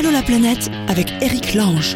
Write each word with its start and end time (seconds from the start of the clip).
Allô 0.00 0.12
la 0.12 0.22
planète 0.22 0.70
avec 0.88 1.12
Eric 1.20 1.52
Lange. 1.52 1.94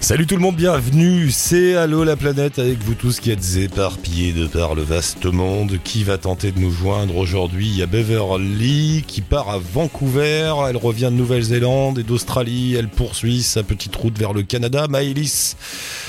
Salut 0.00 0.26
tout 0.26 0.34
le 0.34 0.40
monde, 0.40 0.56
bienvenue, 0.56 1.30
c'est 1.30 1.76
Allô 1.76 2.02
la 2.02 2.16
planète 2.16 2.58
avec 2.58 2.82
vous 2.82 2.94
tous 2.94 3.20
qui 3.20 3.30
êtes 3.30 3.56
éparpillés 3.56 4.32
de 4.32 4.48
par 4.48 4.74
le 4.74 4.82
vaste 4.82 5.26
monde. 5.26 5.78
Qui 5.84 6.02
va 6.02 6.18
tenter 6.18 6.50
de 6.50 6.58
nous 6.58 6.72
joindre 6.72 7.18
aujourd'hui? 7.18 7.68
Il 7.68 7.76
y 7.76 7.82
a 7.84 7.86
Beverly 7.86 9.04
qui 9.06 9.20
part 9.20 9.48
à 9.48 9.58
Vancouver, 9.58 10.52
elle 10.68 10.76
revient 10.76 11.10
de 11.12 11.18
Nouvelle-Zélande 11.18 12.00
et 12.00 12.02
d'Australie, 12.02 12.74
elle 12.74 12.88
poursuit 12.88 13.44
sa 13.44 13.62
petite 13.62 13.94
route 13.94 14.18
vers 14.18 14.32
le 14.32 14.42
Canada. 14.42 14.88
Maëlys, 14.88 15.56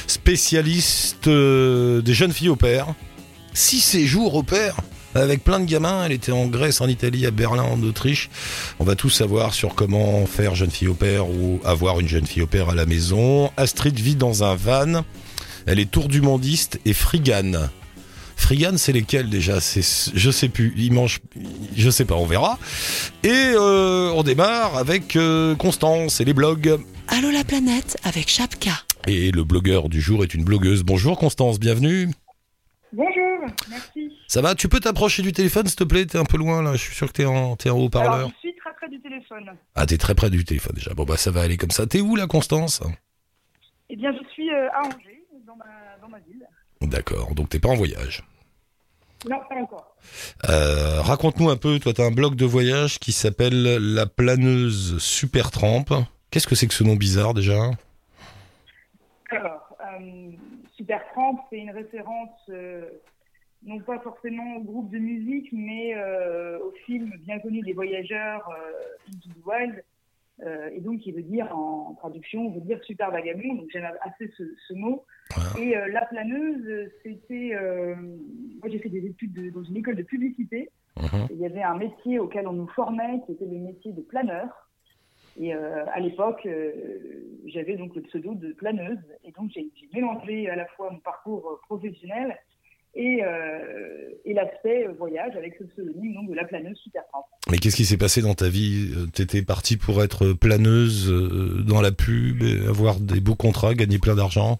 spécialiste 0.07 1.27
euh, 1.27 2.01
des 2.01 2.15
jeunes 2.15 2.33
filles 2.33 2.49
au 2.49 2.55
pair. 2.55 2.87
Six 3.53 3.81
séjours 3.81 4.33
au 4.33 4.41
pair? 4.41 4.75
Avec 5.15 5.43
plein 5.43 5.59
de 5.59 5.65
gamins. 5.65 6.05
Elle 6.05 6.11
était 6.11 6.31
en 6.31 6.47
Grèce, 6.47 6.81
en 6.81 6.87
Italie, 6.87 7.25
à 7.25 7.31
Berlin, 7.31 7.63
en 7.63 7.81
Autriche. 7.83 8.29
On 8.79 8.83
va 8.83 8.95
tout 8.95 9.09
savoir 9.09 9.53
sur 9.53 9.75
comment 9.75 10.25
faire 10.25 10.55
jeune 10.55 10.71
fille 10.71 10.87
au 10.87 10.93
père 10.93 11.29
ou 11.29 11.59
avoir 11.65 11.99
une 11.99 12.07
jeune 12.07 12.25
fille 12.25 12.41
au 12.41 12.47
père 12.47 12.69
à 12.69 12.75
la 12.75 12.85
maison. 12.85 13.51
Astrid 13.57 13.99
vit 13.99 14.15
dans 14.15 14.43
un 14.43 14.55
van. 14.55 15.03
Elle 15.65 15.79
est 15.79 15.89
tour 15.89 16.07
du 16.07 16.21
mondiste 16.21 16.79
et 16.85 16.93
frigane. 16.93 17.69
Frigane, 18.35 18.79
c'est 18.79 18.91
lesquels 18.91 19.29
déjà? 19.29 19.61
C'est, 19.61 20.11
je 20.15 20.31
sais 20.31 20.49
plus. 20.49 20.73
Ils 20.75 20.91
mangent, 20.91 21.19
je 21.77 21.89
sais 21.91 22.05
pas. 22.05 22.15
On 22.15 22.25
verra. 22.25 22.57
Et 23.23 23.29
euh, 23.29 24.11
on 24.15 24.23
démarre 24.23 24.77
avec 24.77 25.15
euh, 25.15 25.55
Constance 25.55 26.21
et 26.21 26.25
les 26.25 26.33
blogs. 26.33 26.79
Allô 27.07 27.29
la 27.29 27.43
planète 27.43 27.97
avec 28.03 28.29
Chapka. 28.29 28.71
Et 29.07 29.31
le 29.31 29.43
blogueur 29.43 29.89
du 29.89 30.01
jour 30.01 30.23
est 30.23 30.33
une 30.33 30.43
blogueuse. 30.43 30.83
Bonjour 30.83 31.19
Constance, 31.19 31.59
bienvenue. 31.59 32.09
Bonjour, 32.93 33.20
merci. 33.69 34.17
Ça 34.27 34.41
va 34.41 34.55
Tu 34.55 34.69
peux 34.69 34.79
t'approcher 34.79 35.21
du 35.21 35.31
téléphone, 35.31 35.67
s'il 35.67 35.75
te 35.75 35.83
plaît? 35.83 36.05
T'es 36.05 36.17
un 36.17 36.25
peu 36.25 36.37
loin 36.37 36.61
là. 36.61 36.73
Je 36.73 36.81
suis 36.81 36.95
sûr 36.95 37.07
que 37.07 37.13
t'es 37.13 37.25
en, 37.25 37.55
t'es 37.55 37.69
en 37.69 37.77
haut-parleur. 37.77 38.29
Je 38.29 38.39
suis 38.39 38.55
très 38.55 38.73
près 38.73 38.89
du 38.89 38.99
téléphone. 39.01 39.51
Ah, 39.75 39.85
t'es 39.85 39.97
très 39.97 40.15
près 40.15 40.29
du 40.29 40.43
téléphone 40.43 40.73
déjà. 40.75 40.93
Bon, 40.93 41.03
bah, 41.03 41.17
ça 41.17 41.31
va 41.31 41.41
aller 41.41 41.57
comme 41.57 41.71
ça. 41.71 41.85
T'es 41.87 42.01
où, 42.01 42.15
là, 42.15 42.27
Constance? 42.27 42.81
Eh 43.89 43.95
bien, 43.95 44.11
je 44.13 44.27
suis 44.29 44.49
euh, 44.51 44.69
à 44.71 44.85
Angers, 44.85 45.23
dans 45.45 45.55
ma, 45.55 45.65
dans 46.01 46.09
ma 46.09 46.19
ville. 46.19 46.47
D'accord, 46.81 47.35
donc 47.35 47.49
t'es 47.49 47.59
pas 47.59 47.69
en 47.69 47.75
voyage? 47.75 48.23
Non, 49.29 49.37
pas 49.47 49.55
encore. 49.55 49.95
Euh, 50.49 51.01
Raconte-nous 51.01 51.49
un 51.49 51.57
peu, 51.57 51.77
toi, 51.79 51.93
t'as 51.93 52.05
un 52.05 52.11
blog 52.11 52.35
de 52.35 52.45
voyage 52.45 52.97
qui 52.97 53.11
s'appelle 53.11 53.77
La 53.93 54.07
Planeuse 54.07 54.97
Super 54.97 55.51
Tramp. 55.51 55.85
Qu'est-ce 56.31 56.47
que 56.47 56.55
c'est 56.55 56.67
que 56.67 56.73
ce 56.73 56.83
nom 56.83 56.95
bizarre 56.95 57.33
déjà? 57.35 57.69
Alors, 59.29 59.75
euh, 59.81 60.31
Supertramp, 60.75 61.45
c'est 61.49 61.59
une 61.59 61.71
référence 61.71 62.29
euh, 62.49 62.85
non 63.63 63.79
pas 63.79 63.99
forcément 63.99 64.57
au 64.57 64.61
groupe 64.61 64.89
de 64.91 64.97
musique, 64.97 65.49
mais 65.51 65.93
euh, 65.95 66.59
au 66.59 66.71
film 66.85 67.11
bien 67.19 67.39
connu 67.39 67.61
des 67.61 67.73
voyageurs 67.73 68.47
euh, 68.49 69.07
Into 69.09 69.29
the 69.29 69.45
Wild. 69.45 69.83
Euh, 70.43 70.69
et 70.73 70.79
donc, 70.79 71.01
qui 71.01 71.11
veut 71.11 71.21
dire, 71.21 71.55
en 71.55 71.93
traduction, 71.93 72.49
veut 72.49 72.61
dire 72.61 72.83
super 72.83 73.11
vagabond. 73.11 73.53
Donc, 73.53 73.69
j'aime 73.71 73.87
assez 74.01 74.27
ce, 74.35 74.43
ce 74.67 74.73
mot. 74.73 75.05
Ouais. 75.55 75.61
Et 75.63 75.77
euh, 75.77 75.87
la 75.89 76.05
planeuse, 76.05 76.89
c'était. 77.03 77.51
moi, 78.59 78.69
j'ai 78.69 78.79
fait 78.79 78.89
des 78.89 79.05
études 79.05 79.33
de- 79.33 79.51
dans 79.51 79.63
une 79.63 79.77
école 79.77 79.97
de 79.97 80.03
publicité. 80.03 80.69
Mhm. 80.97 81.27
Il 81.29 81.37
y 81.37 81.45
avait 81.45 81.61
un 81.61 81.77
métier 81.77 82.17
auquel 82.17 82.47
on 82.47 82.53
nous 82.53 82.67
formait, 82.69 83.21
qui 83.25 83.33
était 83.33 83.45
le 83.45 83.59
métier 83.59 83.91
de 83.93 84.01
planeur. 84.01 84.47
Et 85.39 85.53
euh, 85.53 85.85
à 85.93 85.99
l'époque, 85.99 86.45
euh, 86.47 86.71
j'avais 87.45 87.75
donc 87.75 87.95
le 87.95 88.01
pseudo 88.01 88.33
de 88.33 88.51
planeuse. 88.53 88.99
Et 89.23 89.31
donc, 89.33 89.51
j'ai 89.51 89.69
mélangé 89.93 90.49
à 90.49 90.55
la 90.55 90.65
fois 90.65 90.89
mon 90.89 90.99
parcours 90.99 91.59
professionnel 91.67 92.35
et, 92.93 93.23
euh, 93.23 94.09
et 94.25 94.33
l'aspect 94.33 94.85
euh, 94.85 94.91
voyage 94.93 95.35
avec 95.35 95.55
ce 95.57 95.63
pseudonyme 95.63 96.13
donc, 96.13 96.29
de 96.29 96.35
la 96.35 96.43
planeuse 96.43 96.77
super 96.77 97.05
Tramp. 97.07 97.25
Mais 97.49 97.57
qu'est-ce 97.57 97.75
qui 97.75 97.85
s'est 97.85 97.97
passé 97.97 98.21
dans 98.21 98.33
ta 98.33 98.49
vie 98.49 98.93
Euh, 98.95 99.07
T'étais 99.07 99.43
partie 99.43 99.77
pour 99.77 100.03
être 100.03 100.33
planeuse 100.33 101.09
dans 101.65 101.81
la 101.81 101.91
pub, 101.91 102.43
avoir 102.67 102.99
des 102.99 103.21
beaux 103.21 103.35
contrats, 103.35 103.73
gagner 103.73 103.99
plein 103.99 104.15
d'argent? 104.15 104.59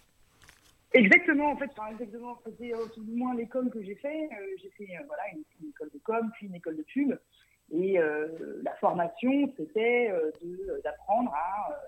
Exactement, 0.94 1.52
en 1.52 1.58
fait, 1.58 1.70
enfin, 1.78 1.90
exactement. 1.92 2.38
C'était 2.46 2.74
plus 2.94 3.02
ou 3.02 3.18
moins 3.18 3.36
l'école 3.36 3.70
que 3.70 3.82
j'ai 3.82 3.96
fait. 3.96 4.30
J'ai 4.62 4.70
fait 4.78 4.94
voilà, 5.08 5.24
une, 5.34 5.44
une 5.62 5.70
école 5.70 5.90
de 5.94 6.00
com, 6.04 6.30
puis 6.34 6.48
une 6.48 6.56
école 6.56 6.78
de 6.78 6.84
pub. 6.84 7.18
Et 7.74 7.98
euh, 7.98 8.28
la 8.64 8.74
formation, 8.76 9.54
c'était 9.58 10.12
d'apprendre 10.84 11.34
à, 11.34 11.80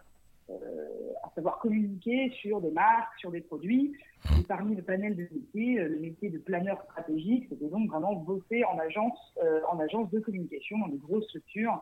à 1.24 1.30
savoir 1.36 1.60
communiquer 1.60 2.32
sur 2.42 2.62
des 2.62 2.72
marques, 2.72 3.18
sur 3.20 3.32
des 3.32 3.42
produits. 3.42 3.94
Et 4.40 4.44
parmi 4.44 4.76
le 4.76 4.82
panel 4.82 5.16
de 5.16 5.28
métiers, 5.32 5.80
euh, 5.80 5.90
le 5.90 6.00
métier 6.00 6.30
de 6.30 6.38
planeur 6.38 6.82
stratégique, 6.84 7.46
c'était 7.50 7.68
donc 7.68 7.90
vraiment 7.90 8.14
bosser 8.14 8.64
en 8.64 8.78
agence, 8.80 9.18
euh, 9.44 9.60
en 9.70 9.80
agence 9.80 10.10
de 10.12 10.20
communication 10.20 10.78
dans 10.80 10.88
des 10.88 10.98
grosses 10.98 11.26
structures 11.26 11.82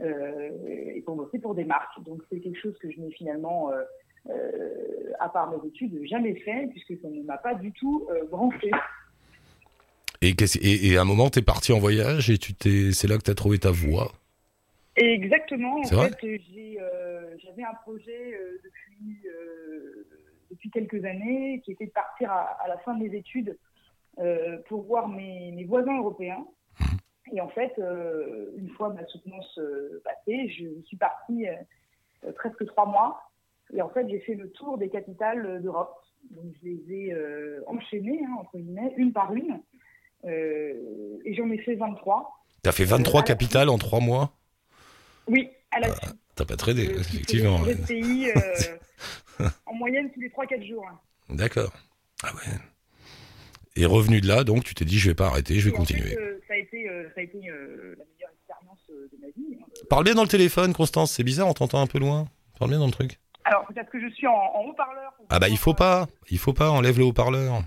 euh, 0.00 0.50
et 0.94 1.00
pour 1.02 1.16
bosser 1.16 1.38
pour 1.38 1.54
des 1.54 1.64
marques. 1.64 2.02
Donc 2.04 2.22
c'est 2.30 2.40
quelque 2.40 2.60
chose 2.60 2.76
que 2.78 2.90
je 2.90 3.00
n'ai 3.00 3.10
finalement 3.12 3.70
euh, 3.72 3.82
euh, 4.28 5.12
à 5.20 5.28
part 5.28 5.50
mes 5.50 5.66
études, 5.66 5.98
jamais 6.06 6.34
fait, 6.36 6.68
puisque 6.68 7.00
ça 7.00 7.08
ne 7.08 7.22
m'a 7.22 7.38
pas 7.38 7.54
du 7.54 7.72
tout 7.72 8.06
euh, 8.10 8.26
branché. 8.26 8.70
et, 10.20 10.34
et, 10.60 10.96
à 10.96 11.02
un 11.02 11.04
moment, 11.04 11.30
t'es 11.30 11.42
parti 11.42 11.72
en 11.72 11.78
voyage 11.78 12.28
et 12.28 12.38
tu 12.38 12.92
c'est 12.92 13.08
là 13.08 13.16
que 13.16 13.22
t'as 13.22 13.34
trouvé 13.34 13.58
ta 13.58 13.70
voie? 13.70 14.12
Exactement, 14.98 15.76
en 15.80 15.84
fait, 15.84 16.24
euh, 16.24 16.38
euh, 16.80 17.36
j'avais 17.38 17.62
un 17.62 17.74
projet 17.82 18.34
euh, 18.34 18.60
depuis, 18.64 19.18
euh, 19.26 20.06
depuis 20.50 20.70
quelques 20.70 21.04
années 21.04 21.60
qui 21.64 21.72
était 21.72 21.86
de 21.86 21.92
partir 21.92 22.30
à, 22.30 22.42
à 22.62 22.68
la 22.68 22.78
fin 22.78 22.94
de 22.94 23.04
mes 23.04 23.16
études 23.16 23.56
pour 24.66 24.82
voir 24.82 25.06
mes, 25.06 25.52
mes 25.52 25.64
voisins 25.64 25.96
européens. 25.96 26.44
Et 27.32 27.40
en 27.40 27.48
fait, 27.48 27.72
une 28.56 28.68
fois 28.70 28.92
ma 28.92 29.06
soutenance 29.06 29.60
passée, 30.02 30.48
je 30.48 30.82
suis 30.86 30.96
partie 30.96 31.46
presque 32.34 32.66
trois 32.66 32.86
mois. 32.86 33.22
Et 33.72 33.80
en 33.80 33.88
fait, 33.90 34.08
j'ai 34.08 34.18
fait 34.20 34.34
le 34.34 34.50
tour 34.50 34.76
des 34.76 34.88
capitales 34.88 35.62
d'Europe. 35.62 35.94
Donc, 36.30 36.52
je 36.60 36.68
les 36.68 36.92
ai 36.92 37.14
enchaînées, 37.68 38.20
hein, 38.26 38.38
entre 38.40 38.58
guillemets, 38.58 38.92
une 38.96 39.12
par 39.12 39.32
une. 39.34 39.60
Et 40.26 41.34
j'en 41.34 41.48
ai 41.50 41.58
fait 41.58 41.76
23. 41.76 42.38
T'as 42.62 42.72
fait 42.72 42.84
23 42.84 43.20
Euh, 43.20 43.24
capitales 43.24 43.68
en 43.68 43.78
3 43.78 44.00
mois? 44.00 44.32
Oui, 45.28 45.48
à 45.70 45.80
la 45.80 45.88
suite. 45.94 46.14
T'as 46.34 46.44
pas 46.44 46.56
tradé, 46.56 46.86
Euh, 46.88 47.00
effectivement. 47.00 47.62
des 47.64 47.74
pays 47.74 48.30
euh, 48.30 49.46
en 49.66 49.74
moyenne 49.74 50.10
tous 50.12 50.20
les 50.20 50.28
3-4 50.28 50.66
jours. 50.68 50.86
hein. 50.90 50.98
D'accord. 51.30 51.72
Ah 52.22 52.32
ouais. 52.34 52.52
Et 53.76 53.84
revenu 53.86 54.20
de 54.20 54.26
là, 54.26 54.42
donc 54.44 54.64
tu 54.64 54.74
t'es 54.74 54.84
dit 54.84 54.98
je 54.98 55.08
vais 55.10 55.14
pas 55.14 55.26
arrêter, 55.28 55.54
je 55.60 55.66
vais 55.66 55.70
fait, 55.70 55.76
continuer. 55.76 56.16
euh, 56.18 56.40
ça 56.48 56.54
a 56.54 56.56
été, 56.56 56.88
euh, 56.88 57.04
ça 57.14 57.20
a 57.20 57.22
été 57.22 57.38
euh, 57.48 57.94
la 57.98 58.04
meilleure 58.04 58.30
expérience 58.32 58.90
de 58.90 59.18
ma 59.20 59.26
vie. 59.28 59.56
hein. 59.60 59.64
Parle 59.88 60.04
bien 60.04 60.14
dans 60.14 60.22
le 60.22 60.28
téléphone, 60.28 60.72
Constance, 60.72 61.12
c'est 61.12 61.22
bizarre, 61.22 61.46
on 61.48 61.54
t'entend 61.54 61.80
un 61.80 61.86
peu 61.86 61.98
loin. 61.98 62.26
Parle 62.58 62.70
bien 62.72 62.80
dans 62.80 62.86
le 62.86 62.92
truc. 62.92 63.20
Alors, 63.44 63.64
peut-être 63.66 63.90
que 63.90 64.00
je 64.00 64.08
suis 64.14 64.26
en, 64.26 64.32
en 64.32 64.64
haut-parleur. 64.64 65.12
Ah 65.30 65.38
bah 65.38 65.48
il 65.48 65.56
faut 65.58 65.74
pas, 65.74 66.06
il 66.30 66.38
faut 66.38 66.52
pas, 66.52 66.70
enlève 66.70 66.98
le 66.98 67.04
haut-parleur. 67.04 67.62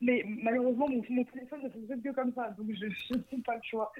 Mais 0.00 0.24
malheureusement, 0.42 0.88
mon, 0.88 1.02
mon 1.08 1.24
téléphone 1.24 1.60
ne 1.62 1.68
fonctionne 1.70 2.02
que 2.02 2.12
comme 2.14 2.32
ça, 2.34 2.50
donc 2.58 2.66
je 2.70 2.86
je 3.08 3.14
n'ai 3.36 3.42
pas 3.42 3.54
le 3.54 3.62
choix. 3.70 3.92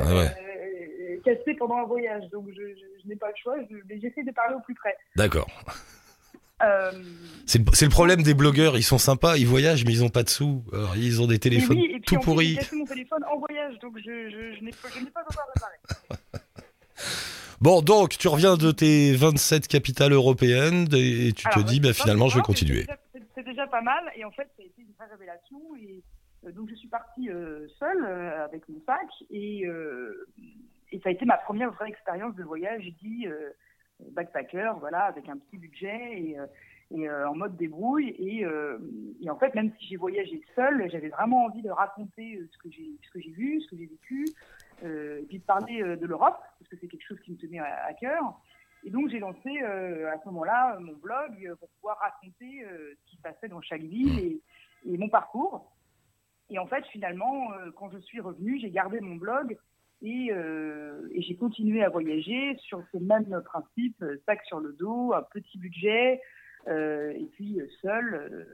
Ah 0.00 0.14
ouais. 0.14 0.26
Euh, 0.26 1.20
cassé 1.24 1.54
pendant 1.58 1.76
un 1.76 1.84
voyage, 1.86 2.24
donc 2.30 2.46
je, 2.48 2.54
je- 2.54 3.02
je 3.02 3.08
n'ai 3.08 3.16
pas 3.16 3.28
le 3.28 3.34
choix, 3.42 3.56
je- 3.70 3.76
mais 3.88 4.00
j'essaie 4.00 4.22
de 4.24 4.32
parler 4.32 4.54
au 4.56 4.60
plus 4.60 4.74
près. 4.74 4.96
D'accord. 5.16 5.48
Euh, 6.62 6.92
C'est 7.46 7.58
le, 7.58 7.88
problème 7.88 8.22
des 8.22 8.34
blogueurs, 8.34 8.76
ils 8.76 8.84
sont 8.84 8.98
sympas, 8.98 9.36
ils 9.36 9.46
voyagent 9.46 9.84
mais 9.84 9.92
ils 9.92 10.04
ont 10.04 10.08
pas 10.10 10.22
de 10.22 10.28
sous. 10.28 10.62
Alors, 10.72 10.96
ils 10.96 11.20
ont 11.20 11.26
des 11.26 11.40
téléphones 11.40 11.76
oui, 11.76 11.86
et 11.86 11.92
puis 11.94 12.02
tout 12.02 12.18
pourris. 12.20 12.50
J'ai 12.50 12.56
cassé 12.56 12.76
mon 12.76 12.84
téléphone 12.84 13.24
en 13.32 13.38
voyage, 13.38 13.78
donc 13.80 13.98
je, 13.98 14.60
n'ai 14.64 14.70
pas, 14.70 14.88
encore 15.22 15.46
réparé. 15.54 15.74
Bon, 17.60 17.80
donc 17.80 18.18
tu 18.18 18.26
reviens 18.26 18.56
de 18.56 18.72
tes 18.72 19.14
27 19.14 19.68
capitales 19.68 20.12
européennes 20.12 20.88
et 20.94 21.32
tu 21.32 21.44
te 21.48 21.60
dis 21.60 21.78
bah 21.78 21.92
finalement 21.92 22.28
je 22.28 22.36
vais 22.36 22.42
continuer. 22.42 22.86
c'est 23.36 23.44
déjà- 23.44 23.66
pas 23.68 23.80
mal, 23.80 24.02
et 24.16 24.24
en 24.24 24.30
fait, 24.32 24.48
ça 24.56 24.62
a 24.62 24.64
été 24.64 24.82
une 24.82 24.92
vraie 24.98 25.06
révélation. 25.10 25.58
Et 25.80 26.02
donc, 26.50 26.68
je 26.70 26.74
suis 26.74 26.88
partie 26.88 27.30
euh, 27.30 27.68
seule 27.78 28.04
euh, 28.04 28.44
avec 28.44 28.68
mon 28.68 28.80
sac, 28.84 29.06
et, 29.30 29.64
euh, 29.66 30.26
ça 31.02 31.08
a 31.08 31.12
été 31.12 31.24
ma 31.24 31.38
première 31.38 31.72
vraie 31.72 31.88
expérience 31.88 32.34
de 32.34 32.42
voyage, 32.42 32.84
dit 33.00 33.26
euh, 33.26 33.50
backpacker, 34.10 34.72
voilà, 34.80 35.04
avec 35.04 35.28
un 35.28 35.38
petit 35.38 35.56
budget 35.56 36.20
et, 36.20 36.38
euh, 36.38 36.46
euh, 36.92 37.26
en 37.26 37.34
mode 37.34 37.56
débrouille. 37.56 38.14
Et, 38.18 38.44
euh, 38.44 38.78
en 39.28 39.36
fait, 39.36 39.54
même 39.54 39.72
si 39.78 39.86
j'ai 39.86 39.96
voyagé 39.96 40.42
seule, 40.54 40.90
j'avais 40.90 41.08
vraiment 41.08 41.44
envie 41.44 41.62
de 41.62 41.70
raconter 41.70 42.36
euh, 42.36 42.48
ce 42.52 42.58
que 42.58 42.70
j'ai 42.70 43.30
vu, 43.30 43.60
ce 43.60 43.70
que 43.70 43.76
j'ai 43.76 43.86
vécu, 43.86 44.26
euh, 44.84 45.22
puis 45.28 45.38
de 45.38 45.44
parler 45.44 45.82
euh, 45.82 45.96
de 45.96 46.06
l'Europe, 46.06 46.38
parce 46.58 46.68
que 46.68 46.76
c'est 46.80 46.88
quelque 46.88 47.06
chose 47.06 47.20
qui 47.20 47.32
me 47.32 47.36
tenait 47.38 47.60
à, 47.60 47.94
cœur. 47.94 48.40
Et 48.84 48.90
donc 48.90 49.08
j'ai 49.10 49.20
lancé 49.20 49.62
euh, 49.62 50.12
à 50.12 50.18
ce 50.18 50.26
moment-là 50.26 50.74
euh, 50.74 50.80
mon 50.80 50.94
blog 50.94 51.30
euh, 51.46 51.54
pour 51.54 51.68
pouvoir 51.68 51.98
raconter 51.98 52.64
euh, 52.64 52.94
ce 52.98 53.10
qui 53.10 53.16
se 53.16 53.22
passait 53.22 53.48
dans 53.48 53.60
chaque 53.60 53.82
ville 53.82 54.40
et 54.84 54.98
mon 54.98 55.08
parcours. 55.08 55.71
Et 56.52 56.58
en 56.58 56.66
fait, 56.66 56.84
finalement, 56.92 57.50
euh, 57.54 57.70
quand 57.74 57.90
je 57.90 57.98
suis 57.98 58.20
revenue, 58.20 58.60
j'ai 58.60 58.70
gardé 58.70 59.00
mon 59.00 59.16
blog 59.16 59.56
et, 60.02 60.28
euh, 60.30 61.08
et 61.12 61.22
j'ai 61.22 61.34
continué 61.34 61.82
à 61.82 61.88
voyager 61.88 62.56
sur 62.58 62.82
ce 62.92 62.98
même 62.98 63.42
principe, 63.44 63.96
euh, 64.02 64.20
sac 64.26 64.44
sur 64.44 64.60
le 64.60 64.72
dos, 64.72 65.14
un 65.14 65.22
petit 65.22 65.56
budget, 65.56 66.20
euh, 66.68 67.10
et 67.12 67.26
puis 67.32 67.58
seul. 67.80 68.46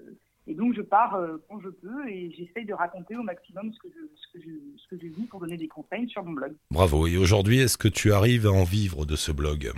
et 0.47 0.55
donc 0.55 0.75
je 0.75 0.81
pars 0.81 1.21
quand 1.49 1.61
je 1.61 1.69
peux 1.69 2.09
et 2.09 2.31
j'essaye 2.31 2.65
de 2.65 2.73
raconter 2.73 3.17
au 3.17 3.23
maximum 3.23 3.73
ce 3.73 3.79
que 3.81 3.89
je, 3.89 4.17
ce 4.17 4.33
que 4.33 4.45
je, 4.45 4.79
ce 4.79 4.89
que 4.89 5.03
je 5.03 5.13
vis 5.13 5.27
pour 5.27 5.41
donner 5.41 5.57
des 5.57 5.69
conseils 5.69 6.09
sur 6.09 6.25
mon 6.25 6.33
blog. 6.33 6.55
Bravo. 6.71 7.07
Et 7.09 7.17
aujourd'hui, 7.17 7.59
est-ce 7.59 7.77
que 7.77 7.89
tu 7.89 8.13
arrives 8.13 8.47
à 8.47 8.53
en 8.53 8.65
vivre 8.65 9.05
de 9.07 9.17
ce 9.17 9.33
blog? 9.33 9.73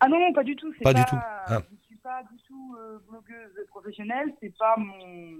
Ah 0.00 0.08
non, 0.08 0.18
non, 0.18 0.32
pas 0.32 0.44
du 0.44 0.54
tout. 0.54 0.72
Pas 0.82 0.92
du 0.92 1.04
tout. 1.04 1.16
Ah. 1.16 1.62
Je 1.70 1.86
suis 1.86 1.96
pas 1.96 2.22
du 2.24 2.36
tout 2.46 2.76
euh, 2.76 2.98
blogueuse 3.08 3.66
professionnelle. 3.68 4.34
C'est 4.40 4.56
pas 4.58 4.74
mon, 4.76 5.38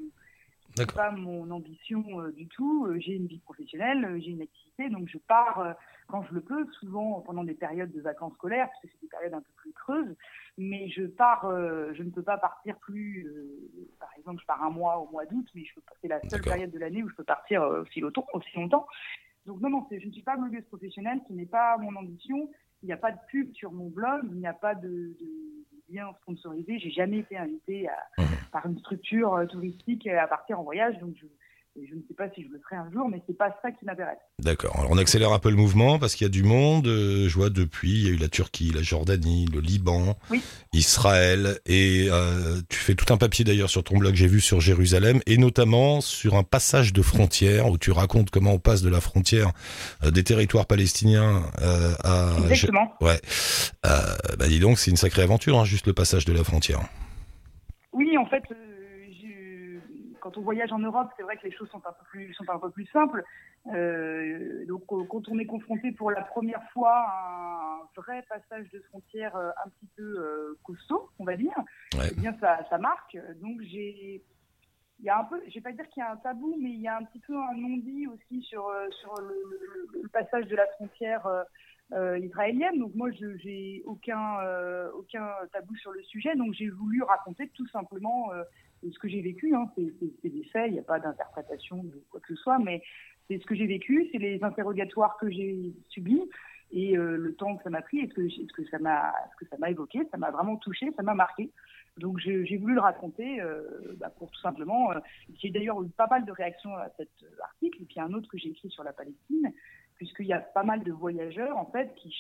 c'est 0.77 0.93
pas 0.95 1.11
mon 1.11 1.51
ambition 1.51 2.05
euh, 2.21 2.33
du 2.33 2.47
tout. 2.49 2.87
Euh, 2.87 2.99
j'ai 2.99 3.15
une 3.15 3.27
vie 3.27 3.41
professionnelle, 3.41 4.05
euh, 4.05 4.19
j'ai 4.21 4.31
une 4.31 4.43
activité, 4.43 4.89
donc 4.89 5.09
je 5.09 5.19
pars 5.19 5.59
euh, 5.61 5.73
quand 6.09 6.23
je 6.25 6.35
le 6.35 6.41
peux, 6.41 6.67
souvent 6.81 7.21
pendant 7.21 7.45
des 7.45 7.55
périodes 7.55 7.93
de 7.93 8.01
vacances 8.01 8.35
scolaires, 8.35 8.69
parce 8.69 8.81
que 8.83 8.89
c'est 8.89 9.01
des 9.01 9.09
périodes 9.09 9.35
un 9.35 9.41
peu 9.41 9.53
plus 9.57 9.73
creuses. 9.73 10.17
Mais 10.59 10.89
je 10.91 11.05
pars, 11.05 11.45
euh, 11.47 11.93
je 11.95 12.03
ne 12.03 12.11
peux 12.11 12.23
pas 12.23 12.39
partir 12.39 12.77
plus. 12.79 13.27
euh, 13.27 13.89
par 13.99 14.11
exemple, 14.19 14.41
je 14.41 14.47
pars 14.47 14.63
un 14.63 14.71
mois 14.71 14.99
au 14.99 15.11
mois 15.11 15.25
d'août, 15.27 15.47
mais 15.55 15.65
je 15.65 15.75
peux 15.75 15.81
pas- 15.83 15.95
c'est 16.01 16.09
la 16.09 16.21
seule 16.29 16.43
période 16.45 16.71
de 16.71 16.79
l'année 16.79 17.03
où 17.03 17.09
je 17.09 17.15
peux 17.15 17.25
partir 17.25 17.63
aussi 17.63 18.01
longtemps. 18.01 18.27
Aussi 18.35 18.55
longtemps. 18.57 18.87
Donc 19.47 19.61
non, 19.61 19.71
non, 19.71 19.87
je 19.91 20.07
ne 20.07 20.13
suis 20.13 20.23
pas 20.23 20.37
blogueuse 20.37 20.65
professionnelle, 20.67 21.21
ce 21.29 21.33
n'est 21.33 21.47
pas 21.47 21.77
mon 21.79 21.95
ambition. 21.97 22.51
Il 22.83 22.87
n'y 22.87 22.93
a 22.93 22.97
pas 22.97 23.13
de 23.13 23.19
pub 23.29 23.53
sur 23.55 23.73
mon 23.73 23.89
blog, 23.89 24.23
il 24.25 24.39
n'y 24.39 24.47
a 24.47 24.53
pas 24.53 24.75
de, 24.75 24.89
de, 24.89 25.15
de 25.21 25.95
lien 25.95 26.13
sponsorisé. 26.23 26.79
J'ai 26.79 26.91
jamais 26.91 27.19
été 27.19 27.37
invitée 27.37 27.89
à, 27.89 27.97
Mhm. 28.19 28.27
Par 28.53 28.67
une 28.67 28.79
structure 28.79 29.35
euh, 29.35 29.47
touristique 29.47 30.07
à 30.07 30.27
partir 30.27 30.61
en 30.61 30.63
voyage, 30.63 30.95
donc 31.01 31.15
je, 31.21 31.27
je 31.75 31.95
ne 31.95 32.01
sais 32.07 32.15
pas 32.15 32.29
si 32.35 32.43
je 32.45 32.49
le 32.51 32.61
ferai 32.63 32.77
un 32.77 32.91
jour, 32.93 33.09
mais 33.09 33.23
c'est 33.27 33.37
pas 33.37 33.49
ça 33.63 33.71
qui 33.71 33.87
m'intéresse. 33.87 34.19
D'accord. 34.39 34.77
Alors 34.79 34.91
on 34.91 34.99
accélère 34.99 35.33
un 35.33 35.39
peu 35.39 35.49
le 35.49 35.57
mouvement 35.57 35.99
parce 35.99 36.15
qu'il 36.15 36.27
y 36.27 36.29
a 36.29 36.31
du 36.31 36.43
monde. 36.43 36.87
euh, 36.87 37.31
je 37.31 37.35
vois 37.35 37.49
depuis, 37.49 37.93
il 37.93 38.07
y 38.07 38.09
a 38.09 38.11
eu 38.11 38.17
la 38.17 38.29
Turquie, 38.29 38.73
la 38.75 38.83
Jordanie, 38.83 39.47
le 39.47 39.61
Liban, 39.61 40.19
Oui. 40.29 40.43
Israël. 40.75 41.61
Et 41.65 42.09
euh, 42.11 42.61
tu 42.69 42.79
fais 42.79 42.95
tout 42.95 43.11
un 43.11 43.17
papier 43.17 43.43
d'ailleurs 43.47 43.71
sur 43.71 43.83
ton 43.83 43.97
blog, 43.97 44.15
j'ai 44.15 44.27
vu 44.27 44.43
sur 44.43 44.61
Jérusalem, 44.61 45.21
et 45.25 45.39
notamment 45.39 46.03
sur 46.03 46.35
un 46.35 46.43
passage 46.43 46.93
de 46.93 47.01
frontière 47.01 47.69
où 47.69 47.79
tu 47.79 47.91
racontes 47.91 48.29
comment 48.31 48.53
on 48.53 48.59
passe 48.59 48.83
de 48.83 48.91
la 48.91 49.01
frontière 49.01 49.53
euh, 50.05 50.11
des 50.11 50.25
territoires 50.25 50.67
palestiniens 50.67 51.43
euh, 51.63 51.95
à... 52.05 52.37
Exactement. 52.51 52.93
Ouais. 53.01 53.19
Euh, 53.87 53.99
bah 54.39 54.47
dis 54.47 54.61
donc, 54.61 54.79
c'est 54.79 54.91
une 54.91 54.99
sacrée 54.99 55.23
aventure, 55.23 55.59
hein, 55.59 55.65
juste 55.65 55.87
le 55.87 55.95
passage 55.95 56.27
de 56.27 56.35
la 56.35 56.45
frontière. 56.45 56.81
Oui, 57.93 58.17
en 58.17 58.27
fait, 58.27 58.43
euh, 58.50 59.05
je- 59.21 59.79
quand 60.21 60.37
on 60.39 60.43
voyage 60.43 60.73
en 60.73 60.79
Europe, 60.79 61.11
c'est 61.17 61.23
vrai 61.23 61.37
que 61.37 61.44
les 61.47 61.53
choses 61.53 61.69
sont 61.71 61.85
un 61.87 61.93
peu 61.93 62.05
plus, 62.11 62.33
sont 62.35 62.49
un 62.49 62.59
peu 62.59 62.71
plus 62.71 62.87
simples. 62.87 63.23
Euh, 63.67 64.65
donc, 64.67 64.83
euh, 64.93 65.05
quand 65.09 65.29
on 65.29 65.39
est 65.39 65.47
confronté 65.47 65.93
pour 65.93 66.11
la 66.11 66.23
première 66.23 66.62
fois 66.73 66.94
à 66.94 67.79
un 67.83 68.00
vrai 68.00 68.23
passage 68.29 68.71
de 68.71 68.81
frontière 68.89 69.37
un 69.37 69.69
petit 69.71 69.89
peu 69.97 70.56
costaud, 70.62 71.11
on 71.19 71.25
va 71.25 71.37
dire, 71.37 71.55
Ouais. 71.94 72.09
eh 72.11 72.15
bien, 72.15 72.35
ça, 72.41 72.65
ça 72.71 72.79
marque. 72.79 73.17
Donc, 73.41 73.61
j'ai, 73.62 74.25
il 74.99 75.05
y 75.05 75.09
a 75.11 75.19
un 75.19 75.25
peu, 75.25 75.41
je 75.49 75.55
vais 75.55 75.61
pas 75.61 75.73
dire 75.73 75.89
qu'il 75.91 76.00
y 76.03 76.06
a 76.06 76.12
un 76.12 76.17
tabou, 76.17 76.56
mais 76.61 76.71
il 76.71 76.81
y 76.81 76.89
a 76.89 76.97
un 76.97 77.05
petit 77.05 77.21
peu 77.21 77.35
un 77.37 77.55
non-dit 77.55 78.06
aussi 78.06 78.43
sur 78.43 78.71
sur 79.00 79.21
le, 79.21 79.35
le- 79.93 80.03
le 80.03 80.09
passage 80.09 80.47
de 80.47 80.56
la 80.56 80.67
frontière. 80.69 81.27
Euh, 81.93 82.19
israélienne. 82.19 82.79
Donc 82.79 82.94
moi, 82.94 83.11
je 83.11 83.37
j'ai 83.39 83.83
aucun 83.85 84.41
euh, 84.41 84.91
aucun 84.94 85.29
tabou 85.53 85.75
sur 85.77 85.93
le 85.93 86.03
sujet. 86.05 86.35
Donc 86.37 86.55
j'ai 86.55 86.69
voulu 86.69 87.03
raconter 87.03 87.49
tout 87.55 87.67
simplement 87.69 88.33
euh, 88.33 88.43
ce 88.83 88.99
que 88.99 89.09
j'ai 89.09 89.21
vécu. 89.21 89.55
Hein. 89.55 89.71
C'est 89.77 90.31
des 90.31 90.44
faits. 90.44 90.69
Il 90.69 90.75
n'y 90.75 90.79
a 90.79 90.85
pas 90.85 91.00
d'interprétation 91.00 91.83
de 91.83 92.03
quoi 92.11 92.21
que 92.21 92.35
ce 92.35 92.43
soit, 92.43 92.59
mais 92.59 92.83
c'est 93.29 93.39
ce 93.39 93.47
que 93.47 93.55
j'ai 93.55 93.67
vécu. 93.67 94.09
C'est 94.12 94.19
les 94.19 94.43
interrogatoires 94.43 95.17
que 95.19 95.31
j'ai 95.31 95.75
subis 95.89 96.23
et 96.71 96.97
euh, 96.97 97.17
le 97.17 97.35
temps 97.35 97.56
que 97.56 97.62
ça 97.62 97.71
m'a 97.71 97.83
pris 97.83 97.99
et 97.99 98.09
ce 98.09 98.15
que, 98.15 98.65
ça 98.71 98.79
m'a 98.79 99.71
évoqué. 99.71 100.00
Ça 100.11 100.17
m'a 100.17 100.31
vraiment 100.31 100.56
touché. 100.56 100.91
Ça 100.97 101.03
m'a 101.03 101.15
marqué. 101.15 101.50
Donc 101.99 102.19
j'ai 102.21 102.56
voulu 102.56 102.75
le 102.75 102.81
raconter 102.81 103.39
bah, 103.99 104.09
pour 104.17 104.31
tout 104.31 104.41
simplement. 104.41 104.89
j'ai 105.35 105.50
d'ailleurs 105.50 105.83
eu 105.83 105.91
pas 105.91 106.06
mal 106.06 106.25
de 106.25 106.33
réactions 106.33 106.75
à 106.75 106.89
cet 106.97 107.11
article 107.43 107.83
et 107.83 107.85
puis 107.85 108.00
un 108.00 108.15
autre 108.15 108.31
que 108.31 108.39
j'ai 108.39 108.49
écrit 108.49 108.71
sur 108.71 108.83
la 108.83 108.94
Palestine 108.94 109.53
puisqu'il 110.03 110.27
y 110.27 110.33
a 110.33 110.41
pas 110.41 110.65
mal 110.65 110.83
de 110.83 110.91
voyageurs 110.91 111.57
en 111.57 111.67
fait 111.67 111.95
qui 111.95 112.13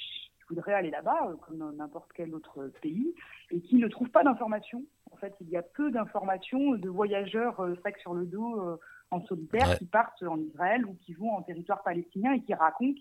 voudraient 0.48 0.74
aller 0.74 0.90
là-bas, 0.90 1.30
euh, 1.30 1.34
comme 1.44 1.58
dans 1.58 1.72
n'importe 1.72 2.12
quel 2.14 2.32
autre 2.32 2.70
pays, 2.80 3.12
et 3.50 3.60
qui 3.60 3.74
ne 3.74 3.88
trouvent 3.88 4.10
pas 4.10 4.22
d'informations. 4.22 4.84
En 5.10 5.16
fait, 5.16 5.34
il 5.40 5.48
y 5.48 5.56
a 5.56 5.62
peu 5.62 5.90
d'informations 5.90 6.74
de 6.76 6.88
voyageurs 6.88 7.58
euh, 7.60 7.74
sac 7.82 7.98
sur 7.98 8.14
le 8.14 8.24
dos 8.24 8.60
euh, 8.60 8.78
en 9.10 9.20
solitaire 9.22 9.68
Ouais. 9.68 9.78
qui 9.78 9.86
partent 9.86 10.22
en 10.22 10.38
Israël 10.38 10.86
ou 10.86 10.94
qui 11.04 11.14
vont 11.14 11.30
en 11.32 11.42
territoire 11.42 11.82
palestinien 11.82 12.32
et 12.34 12.40
qui 12.42 12.54
racontent 12.54 13.00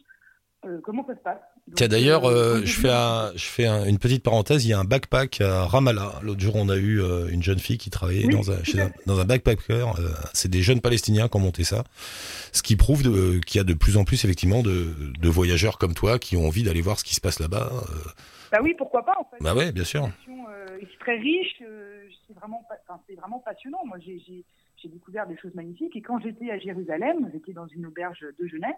comment 0.84 1.06
ça 1.08 1.16
se 1.16 1.20
passe? 1.22 1.40
Tiens 1.76 1.88
d'ailleurs, 1.88 2.26
euh, 2.26 2.58
euh, 2.60 2.66
je 2.66 2.74
fais 2.74 2.88
vu- 2.88 2.94
un, 2.94 3.32
je 3.36 3.46
fais 3.46 3.66
un- 3.68 3.86
une 3.86 3.98
petite 4.00 4.24
parenthèse. 4.24 4.66
Il 4.66 4.70
y 4.70 4.74
a 4.74 4.80
un 4.80 4.84
backpack 4.84 5.42
à 5.42 5.66
Ramallah. 5.66 6.20
L'autre 6.24 6.40
jour, 6.42 6.56
on 6.56 6.70
a 6.70 6.76
eu 6.78 7.02
euh, 7.02 7.28
une 7.30 7.42
jeune 7.44 7.60
fille 7.60 7.78
qui 7.78 7.90
travaillait 7.90 8.26
Oui, 8.26 8.34
dans 8.34 8.52
un, 8.52 8.64
chez 8.64 8.80
un- 8.82 8.92
dans 9.06 9.20
un 9.20 9.26
backpacker. 9.26 9.74
euh, 10.00 10.10
c'est 10.34 10.50
des 10.50 10.62
jeunes 10.62 10.82
Palestiniens 10.82 11.28
qui 11.28 11.38
ont 11.38 11.42
monté 11.42 11.64
ça, 11.64 11.84
ce 12.52 12.62
qui 12.64 12.76
prouve 12.76 13.02
qu'il 13.04 13.58
y 13.58 13.60
a 13.60 13.64
de 13.64 13.74
plus 13.74 13.98
en 13.98 14.04
plus 14.04 14.24
effectivement 14.26 14.62
de, 14.62 14.94
de 15.20 15.30
voyageurs 15.30 15.78
comme 15.78 15.94
toi 15.94 16.20
qui 16.20 16.36
ont 16.38 16.46
envie 16.48 16.64
d'aller 16.64 16.82
voir 16.82 17.00
ce 17.00 17.04
qui 17.04 17.16
se 17.16 17.22
passe 17.22 17.40
là-bas. 17.40 17.70
euh. 17.74 18.10
Bah 18.52 18.60
oui, 18.62 18.74
pourquoi 18.78 19.06
pas 19.06 19.14
en 19.20 19.24
fait. 19.26 19.38
Bah 19.42 19.56
ouais, 19.56 19.72
bien 19.72 19.86
sûr. 19.86 20.04
Euh, 20.28 20.66
c'est 20.82 21.00
très 21.00 21.18
riche, 21.18 21.56
euh, 21.62 22.04
c'est 22.28 22.34
vraiment, 22.36 22.62
vraiment 23.18 23.40
passionnant. 23.40 23.80
Moi, 23.86 23.98
j'ai 24.00 24.44
découvert 24.90 25.28
des 25.28 25.38
choses 25.38 25.54
magnifiques. 25.56 25.96
Et 25.96 26.02
quand 26.02 26.20
j'étais 26.20 26.50
à 26.52 26.58
Jérusalem, 26.60 27.30
j'étais 27.34 27.54
dans 27.54 27.68
une 27.68 27.86
auberge 27.86 28.26
de 28.40 28.48
jeunesse. 28.48 28.76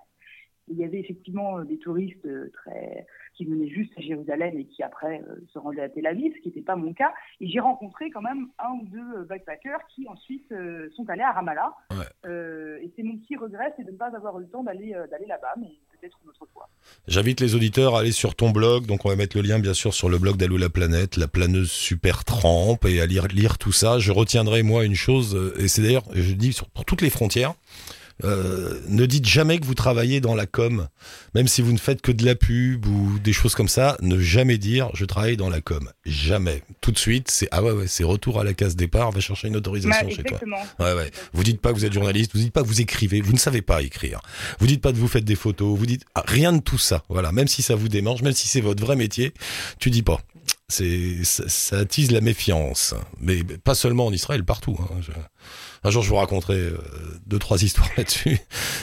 Il 0.69 0.77
y 0.77 0.83
avait 0.83 1.00
effectivement 1.00 1.60
euh, 1.60 1.63
des 1.63 1.77
touristes 1.77 2.25
euh, 2.25 2.50
très 2.54 3.06
qui 3.36 3.45
venaient 3.45 3.68
juste 3.68 3.92
à 3.98 4.01
Jérusalem 4.01 4.57
et 4.60 4.65
qui 4.65 4.83
après 4.83 5.21
euh, 5.27 5.36
se 5.51 5.57
rendaient 5.57 5.81
à 5.81 5.89
Tel 5.89 6.06
Aviv, 6.06 6.33
ce 6.36 6.42
qui 6.42 6.50
n'était 6.50 6.62
pas 6.62 6.75
mon 6.75 6.94
cas. 6.94 7.12
Et 7.42 7.50
j'ai 7.50 7.60
rencontré 7.60 8.12
quand 8.12 8.21
même 8.21 8.48
un 8.60 8.74
ou 8.74 8.86
deux 8.86 9.24
backpackers 9.24 9.80
qui 9.94 10.07
ensuite 10.07 10.54
sont 10.95 11.10
allés 11.10 11.24
à 11.24 11.31
Ramallah. 11.31 11.74
Ouais. 11.92 12.06
Euh, 12.25 12.77
et 12.81 12.92
c'est 12.95 13.04
mon 13.04 13.18
petit 13.18 13.36
regret, 13.36 13.74
c'est 13.75 13.86
de 13.86 13.92
ne 13.92 13.98
pas 13.98 14.15
avoir 14.15 14.39
eu 14.39 14.44
le 14.44 14.50
temps 14.50 14.63
d'aller 14.63 14.95
d'aller 15.10 15.25
là-bas, 15.25 15.56
mais 15.60 15.71
peut-être 16.00 16.19
une 16.24 16.30
autre 16.30 16.48
fois. 16.54 16.69
J'invite 17.07 17.42
les 17.42 17.56
auditeurs 17.56 17.95
à 17.95 18.01
aller 18.01 18.12
sur 18.12 18.36
ton 18.36 18.51
blog. 18.51 18.86
Donc, 18.86 19.06
on 19.06 19.09
va 19.09 19.16
mettre 19.16 19.36
le 19.36 19.44
lien, 19.44 19.57
bien 19.57 19.74
sûr, 19.74 19.94
sur 19.94 20.09
le 20.09 20.19
blog 20.19 20.38
d'Allo 20.38 20.57
la 20.57 20.69
planète, 20.69 21.18
la 21.18 21.27
planeuse 21.27 21.71
super 21.71 22.24
trempe, 22.24 22.86
et 22.86 23.01
à 23.01 23.06
lire, 23.06 23.27
lire 23.27 23.57
tout 23.57 23.71
ça. 23.71 23.98
Je 24.00 24.12
retiendrai, 24.12 24.62
moi, 24.62 24.86
une 24.86 24.95
chose, 24.95 25.54
et 25.57 25.68
c'est 25.68 25.81
d'ailleurs, 25.81 26.06
je 26.13 26.33
dis 26.33 26.54
sur, 26.54 26.69
pour 26.69 26.86
toutes 26.86 27.01
les 27.01 27.09
frontières, 27.09 27.54
euh, 28.24 28.80
ne 28.88 29.06
dites 29.06 29.25
jamais 29.27 29.60
que 29.60 29.65
vous 29.65 29.74
travaillez 29.74 30.21
dans 30.21 30.36
la 30.36 30.45
com, 30.45 30.88
même 31.36 31.48
si 31.48 31.62
vous 31.62 31.74
ne 31.74 31.77
faites 31.77 32.01
que 32.01 32.12
de 32.12 32.25
la 32.25 32.36
pub 32.36 32.86
ou 32.86 33.19
des 33.19 33.33
choses 33.33 33.56
comme 33.56 33.68
ça. 33.68 33.98
Ne 34.01 34.19
jamais 34.19 34.57
dire 34.57 34.89
je 34.94 35.06
travaille 35.06 35.36
dans 35.38 35.50
la 35.50 35.62
com, 35.62 35.89
jamais. 36.06 36.62
Tout 36.81 36.92
de 36.92 36.98
suite, 37.00 37.30
c'est 37.31 37.48
ah 37.51 37.63
ouais 37.63 37.71
ouais, 37.71 37.88
c'est 37.88 38.04
retour 38.04 38.39
à 38.39 38.44
la 38.44 38.54
case 38.54 38.75
départ. 38.75 39.12
Va 39.12 39.19
chercher 39.19 39.48
une 39.48 39.56
autorisation 39.56 40.07
Bah, 40.07 40.13
chez 40.15 40.24
toi. 40.24 40.39
Ouais, 40.80 40.94
ouais. 40.94 41.12
Vous 41.33 41.44
dites 41.44 41.60
pas 41.62 41.69
que 41.71 41.75
vous 41.75 41.86
êtes 41.86 41.94
journaliste, 41.94 42.31
vous 42.33 42.39
dites 42.39 42.54
pas 42.54 42.62
que 42.62 42.68
vous 42.68 42.81
écrivez, 42.81 43.21
vous 43.21 43.33
ne 43.33 43.38
savez 43.39 43.62
pas 43.62 43.81
écrire. 43.81 44.21
Vous 44.59 44.68
dites 44.68 44.81
pas 44.81 44.92
que 44.92 44.98
vous 44.98 45.07
faites 45.07 45.25
des 45.25 45.36
photos, 45.36 45.77
vous 45.77 45.86
dites 45.86 46.04
ah, 46.16 46.24
rien 46.27 46.54
de 46.54 46.62
tout 46.62 46.77
ça. 46.77 47.04
Voilà, 47.09 47.31
même 47.31 47.48
si 47.48 47.62
ça 47.62 47.75
vous 47.75 47.89
démange, 47.89 48.21
même 48.21 48.33
si 48.33 48.47
c'est 48.47 48.61
votre 48.61 48.83
vrai 48.83 48.95
métier, 48.95 49.33
tu 49.80 49.90
dis 49.90 50.04
pas. 50.04 50.19
C'est 50.69 51.23
ça, 51.23 51.44
ça 51.47 51.78
attise 51.80 52.11
la 52.11 52.19
méfiance, 52.21 52.95
mais 53.19 53.44
pas 53.44 53.76
seulement 53.76 54.07
en 54.07 54.14
Israël, 54.14 54.44
partout. 54.44 54.78
hein. 54.80 54.95
Je- 55.02 55.11
Un 55.85 55.90
jour, 55.90 56.02
je 56.04 56.09
vous 56.09 56.16
raconterai 56.16 56.56
euh, 56.57 56.78
deux 57.25 57.40
trois 57.40 57.61
histoires 57.63 57.90
là-dessus, 57.97 58.37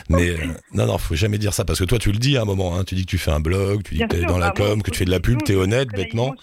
mais 0.08 0.30
euh, 0.30 0.36
non, 0.74 0.86
non, 0.86 0.98
faut 0.98 1.14
jamais 1.14 1.38
dire 1.38 1.54
ça 1.54 1.64
parce 1.64 1.78
que 1.78 1.84
toi, 1.84 1.98
tu 1.98 2.12
le 2.12 2.18
dis 2.18 2.36
à 2.36 2.42
un 2.42 2.44
moment. 2.44 2.76
Hein, 2.76 2.84
tu 2.84 2.94
dis 2.94 3.04
que 3.06 3.10
tu 3.10 3.18
fais 3.18 3.30
un 3.30 3.40
blog, 3.40 3.82
tu 3.82 3.94
dis 3.94 3.98
Bien 3.98 4.08
que 4.08 4.12
t'es 4.16 4.18
sûr, 4.20 4.28
dans 4.28 4.38
la 4.38 4.50
bah, 4.50 4.54
moi, 4.58 4.68
com, 4.70 4.82
que 4.82 4.90
tu 4.90 4.98
fais 4.98 5.04
de 5.06 5.10
la 5.10 5.20
pub, 5.20 5.42
t'es 5.42 5.54
je- 5.54 5.58
honnête, 5.58 5.88
bêtement. 5.88 6.34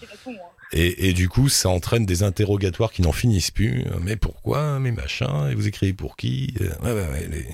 Et, 0.72 1.08
et 1.08 1.12
du 1.14 1.30
coup, 1.30 1.48
ça 1.48 1.70
entraîne 1.70 2.04
des 2.04 2.22
interrogatoires 2.22 2.92
qui 2.92 3.00
n'en 3.00 3.12
finissent 3.12 3.50
plus. 3.50 3.84
Mais 4.02 4.16
pourquoi 4.16 4.78
Mais 4.80 4.90
machin 4.92 5.48
Et 5.48 5.54
vous 5.54 5.66
écrivez 5.66 5.94
pour 5.94 6.14
qui 6.16 6.54
Euh, 6.60 6.68
Ouais, 6.82 6.92
ouais, 6.92 7.08
ouais. 7.08 7.28
Les, 7.30 7.46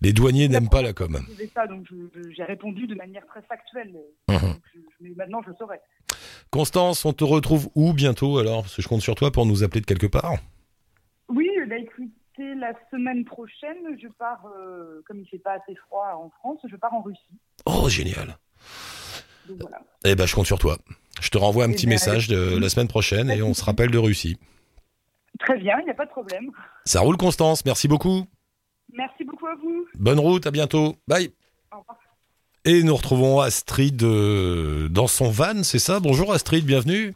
les 0.00 0.12
douaniers 0.14 0.48
n'aiment 0.48 0.70
pas 0.70 0.80
la 0.80 0.94
com. 0.94 1.18
Ça, 1.54 1.66
donc 1.66 1.86
j'ai 2.34 2.44
répondu 2.44 2.86
de 2.86 2.94
manière 2.94 3.26
très 3.26 3.42
factuelle. 3.42 3.92
Donc, 3.92 4.40
je- 4.40 4.78
je- 4.78 4.80
mais 5.02 5.10
maintenant, 5.16 5.42
je 5.46 5.52
saurais. 5.58 5.80
Constance, 6.50 7.04
on 7.04 7.12
te 7.12 7.24
retrouve 7.24 7.68
où 7.74 7.92
bientôt 7.92 8.38
alors? 8.38 8.62
Parce 8.62 8.74
que 8.76 8.80
je 8.82 8.88
compte 8.88 9.02
sur 9.02 9.16
toi 9.16 9.30
pour 9.30 9.44
nous 9.44 9.62
appeler 9.62 9.82
de 9.82 9.86
quelque 9.86 10.06
part. 10.06 10.36
Oui, 11.28 11.46
bah, 11.68 11.76
la 12.54 12.72
semaine 12.90 13.24
prochaine, 13.24 13.98
je 14.00 14.08
pars, 14.08 14.44
euh, 14.56 15.02
comme 15.06 15.20
il 15.20 15.26
fait 15.28 15.38
pas 15.38 15.52
assez 15.52 15.74
froid 15.86 16.12
en 16.14 16.30
France, 16.38 16.58
je 16.68 16.76
pars 16.76 16.92
en 16.94 17.02
Russie. 17.02 17.38
Oh, 17.66 17.88
génial. 17.88 18.36
Donc 19.48 19.58
voilà. 19.60 19.80
Eh 20.04 20.14
ben, 20.14 20.26
je 20.26 20.34
compte 20.34 20.46
sur 20.46 20.58
toi. 20.58 20.76
Je 21.20 21.30
te 21.30 21.38
renvoie 21.38 21.64
un 21.64 21.70
Eh 21.70 21.74
petit 21.74 21.86
ben, 21.86 21.94
message 21.94 22.28
de 22.28 22.58
la 22.58 22.68
semaine 22.68 22.88
prochaine 22.88 23.30
et 23.30 23.42
on 23.42 23.54
se 23.54 23.64
rappelle 23.64 23.90
de 23.90 23.98
Russie. 23.98 24.38
Très 25.38 25.58
bien, 25.58 25.78
il 25.80 25.84
n'y 25.84 25.90
a 25.90 25.94
pas 25.94 26.06
de 26.06 26.10
problème. 26.10 26.50
Ça 26.84 27.00
roule, 27.00 27.16
Constance. 27.16 27.64
Merci 27.64 27.88
beaucoup. 27.88 28.26
Merci 28.92 29.24
beaucoup 29.24 29.46
à 29.46 29.54
vous. 29.54 29.86
Bonne 29.94 30.18
route. 30.18 30.46
À 30.46 30.50
bientôt. 30.50 30.96
Bye. 31.08 31.32
Au 31.72 31.78
revoir. 31.78 31.98
Et 32.64 32.82
nous 32.82 32.94
retrouvons 32.94 33.40
Astrid 33.40 34.02
euh, 34.02 34.88
dans 34.88 35.06
son 35.06 35.30
van, 35.30 35.62
c'est 35.62 35.78
ça? 35.78 35.98
Bonjour 35.98 36.32
Astrid, 36.32 36.66
bienvenue. 36.66 37.14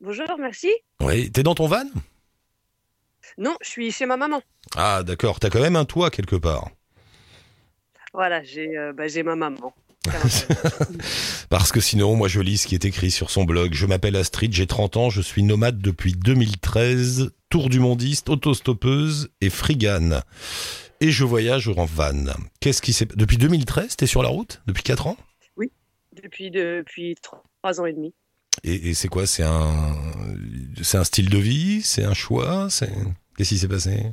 Bonjour, 0.00 0.26
merci. 0.38 0.70
Oui, 1.00 1.30
t'es 1.30 1.42
dans 1.42 1.54
ton 1.54 1.66
van? 1.66 1.84
Non, 3.38 3.56
je 3.62 3.70
suis 3.70 3.92
chez 3.92 4.04
ma 4.04 4.16
maman. 4.16 4.42
Ah, 4.76 5.04
d'accord. 5.04 5.38
T'as 5.38 5.48
quand 5.48 5.60
même 5.60 5.76
un 5.76 5.84
toit 5.84 6.10
quelque 6.10 6.34
part. 6.34 6.70
Voilà, 8.12 8.42
j'ai 8.42 8.76
euh, 8.76 8.92
bah, 8.92 9.04
ma 9.24 9.36
maman. 9.36 9.72
Parce 11.48 11.70
que 11.70 11.80
sinon, 11.80 12.16
moi, 12.16 12.26
je 12.26 12.40
lis 12.40 12.58
ce 12.58 12.66
qui 12.66 12.74
est 12.74 12.84
écrit 12.84 13.12
sur 13.12 13.30
son 13.30 13.44
blog. 13.44 13.74
Je 13.74 13.86
m'appelle 13.86 14.16
Astrid, 14.16 14.52
j'ai 14.52 14.66
30 14.66 14.96
ans, 14.96 15.10
je 15.10 15.20
suis 15.20 15.44
nomade 15.44 15.78
depuis 15.78 16.12
2013, 16.12 17.30
tour 17.48 17.68
du 17.68 17.78
mondiste, 17.78 18.28
autostoppeuse 18.28 19.28
et 19.40 19.50
frigane. 19.50 20.22
Et 21.00 21.12
je 21.12 21.24
voyage 21.24 21.68
en 21.68 21.84
van. 21.84 22.24
Qu'est-ce 22.60 22.82
qui 22.82 22.92
s'est... 22.92 23.06
Depuis 23.14 23.36
2013, 23.36 23.96
t'es 23.96 24.06
sur 24.06 24.24
la 24.24 24.30
route? 24.30 24.62
Depuis 24.66 24.82
4 24.82 25.06
ans? 25.06 25.16
Depuis, 26.20 26.50
depuis 26.50 27.14
trois 27.22 27.80
ans 27.80 27.86
et 27.86 27.92
demi. 27.92 28.12
Et, 28.64 28.90
et 28.90 28.94
c'est 28.94 29.06
quoi? 29.06 29.24
C'est 29.24 29.44
un, 29.44 29.94
un 30.94 31.04
style 31.04 31.30
de 31.30 31.38
vie? 31.38 31.80
C'est 31.82 32.02
un 32.02 32.14
choix? 32.14 32.66
C'est 32.70 32.90
Qu'est-ce 33.38 33.50
qui 33.50 33.58
s'est 33.58 33.68
passé? 33.68 34.10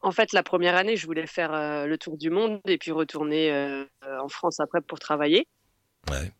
En 0.00 0.10
fait, 0.10 0.32
la 0.32 0.42
première 0.42 0.74
année, 0.74 0.96
je 0.96 1.06
voulais 1.06 1.24
faire 1.28 1.54
euh, 1.54 1.86
le 1.86 1.96
tour 1.96 2.16
du 2.18 2.30
monde 2.30 2.60
et 2.66 2.78
puis 2.78 2.90
retourner 2.90 3.52
euh, 3.52 3.84
en 4.02 4.28
France 4.28 4.58
après 4.58 4.80
pour 4.80 4.98
travailler. 4.98 5.46
Ouais. 6.10 6.32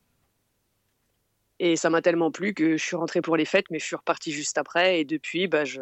Et 1.61 1.77
ça 1.77 1.91
m'a 1.91 2.03
tellement 2.03 2.33
plu 2.33 2.53
que 2.53 2.77
je 2.77 2.85
suis 2.85 2.97
rentrée 2.97 3.23
pour 3.23 3.37
les 3.37 3.45
fêtes, 3.45 3.67
mais 3.71 3.79
je 3.79 3.85
suis 3.85 3.95
repartie 3.95 4.33
juste 4.33 4.59
après. 4.59 4.99
Et 4.99 5.05
depuis, 5.05 5.47
bah, 5.47 5.65
je, 5.65 5.81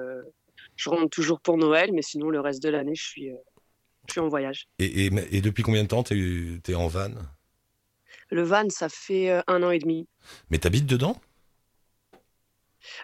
je 0.77 0.91
rentre 0.91 1.09
toujours 1.09 1.41
pour 1.41 1.57
Noël, 1.57 1.93
mais 1.95 2.03
sinon, 2.03 2.29
le 2.29 2.41
reste 2.41 2.63
de 2.63 2.69
l'année, 2.69 2.95
je 2.95 3.05
suis, 3.05 3.31
euh, 3.31 3.37
je 4.07 4.13
suis 4.13 4.21
en 4.21 4.29
voyage. 4.29 4.69
Et, 4.81 5.07
et, 5.07 5.37
et 5.37 5.41
depuis 5.41 5.63
combien 5.63 5.83
de 5.83 5.89
temps 5.89 6.03
t'es 6.03 6.15
es 6.69 6.75
en 6.75 6.89
van? 6.89 7.13
Le 8.29 8.43
van, 8.43 8.69
ça 8.69 8.91
fait 8.91 9.43
un 9.47 9.63
an 9.63 9.71
et 9.71 9.79
demi. 9.79 10.07
Mais 10.51 10.59
t'habites 10.59 10.85
dedans? 10.85 11.19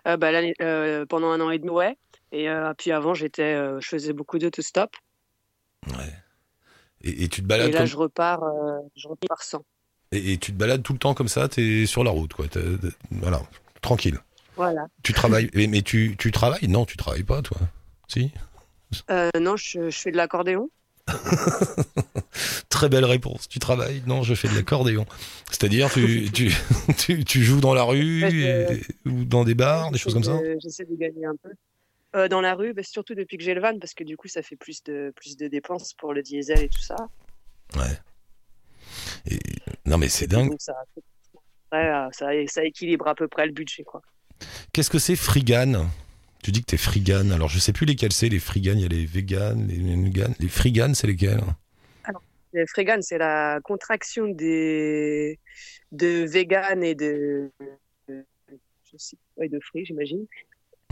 Bah, 0.05 0.19
pendant 1.09 1.31
un 1.31 1.41
an 1.41 1.51
et 1.51 1.59
demi, 1.59 1.71
ouais. 1.71 1.97
Et 2.33 2.49
euh, 2.49 2.73
puis 2.77 2.93
avant, 2.93 3.15
j'étais, 3.15 3.55
euh, 3.55 3.81
je 3.81 3.89
faisais 3.89 4.13
beaucoup 4.13 4.39
d'autostop. 4.39 4.95
Ouais. 5.89 6.13
Et, 7.03 7.25
et 7.25 7.29
tu 7.29 7.41
te 7.41 7.47
Et 7.47 7.49
balades 7.49 7.73
là, 7.73 7.79
comme- 7.79 7.87
je 7.87 7.97
repars, 7.97 8.43
euh, 8.43 8.79
je 8.97 9.09
repars 9.09 9.43
sans. 9.43 9.63
et, 10.13 10.33
et 10.33 10.39
tu 10.39 10.53
te 10.53 10.57
balades 10.59 10.83
tout 10.83 10.93
le 10.93 10.99
temps 10.99 11.15
comme 11.15 11.29
ça 11.29 11.49
T'es 11.49 11.87
sur 11.87 12.05
la 12.05 12.11
route, 12.11 12.33
quoi. 12.35 12.47
Voilà, 13.11 13.43
tranquille. 13.81 14.19
Voilà. 14.57 14.87
Tu 15.03 15.13
travailles 15.13 15.51
mais, 15.55 15.69
mais 15.69 15.83
tu, 15.83 16.17
tu 16.19 16.33
travailles? 16.33 16.67
Non, 16.69 16.85
tu 16.85 16.97
travailles 16.97 17.23
pas, 17.23 17.41
toi. 17.43 17.59
Si? 18.09 18.33
Euh, 19.11 19.31
non, 19.41 19.57
je, 19.57 19.89
je 19.91 19.99
fais 19.99 20.11
de 20.11 20.17
l'accordéon. 20.17 20.69
Très 22.69 22.89
belle 22.89 23.05
réponse. 23.05 23.49
Tu 23.49 23.59
travailles? 23.59 24.03
Non, 24.07 24.23
je 24.23 24.35
fais 24.35 24.49
de 24.49 24.55
l'accordéon. 24.55 25.07
C'est-à-dire, 25.51 25.91
tu, 25.91 26.31
tu, 26.33 26.51
tu, 26.99 27.25
tu 27.25 27.43
joues 27.45 27.61
dans 27.61 27.75
la 27.75 27.83
rue 27.85 28.25
et- 28.29 28.83
ou 29.07 29.25
dans 29.25 29.45
des 29.45 29.55
bars, 29.55 29.91
des 29.91 29.99
choses 29.99 30.15
comme 30.15 30.25
ça? 30.25 30.39
J'essaie 30.61 30.85
de 30.85 30.95
gagner 30.97 31.27
un 31.27 31.35
peu. 31.43 31.51
Euh, 32.17 32.29
dans 32.29 32.41
la 32.41 32.55
rue, 32.55 32.73
bah, 32.73 32.83
surtout 32.83 33.15
depuis 33.15 33.37
que 33.37 33.45
j'ai 33.45 33.55
le 33.55 33.61
van, 33.61 33.79
parce 33.79 33.95
que 33.95 34.05
du 34.05 34.17
coup, 34.17 34.29
ça 34.29 34.43
fait 34.43 34.57
plus 34.57 34.83
de, 34.85 35.13
plus 35.15 35.37
de 35.37 35.47
dépenses 35.47 35.93
pour 35.95 36.15
le 36.15 36.23
diesel 36.23 36.63
et 36.63 36.69
tout 36.69 36.81
ça. 36.81 36.97
Ouais. 37.77 37.99
Et- 39.31 39.39
non, 39.85 39.99
mais 39.99 40.09
c'est 40.09 40.27
dingue. 40.27 40.55
Ça, 40.59 40.75
ouais, 41.73 41.87
euh, 41.87 42.09
ça, 42.13 42.29
ça 42.47 42.65
équilibre 42.65 43.09
à 43.09 43.15
peu 43.15 43.29
près 43.29 43.47
le 43.47 43.53
budget. 43.53 43.85
Quoi. 43.85 44.01
Qu'est-ce 44.73 44.91
que 44.91 44.99
c'est 44.99 45.17
frigane? 45.17 45.87
Tu 46.43 46.51
dis 46.53 46.61
que 46.61 46.67
t'es 46.67 46.77
frigane. 46.79 47.33
Alors, 47.33 47.49
je 47.49 47.59
sais 47.59 47.73
plus 47.73 47.85
lesquels 47.85 48.13
c'est. 48.13 48.29
Les 48.29 48.39
friganes, 48.39 48.79
il 48.79 48.83
y 48.83 48.87
a 48.87 48.89
les 48.89 49.05
véganes, 49.05 49.67
les 49.67 49.79
nuganes. 49.79 50.35
Les 50.39 50.49
friganes, 50.49 50.95
c'est 50.95 51.07
lesquels? 51.07 51.43
Les 52.55 52.67
Freegan, 52.67 53.03
c'est 53.03 53.19
la 53.19 53.61
contraction 53.63 54.27
des 54.29 55.39
de 55.93 56.25
vegan 56.25 56.83
et 56.83 56.95
de, 56.95 57.51
je 58.09 58.97
sais, 58.97 59.19
de 59.37 59.61
free, 59.61 59.85
j'imagine. 59.85 60.27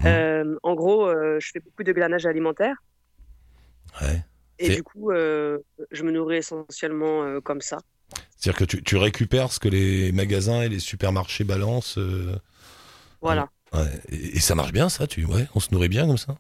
Mhm. 0.01 0.07
Euh, 0.07 0.59
en 0.63 0.75
gros, 0.75 1.07
euh, 1.07 1.39
je 1.41 1.51
fais 1.53 1.61
beaucoup 1.61 1.83
de 1.83 1.93
glanage 1.93 2.27
alimentaire 2.27 2.77
Ouais. 4.03 4.23
et 4.59 4.75
du 4.77 4.83
coup, 4.83 5.11
euh, 5.11 5.59
je 5.91 6.03
me 6.03 6.11
nourris 6.11 6.37
essentiellement 6.37 7.41
comme 7.41 7.63
ça. 7.63 7.79
C'est-à-dire 8.37 8.59
que 8.59 8.65
tu, 8.65 8.83
tu 8.83 8.97
récupères 8.97 9.51
ce 9.51 9.59
que 9.59 9.69
les 9.69 10.13
magasins 10.13 10.63
et 10.63 10.69
les 10.69 10.81
supermarchés 10.81 11.45
balancent. 11.45 11.99
Voilà. 13.23 13.49
ouais. 13.73 14.01
Et, 14.11 14.37
et 14.37 14.41
ça 14.41 14.55
marche 14.55 14.73
bien, 14.73 14.89
ça 14.89 15.07
tu... 15.07 15.25
ouais, 15.25 15.47
On 15.55 15.61
se 15.61 15.73
nourrit 15.73 15.89
bien 15.89 16.07
comme 16.07 16.19
ça? 16.19 16.37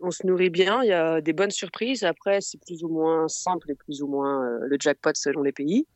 On, 0.00 0.10
se 0.10 0.26
nourrit 0.26 0.50
bien, 0.50 0.82
il 0.82 0.88
y 0.88 0.92
a 0.92 1.22
des 1.22 1.32
bonnes 1.32 1.50
surprises. 1.50 2.04
Après, 2.04 2.40
c'est 2.42 2.60
plus 2.60 2.84
ou 2.84 2.88
moins 2.88 3.28
simple 3.28 3.70
et 3.70 3.74
plus 3.74 4.02
ou 4.02 4.08
moins 4.08 4.44
euh, 4.44 4.58
le 4.66 4.76
jackpot 4.78 5.12
selon 5.14 5.42
les 5.42 5.52
pays. 5.52 5.86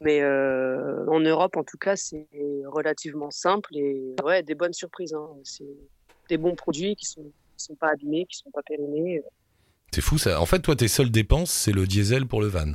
Mais 0.00 0.20
euh, 0.20 1.06
en 1.06 1.20
Europe, 1.20 1.56
en 1.56 1.64
tout 1.64 1.78
cas, 1.78 1.96
c'est 1.96 2.26
relativement 2.66 3.30
simple 3.30 3.76
et 3.76 4.14
ouais, 4.24 4.42
des 4.42 4.54
bonnes 4.54 4.72
surprises. 4.72 5.14
Hein. 5.14 5.28
C'est 5.44 5.64
des 6.28 6.38
bons 6.38 6.56
produits 6.56 6.96
qui 6.96 7.06
sont, 7.06 7.32
qui 7.56 7.64
sont 7.64 7.76
pas 7.76 7.90
abîmés, 7.92 8.26
qui 8.28 8.36
sont 8.36 8.50
pas 8.50 8.62
périmés. 8.62 9.22
C'est 9.92 10.00
fou 10.00 10.18
ça. 10.18 10.40
En 10.40 10.46
fait, 10.46 10.60
toi, 10.60 10.74
tes 10.74 10.88
seules 10.88 11.10
dépenses, 11.10 11.52
c'est 11.52 11.72
le 11.72 11.86
diesel 11.86 12.26
pour 12.26 12.40
le 12.40 12.48
van. 12.48 12.72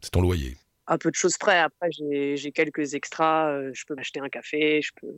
C'est 0.00 0.10
ton 0.10 0.22
loyer. 0.22 0.56
À 0.86 0.98
peu 0.98 1.10
de 1.10 1.14
choses 1.14 1.36
près. 1.38 1.58
Après, 1.58 1.90
j'ai 1.90 2.52
quelques 2.52 2.94
extras. 2.94 3.52
euh, 3.52 3.70
je 3.72 3.84
peux 3.86 3.94
m'acheter 3.94 4.20
un 4.20 4.28
café, 4.28 4.82
je 4.82 4.92
peux 5.00 5.14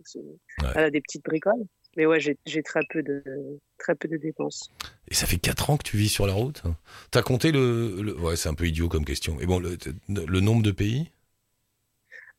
voilà, 0.58 0.90
des 0.90 1.00
petites 1.00 1.24
bricoles. 1.24 1.64
Mais 1.96 2.06
ouais, 2.06 2.18
j'ai 2.20 2.62
très 2.62 2.80
peu 2.90 3.02
de 3.02 3.22
très 3.78 3.94
peu 3.94 4.08
de 4.08 4.16
dépenses. 4.16 4.70
Et 5.08 5.14
ça 5.14 5.26
fait 5.26 5.38
4 5.38 5.70
ans 5.70 5.76
que 5.76 5.82
tu 5.82 5.96
vis 5.96 6.08
sur 6.08 6.26
la 6.26 6.32
route 6.32 6.62
T'as 7.10 7.22
compté 7.22 7.52
le, 7.52 8.00
le- 8.02 8.18
Ouais, 8.18 8.36
c'est 8.36 8.48
un 8.48 8.54
peu 8.54 8.66
idiot 8.66 8.88
comme 8.88 9.04
question. 9.04 9.36
Mais 9.38 9.46
bon, 9.46 9.58
le, 9.60 9.76
le 10.08 10.40
nombre 10.40 10.62
de 10.62 10.70
pays? 10.70 11.10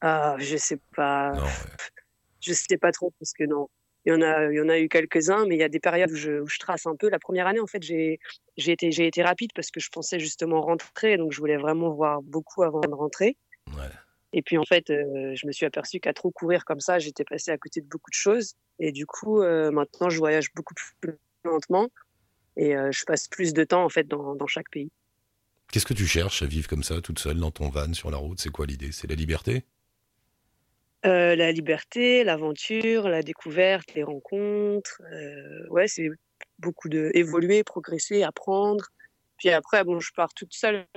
Ah, 0.02 0.36
je 0.40 0.58
sais 0.58 0.80
pas. 0.96 1.32
Non. 1.34 1.44
ouais. 1.44 1.50
Je 2.42 2.54
sais 2.54 2.78
pas 2.78 2.92
trop 2.92 3.12
parce 3.20 3.34
que 3.34 3.44
non. 3.44 3.70
Il 4.06 4.12
y 4.12 4.16
en 4.16 4.22
a, 4.22 4.52
il 4.52 4.56
y 4.56 4.62
en 4.62 4.70
a 4.70 4.78
eu 4.78 4.88
quelques-uns, 4.88 5.48
mais 5.48 5.56
il 5.56 5.60
y 5.60 5.64
a 5.64 5.70
des 5.70 5.80
périodes 5.80 6.12
où 6.12 6.16
je, 6.16 6.42
où 6.42 6.48
je 6.48 6.60
trace 6.60 6.86
un 6.86 6.96
peu. 6.96 7.10
La 7.10 7.18
première 7.18 7.48
année, 7.48 7.60
en 7.60 7.66
fait, 7.66 7.82
j'ai, 7.82 8.20
j'ai 8.56 8.74
été, 8.74 8.92
j'ai 8.92 9.08
été 9.08 9.24
rapide 9.24 9.50
parce 9.56 9.72
que 9.72 9.80
je 9.80 9.90
pensais 9.90 10.20
justement 10.20 10.62
rentrer, 10.62 11.18
donc 11.18 11.32
je 11.32 11.40
voulais 11.40 11.58
vraiment 11.58 11.90
voir 11.92 12.22
beaucoup 12.22 12.62
avant 12.62 12.82
de 12.82 12.94
rentrer. 12.94 13.36
Ouais. 13.76 13.90
Et 14.38 14.42
puis 14.42 14.58
en 14.58 14.66
fait, 14.66 14.90
euh, 14.90 15.34
je 15.34 15.48
me 15.48 15.54
suis 15.54 15.66
aperçu 15.66 16.02
qu'à 16.02 16.14
trop 16.14 16.30
courir 16.30 16.66
comme 16.66 16.82
ça, 16.82 17.00
j'étais 17.00 17.24
passé 17.24 17.52
à 17.52 17.58
côté 17.58 17.80
de 17.80 17.88
beaucoup 17.88 18.10
de 18.12 18.16
choses. 18.16 18.56
Et 18.80 18.92
du 18.92 19.06
coup, 19.06 19.42
euh, 19.42 19.72
maintenant, 19.72 20.10
je 20.10 20.18
voyage 20.18 20.54
beaucoup 20.54 20.74
plus 21.00 21.18
lentement 21.46 21.88
et 22.58 22.76
euh, 22.76 22.92
je 22.92 23.06
passe 23.06 23.30
plus 23.30 23.54
de 23.54 23.64
temps 23.64 23.86
en 23.86 23.90
fait 23.90 24.06
dans, 24.10 24.36
dans 24.36 24.46
chaque 24.46 24.70
pays. 24.70 24.92
Qu'est-ce 25.72 25.86
que 25.86 25.94
tu 25.94 26.06
cherches 26.06 26.44
à 26.44 26.48
vivre 26.48 26.68
comme 26.68 26.84
ça, 26.84 27.00
toute 27.00 27.18
seule, 27.18 27.40
dans 27.40 27.50
ton 27.50 27.70
van, 27.70 27.94
sur 27.94 28.12
la 28.12 28.18
route? 28.18 28.42
C'est 28.42 28.50
quoi 28.50 28.66
l'idée? 28.66 28.92
C'est 28.92 29.08
la 29.08 29.16
liberté? 29.16 29.64
La 31.04 31.52
liberté, 31.52 32.24
l'aventure, 32.24 33.08
la 33.08 33.22
découverte, 33.22 33.94
les 33.94 34.02
rencontres. 34.02 35.02
Ouais, 35.70 35.88
c'est 35.88 36.10
beaucoup 36.58 36.90
de 36.90 37.12
évoluer, 37.14 37.64
progresser, 37.64 38.24
apprendre. 38.24 38.88
Puis 39.38 39.50
après, 39.50 39.84
bon, 39.84 40.00
je 40.00 40.12
pars 40.14 40.34
toute 40.34 40.54
seule, 40.54 40.88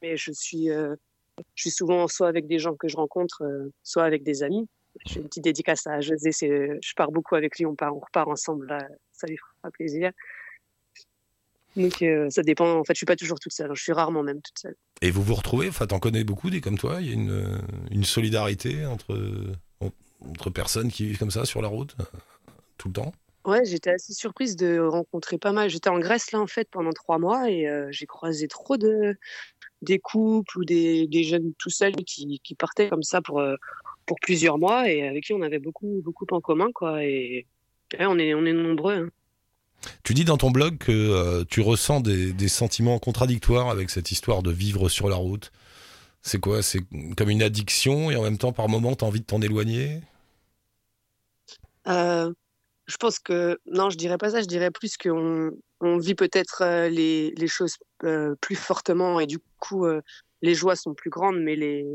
mais 0.00 0.16
je 0.16 0.32
suis, 0.32 0.70
je 1.54 1.62
suis 1.62 1.70
souvent 1.70 2.08
soit 2.08 2.28
avec 2.28 2.46
des 2.46 2.58
gens 2.58 2.74
que 2.74 2.88
je 2.88 2.96
rencontre, 2.96 3.42
euh, 3.42 3.72
soit 3.82 4.04
avec 4.04 4.22
des 4.22 4.42
amis. 4.42 4.68
J'ai 5.06 5.20
une 5.20 5.26
petite 5.26 5.44
dédicace 5.44 5.86
à 5.86 6.00
José, 6.00 6.32
je 6.32 6.94
pars 6.96 7.12
beaucoup 7.12 7.36
avec 7.36 7.58
lui, 7.58 7.66
on 7.66 7.76
part, 7.76 7.94
on 7.96 8.00
repart 8.00 8.28
ensemble, 8.28 8.76
ça 9.12 9.26
lui 9.28 9.36
fera 9.36 9.70
plaisir. 9.70 10.10
Donc 11.76 12.02
euh, 12.02 12.28
ça 12.30 12.42
dépend. 12.42 12.78
En 12.78 12.84
fait, 12.84 12.94
je 12.94 12.98
suis 12.98 13.06
pas 13.06 13.14
toujours 13.14 13.38
toute 13.38 13.52
seule. 13.52 13.70
Je 13.74 13.82
suis 13.82 13.92
rarement 13.92 14.24
même 14.24 14.40
toute 14.42 14.58
seule. 14.58 14.74
Et 15.00 15.12
vous 15.12 15.22
vous 15.22 15.34
retrouvez 15.34 15.68
Enfin, 15.68 15.86
t'en 15.86 16.00
connais 16.00 16.24
beaucoup 16.24 16.50
des 16.50 16.60
comme 16.60 16.78
toi 16.78 17.00
Il 17.00 17.06
y 17.06 17.10
a 17.10 17.14
une, 17.14 17.30
euh, 17.30 17.58
une 17.92 18.04
solidarité 18.04 18.84
entre, 18.86 19.16
entre 20.20 20.50
personnes 20.50 20.90
qui 20.90 21.06
vivent 21.06 21.18
comme 21.18 21.30
ça 21.30 21.44
sur 21.44 21.62
la 21.62 21.68
route 21.68 21.96
tout 22.78 22.88
le 22.88 22.94
temps? 22.94 23.12
Ouais, 23.48 23.64
j'étais 23.64 23.90
assez 23.90 24.12
surprise 24.12 24.56
de 24.56 24.78
rencontrer 24.78 25.38
pas 25.38 25.52
mal. 25.52 25.70
J'étais 25.70 25.88
en 25.90 25.98
Grèce 25.98 26.32
là 26.32 26.40
en 26.40 26.46
fait 26.46 26.68
pendant 26.70 26.92
trois 26.92 27.18
mois 27.18 27.50
et 27.50 27.66
euh, 27.66 27.88
j'ai 27.90 28.06
croisé 28.06 28.46
trop 28.46 28.76
de 28.76 29.16
des 29.82 29.98
couples 29.98 30.58
ou 30.58 30.64
des, 30.64 31.06
des 31.08 31.24
jeunes 31.24 31.54
tout 31.58 31.70
seuls 31.70 31.94
qui, 31.96 32.40
qui 32.44 32.54
partaient 32.54 32.88
comme 32.90 33.02
ça 33.02 33.22
pour 33.22 33.42
pour 34.06 34.18
plusieurs 34.20 34.58
mois 34.58 34.90
et 34.90 35.08
avec 35.08 35.24
qui 35.24 35.32
on 35.32 35.42
avait 35.42 35.60
beaucoup 35.60 36.02
beaucoup 36.04 36.26
en 36.32 36.40
commun 36.40 36.68
quoi 36.74 37.04
et 37.04 37.46
ouais, 37.98 38.06
on 38.06 38.18
est 38.18 38.34
on 38.34 38.44
est 38.46 38.52
nombreux. 38.52 38.96
hein. 38.96 39.10
Tu 40.02 40.14
dis 40.14 40.24
dans 40.24 40.36
ton 40.36 40.50
blog 40.50 40.78
que 40.78 40.92
euh, 40.92 41.44
tu 41.48 41.60
ressens 41.60 42.00
des, 42.00 42.32
des 42.32 42.48
sentiments 42.48 42.98
contradictoires 42.98 43.70
avec 43.70 43.90
cette 43.90 44.10
histoire 44.10 44.42
de 44.42 44.50
vivre 44.50 44.88
sur 44.88 45.08
la 45.08 45.16
route. 45.16 45.52
C'est 46.22 46.40
quoi? 46.40 46.62
C'est 46.62 46.80
comme 47.16 47.30
une 47.30 47.42
addiction 47.42 48.10
et 48.10 48.16
en 48.16 48.22
même 48.22 48.38
temps, 48.38 48.52
par 48.52 48.68
moment, 48.68 48.96
tu 48.96 49.04
as 49.04 49.08
envie 49.08 49.20
de 49.20 49.26
t'en 49.26 49.40
éloigner? 49.40 50.00
Euh, 51.86 52.32
je 52.88 52.96
pense 52.96 53.18
que 53.18 53.60
non, 53.66 53.90
je 53.90 53.98
dirais 53.98 54.18
pas 54.18 54.30
ça. 54.30 54.40
Je 54.40 54.46
dirais 54.46 54.70
plus 54.70 54.96
qu'on 54.96 55.52
on 55.80 55.98
vit 55.98 56.14
peut-être 56.14 56.62
euh, 56.62 56.88
les, 56.88 57.46
choses 57.46 57.76
euh, 58.02 58.34
plus 58.40 58.56
fortement 58.56 59.20
et 59.20 59.26
du 59.26 59.38
coup 59.60 59.84
euh, 59.84 60.00
les 60.42 60.54
joies 60.54 60.74
sont 60.74 60.94
plus 60.94 61.10
grandes, 61.10 61.38
mais 61.38 61.54
les 61.54 61.86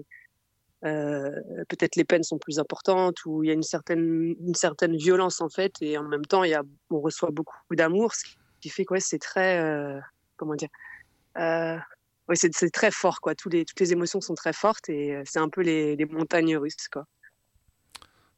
peut-être 1.70 1.96
les 1.96 2.04
peines 2.04 2.24
sont 2.24 2.38
plus 2.38 2.60
importantes 2.60 3.26
ou 3.26 3.42
il 3.42 3.48
y 3.48 3.52
a 3.52 3.54
une 3.54 3.64
certaine 3.64 4.98
violence 4.98 5.40
en 5.40 5.48
fait 5.48 5.74
et 5.80 5.98
en 5.98 6.04
même 6.04 6.26
temps 6.26 6.44
il 6.44 6.50
y 6.50 6.54
a 6.54 6.62
on 6.90 7.00
reçoit 7.00 7.32
beaucoup 7.32 7.56
d'amour, 7.72 8.14
ce 8.14 8.26
qui 8.60 8.68
fait 8.68 8.84
que 8.84 9.00
c'est 9.00 9.18
très 9.18 10.02
comment 10.36 10.56
dire 10.56 10.68
c'est 12.34 12.70
très 12.74 12.92
fort 12.92 13.22
quoi. 13.22 13.34
Tous 13.34 13.48
les 13.48 13.64
toutes 13.64 13.80
les 13.80 13.94
émotions 13.94 14.20
sont 14.20 14.36
très 14.36 14.52
fortes 14.52 14.90
et 14.90 15.18
c'est 15.24 15.40
un 15.40 15.48
peu 15.48 15.62
les, 15.62 15.96
les 15.96 16.06
montagnes 16.06 16.58
russes 16.58 16.90
quoi. 16.92 17.08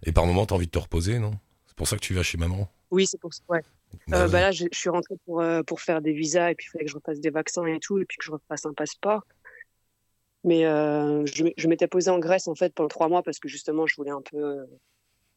Et 0.03 0.11
par 0.11 0.27
moment, 0.27 0.45
tu 0.45 0.53
as 0.53 0.57
envie 0.57 0.67
de 0.67 0.71
te 0.71 0.77
reposer, 0.77 1.17
non? 1.17 1.31
C'est 1.75 1.79
pour 1.79 1.87
ça 1.89 1.97
que 1.97 2.01
tu 2.01 2.13
vas 2.13 2.23
chez 2.23 2.37
maman 2.37 2.69
Oui, 2.89 3.05
c'est 3.05 3.19
pour 3.19 3.33
ça. 3.33 3.41
Ouais. 3.49 3.59
Bah 4.07 4.19
Euh, 4.19 4.29
bah 4.29 4.39
là, 4.39 4.51
je, 4.53 4.63
je 4.71 4.79
suis 4.79 4.87
rentrée 4.87 5.17
pour, 5.25 5.41
euh, 5.41 5.61
pour 5.61 5.81
faire 5.81 6.01
des 6.01 6.13
visas 6.13 6.51
et 6.51 6.55
puis 6.55 6.67
il 6.67 6.69
fallait 6.69 6.85
que 6.85 6.89
je 6.91 6.95
repasse 6.95 7.19
des 7.19 7.31
vaccins 7.31 7.65
et 7.65 7.81
tout, 7.81 7.97
et 7.97 8.05
puis 8.05 8.15
que 8.15 8.23
je 8.23 8.31
repasse 8.31 8.65
un 8.65 8.71
passeport. 8.71 9.23
Mais 10.45 10.65
euh, 10.65 11.25
je, 11.25 11.67
m'étais 11.67 11.87
posée 11.87 12.11
en 12.11 12.19
Grèce 12.19 12.47
en 12.47 12.55
fait 12.55 12.73
pendant 12.73 12.87
trois 12.87 13.09
mois 13.09 13.23
parce 13.23 13.39
que 13.39 13.49
justement, 13.49 13.87
je 13.87 13.95
voulais 13.97 14.11
un 14.11 14.21
peu, 14.21 14.65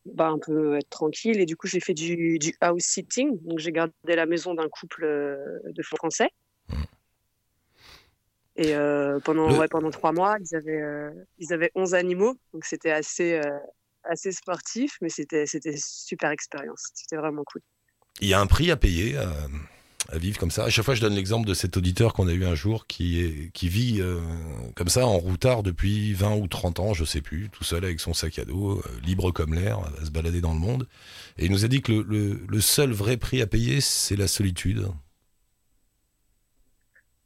bah, 0.04 0.28
un 0.28 0.38
peu 0.38 0.76
être 0.76 0.90
tranquille. 0.90 1.40
Et 1.40 1.44
du 1.44 1.56
coup, 1.56 1.66
j'ai 1.66 1.80
fait 1.80 1.94
du, 1.94 2.38
du 2.38 2.54
house 2.60 2.84
sitting. 2.84 3.36
Donc, 3.42 3.58
j'ai 3.58 3.72
gardé 3.72 3.92
la 4.04 4.26
maison 4.26 4.54
d'un 4.54 4.68
couple 4.68 5.08
de 5.64 5.82
Français. 5.82 6.30
Mhm. 6.68 6.76
Et 8.54 8.74
pendant, 9.24 9.48
Le- 9.48 9.58
ouais, 9.58 9.66
pendant 9.66 9.90
trois 9.90 10.12
mois, 10.12 10.36
ils 10.38 10.54
avaient, 10.54 10.84
ils 11.38 11.52
avaient 11.52 11.72
11 11.74 11.94
animaux. 11.94 12.36
Donc 12.52 12.64
c'était 12.64 12.92
assez, 12.92 13.40
assez 14.04 14.32
sportif, 14.32 14.92
mais 15.00 15.08
c'était 15.08 15.46
c'était 15.46 15.76
super 15.76 16.30
expérience. 16.30 16.82
C'était 16.94 17.16
vraiment 17.16 17.42
cool. 17.44 17.62
Il 18.20 18.28
y 18.28 18.34
a 18.34 18.40
un 18.40 18.46
prix 18.46 18.70
à 18.70 18.76
payer 18.76 19.16
à, 19.16 19.30
à 20.10 20.18
vivre 20.18 20.38
comme 20.38 20.50
ça. 20.50 20.64
À 20.64 20.70
chaque 20.70 20.84
fois, 20.84 20.94
je 20.94 21.00
donne 21.00 21.14
l'exemple 21.14 21.46
de 21.46 21.54
cet 21.54 21.76
auditeur 21.76 22.14
qu'on 22.14 22.26
a 22.26 22.32
eu 22.32 22.44
un 22.44 22.54
jour 22.54 22.86
qui, 22.86 23.50
qui 23.54 23.68
vit 23.68 24.00
euh, 24.00 24.20
comme 24.74 24.88
ça 24.88 25.06
en 25.06 25.18
routard 25.18 25.62
depuis 25.62 26.14
20 26.14 26.34
ou 26.36 26.48
30 26.48 26.80
ans, 26.80 26.94
je 26.94 27.04
sais 27.04 27.20
plus, 27.20 27.48
tout 27.50 27.62
seul 27.64 27.84
avec 27.84 28.00
son 28.00 28.14
sac 28.14 28.38
à 28.38 28.44
dos, 28.44 28.78
euh, 28.78 28.82
libre 29.04 29.30
comme 29.30 29.54
l'air, 29.54 29.78
à 30.00 30.04
se 30.04 30.10
balader 30.10 30.40
dans 30.40 30.52
le 30.52 30.58
monde. 30.58 30.88
Et 31.36 31.44
il 31.46 31.52
nous 31.52 31.64
a 31.64 31.68
dit 31.68 31.80
que 31.82 31.92
le- 31.92 32.40
le 32.48 32.60
seul 32.60 32.90
vrai 32.92 33.18
prix 33.18 33.40
à 33.42 33.46
payer, 33.46 33.80
c'est 33.80 34.16
la 34.16 34.26
solitude. 34.26 34.88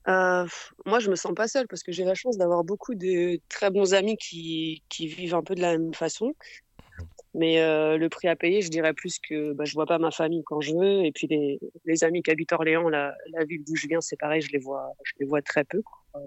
Euh, 0.09 0.47
moi, 0.87 0.99
je 0.99 1.11
me 1.11 1.15
sens 1.17 1.33
pas 1.35 1.49
seule 1.49 1.69
parce 1.69 1.83
que 1.83 1.93
j'ai 1.93 2.05
la 2.05 2.15
chance 2.15 2.37
d'avoir 2.37 2.65
beaucoup 2.65 2.95
de 2.95 3.41
très 3.49 3.71
bons 3.71 3.95
amis 3.95 4.17
qui, 4.17 4.83
qui 4.89 5.07
vivent 5.07 5.35
un 5.35 5.43
peu 5.43 5.55
de 5.55 5.61
la 5.61 5.79
même 5.79 5.95
façon. 5.95 6.35
Mais 7.35 7.61
euh, 7.61 7.97
le 7.97 8.09
prix 8.09 8.29
à 8.29 8.37
payer, 8.37 8.61
je 8.63 8.69
dirais 8.69 8.93
plus 8.93 9.19
que 9.19 9.53
bah, 9.55 9.65
je 9.65 9.73
vois 9.75 9.87
pas 9.87 9.99
ma 9.99 10.11
famille 10.11 10.43
quand 10.45 10.61
je 10.61 10.75
veux. 10.75 11.05
Et 11.05 11.13
puis 11.13 11.27
les, 11.29 11.59
les 11.85 12.05
amis 12.05 12.23
qui 12.23 12.31
habitent 12.31 12.53
Orléans, 12.53 12.89
la, 12.89 13.15
la 13.33 13.45
ville 13.45 13.65
d'où 13.65 13.75
je 13.77 13.87
viens, 13.87 14.01
c'est 14.01 14.19
pareil, 14.19 14.43
je 14.43 14.53
les 14.53 14.59
vois, 14.59 14.93
je 15.05 15.13
les 15.21 15.27
vois 15.27 15.41
très 15.41 15.65
peu. 15.65 15.81
quoi. 15.83 16.23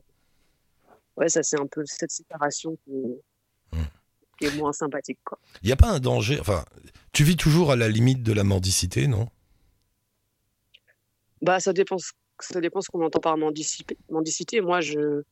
Ouais, 1.18 1.30
ça 1.30 1.44
c'est 1.44 1.60
un 1.60 1.68
peu 1.68 1.84
cette 1.86 2.12
séparation 2.12 2.76
qui, 2.86 2.92
Hmm. 3.72 3.84
qui 4.40 4.46
est 4.46 4.56
moins 4.56 4.74
sympathique. 4.74 5.18
Il 5.64 5.68
n'y 5.68 5.72
a 5.74 5.76
pas 5.76 5.90
un 5.90 6.00
danger. 6.00 6.40
Enfin, 6.40 6.66
tu 7.14 7.24
vis 7.24 7.36
toujours 7.36 7.72
à 7.72 7.76
la 7.76 7.90
limite 7.90 8.22
de 8.24 8.32
la 8.32 8.44
mendicité, 8.44 9.08
non? 9.08 9.28
Bah, 11.42 11.60
ça 11.60 11.74
dépend, 11.74 11.98
ça 12.40 12.62
dépend 12.62 12.82
ce 12.82 12.90
qu'on 12.90 13.04
entend 13.04 13.20
par 13.20 13.38
mendicité. 13.38 13.98
mendicité. 14.10 14.62
Moi, 14.62 14.82
je, 14.82 15.24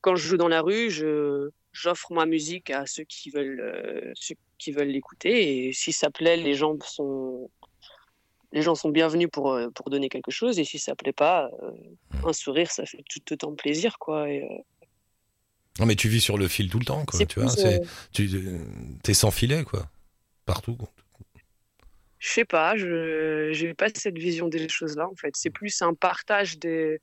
quand 0.00 0.16
je 0.16 0.28
joue 0.28 0.36
dans 0.36 0.48
la 0.48 0.60
rue, 0.60 0.90
je, 0.90 1.50
j'offre 1.72 2.12
ma 2.12 2.26
musique 2.26 2.70
à 2.70 2.86
ceux 2.86 3.04
qui 3.04 3.30
veulent, 3.30 3.60
euh, 3.60 4.12
ceux 4.14 4.34
qui 4.58 4.72
veulent 4.72 4.88
l'écouter. 4.88 5.68
Et 5.68 5.72
si 5.72 5.92
ça 5.92 6.10
plaît, 6.10 6.36
les 6.36 6.54
gens 6.54 6.76
sont, 6.84 7.50
les 8.52 8.62
gens 8.62 8.74
sont 8.74 8.90
bienvenus 8.90 9.28
pour, 9.30 9.52
euh, 9.52 9.68
pour 9.70 9.90
donner 9.90 10.08
quelque 10.08 10.30
chose. 10.30 10.58
Et 10.58 10.64
si 10.64 10.78
ça 10.78 10.94
plaît 10.94 11.12
pas, 11.12 11.50
euh, 11.62 11.70
un 12.24 12.32
sourire, 12.32 12.70
ça 12.70 12.86
fait 12.86 13.04
tout 13.08 13.32
autant 13.32 13.54
plaisir, 13.54 13.98
quoi. 13.98 14.30
Et, 14.30 14.46
Non, 15.78 15.86
mais 15.86 15.96
tu 15.96 16.08
vis 16.08 16.20
sur 16.20 16.38
le 16.38 16.48
fil 16.48 16.70
tout 16.70 16.78
le 16.78 16.84
temps, 16.84 17.04
quoi. 17.04 17.18
vois, 17.36 17.54
tu 18.12 19.10
es 19.10 19.14
sans 19.14 19.30
filet, 19.30 19.64
quoi. 19.64 19.88
Partout. 20.46 20.78
Je 22.18 22.28
sais 22.30 22.44
pas, 22.44 22.76
je 22.76 23.50
j'ai 23.52 23.74
pas 23.74 23.88
cette 23.94 24.18
vision 24.18 24.48
des 24.48 24.68
choses-là 24.68 25.08
en 25.08 25.14
fait. 25.14 25.36
C'est 25.36 25.50
plus 25.50 25.82
un 25.82 25.94
partage 25.94 26.58
de, 26.58 27.00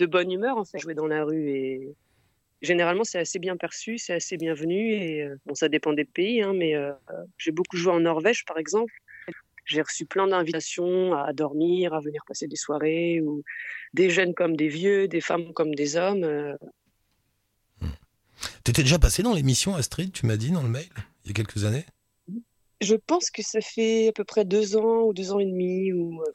bonne 0.00 0.32
humeur 0.32 0.56
en 0.56 0.64
fait. 0.64 0.78
Jouer 0.78 0.94
dans 0.94 1.06
la 1.06 1.24
rue 1.24 1.50
et 1.50 1.94
généralement 2.60 3.04
c'est 3.04 3.18
assez 3.18 3.38
bien 3.38 3.56
perçu, 3.56 3.98
c'est 3.98 4.14
assez 4.14 4.36
bienvenu 4.36 4.92
et 4.94 5.22
euh, 5.22 5.36
bon 5.46 5.54
ça 5.54 5.68
dépend 5.68 5.92
des 5.92 6.04
pays 6.04 6.42
hein, 6.42 6.52
mais 6.54 6.74
euh, 6.74 6.92
j'ai 7.36 7.52
beaucoup 7.52 7.76
joué 7.76 7.92
en 7.92 8.00
Norvège 8.00 8.44
par 8.44 8.58
exemple. 8.58 8.92
J'ai 9.64 9.82
reçu 9.82 10.06
plein 10.06 10.26
d'invitations 10.26 11.14
à 11.14 11.32
dormir, 11.32 11.92
à 11.92 12.00
venir 12.00 12.22
passer 12.26 12.48
des 12.48 12.56
soirées 12.56 13.20
ou 13.20 13.44
des 13.92 14.08
jeunes 14.08 14.34
comme 14.34 14.56
des 14.56 14.68
vieux, 14.68 15.08
des 15.08 15.20
femmes 15.20 15.52
comme 15.52 15.74
des 15.74 15.96
hommes. 15.96 16.24
euh, 16.24 16.56
T'étais 18.64 18.82
déjà 18.82 18.98
passé 18.98 19.22
dans 19.22 19.34
l'émission 19.34 19.76
Astrid, 19.76 20.12
tu 20.12 20.26
m'as 20.26 20.36
dit 20.36 20.50
dans 20.50 20.62
le 20.62 20.68
mail, 20.68 20.88
il 21.24 21.28
y 21.28 21.30
a 21.30 21.34
quelques 21.34 21.64
années? 21.64 21.84
Je 22.80 22.94
pense 22.94 23.30
que 23.30 23.42
ça 23.42 23.60
fait 23.60 24.08
à 24.08 24.12
peu 24.12 24.24
près 24.24 24.44
deux 24.44 24.76
ans 24.76 25.02
ou 25.02 25.12
deux 25.12 25.32
ans 25.32 25.38
et 25.38 25.46
demi 25.46 25.92
ou 25.92 26.22
euh, 26.22 26.32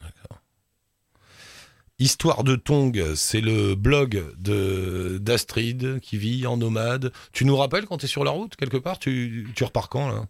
Histoire 2.00 2.44
de 2.44 2.56
Tong, 2.56 3.14
c'est 3.16 3.40
le 3.40 3.76
blog 3.76 4.24
de 4.38 5.20
d'Astrid 5.22 6.00
qui 6.02 6.18
vit 6.18 6.46
en 6.48 6.58
nomade. 6.58 7.14
Tu 7.32 7.46
nous 7.46 7.56
rappelles 7.56 7.86
quand 7.86 7.98
tu 7.98 8.06
es 8.06 8.10
sur 8.10 8.24
la 8.24 8.32
route 8.32 8.56
quelque 8.56 8.78
part? 8.78 9.00
Tu, 9.00 9.48
tu 9.56 9.64
repars 9.64 9.90
quand 9.90 10.10
là? 10.10 10.26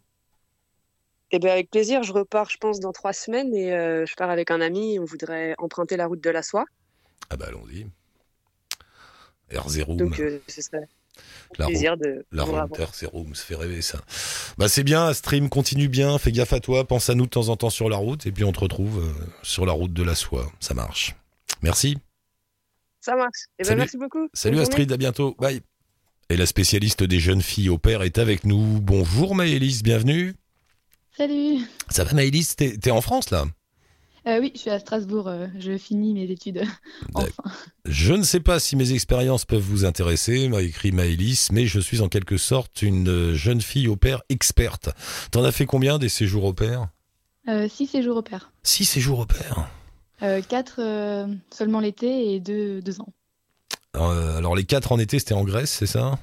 Eh 1.32 1.40
bien, 1.40 1.52
avec 1.52 1.72
plaisir, 1.72 2.04
je 2.04 2.14
repars, 2.14 2.50
je 2.52 2.58
pense, 2.58 2.80
dans 2.80 2.92
trois 2.92 3.14
semaines 3.14 3.56
et 3.56 3.74
euh, 3.74 4.06
je 4.06 4.14
pars 4.14 4.30
avec 4.30 4.52
un 4.52 4.62
ami. 4.62 5.00
On 5.00 5.06
voudrait 5.06 5.56
emprunter 5.58 5.98
la 5.98 6.06
route 6.06 6.22
de 6.22 6.30
la 6.30 6.44
soie. 6.44 6.66
Ah 7.32 7.38
bah 7.38 7.46
allons-y. 7.48 7.88
R0, 9.52 9.98
Donc, 9.98 10.20
euh, 10.20 10.40
ce 10.48 10.62
serait 10.62 10.88
la, 11.58 11.68
plaisir 11.68 11.98
de 11.98 12.26
la 12.32 12.44
revoir. 12.44 12.68
R0, 12.68 13.36
ça 13.36 13.44
fait 13.44 13.56
rêver 13.56 13.82
ça. 13.82 14.00
Bah 14.58 14.68
c'est 14.68 14.84
bien, 14.84 15.06
Astrid, 15.08 15.48
continue 15.50 15.88
bien, 15.88 16.18
fais 16.18 16.32
gaffe 16.32 16.54
à 16.54 16.60
toi, 16.60 16.88
pense 16.88 17.10
à 17.10 17.16
nous 17.16 17.26
de 17.26 17.30
temps 17.30 17.50
en 17.50 17.56
temps 17.56 17.70
sur 17.70 17.90
la 17.90 17.98
route 17.98 18.26
et 18.26 18.32
puis 18.32 18.44
on 18.44 18.52
te 18.52 18.60
retrouve 18.60 19.00
euh, 19.00 19.26
sur 19.44 19.66
la 19.66 19.74
route 19.74 19.94
de 19.94 20.04
la 20.04 20.16
soie. 20.16 20.52
Ça 20.60 20.74
marche. 20.74 21.16
Merci. 21.62 21.98
Ça 23.02 23.16
marche. 23.16 23.48
Eh 23.60 23.64
ben, 23.64 23.68
Salut. 23.70 23.80
merci 23.80 23.98
beaucoup. 23.98 24.30
Salut 24.34 24.56
Bonne 24.56 24.66
journée. 24.66 24.74
Astrid, 24.74 24.92
à 24.92 24.98
bientôt. 24.98 25.36
Bye. 25.40 25.62
Et 26.30 26.38
la 26.38 26.46
spécialiste 26.46 27.04
des 27.04 27.20
jeunes 27.20 27.42
filles 27.42 27.70
au 27.70 27.78
père 27.78 28.02
est 28.02 28.18
avec 28.18 28.46
nous. 28.46 28.80
Bonjour 28.82 29.36
Maëlys, 29.36 29.84
bienvenue. 29.84 30.36
Salut 31.16 31.60
Ça 31.90 32.06
va 32.06 32.14
Maëlys 32.14 32.56
T'es 32.56 32.78
t'es 32.78 32.92
en 32.92 33.02
France 33.02 33.30
là? 33.30 33.46
Euh, 34.28 34.40
Oui, 34.40 34.52
je 34.56 34.60
suis 34.60 34.70
à 34.70 34.80
Strasbourg, 34.80 35.28
euh, 35.28 35.48
je 35.60 35.78
finis 35.78 36.14
mes 36.14 36.30
études. 36.30 36.64
enfin. 37.14 37.44
Je 37.86 38.14
ne 38.14 38.24
sais 38.24 38.40
pas 38.40 38.60
si 38.60 38.76
mes 38.76 38.94
expériences 38.94 39.46
peuvent 39.46 39.62
vous 39.62 39.86
intéresser, 39.86 40.48
m'a 40.48 40.62
écrit 40.62 40.92
Maëlys, 40.92 41.52
mais 41.52 41.66
je 41.66 41.80
suis 41.80 42.02
en 42.02 42.08
quelque 42.08 42.38
sorte 42.38 42.82
une 42.82 43.10
euh, 43.10 43.34
jeune 43.36 43.62
fille 43.62 43.88
au 43.88 43.96
père 43.96 44.22
experte. 44.30 44.90
T'en 45.32 45.44
as 45.44 45.52
fait 45.52 45.66
combien 45.66 46.00
des 46.00 46.10
séjours 46.10 46.46
au 46.46 46.54
Euh, 47.50 47.68
six 47.68 47.88
séjours 47.88 48.18
au 48.18 48.22
pair. 48.22 48.52
Six 48.64 48.86
séjours 48.86 49.20
au. 49.20 49.26
Euh, 50.22 50.42
quatre 50.42 50.80
seulement 51.52 51.82
l'été 51.82 52.34
et 52.34 52.40
deux, 52.40 52.82
deux 52.82 53.02
ans. 53.02 53.14
Alors 53.94 54.56
les 54.56 54.64
quatre 54.64 54.92
en 54.94 55.00
été, 55.00 55.20
c'était 55.20 55.34
en 55.34 55.44
Grèce, 55.44 55.72
c'est 55.72 55.86
ça? 55.86 56.18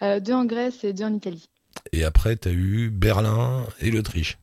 Deux 0.00 0.32
en 0.32 0.44
Grèce 0.44 0.84
et 0.84 0.92
deux 0.92 1.04
en 1.04 1.14
Italie. 1.14 1.48
Et 1.92 2.04
après, 2.04 2.36
t'as 2.36 2.50
eu 2.52 2.90
Berlin 2.90 3.66
et 3.80 3.90
l'Autriche. 3.90 4.38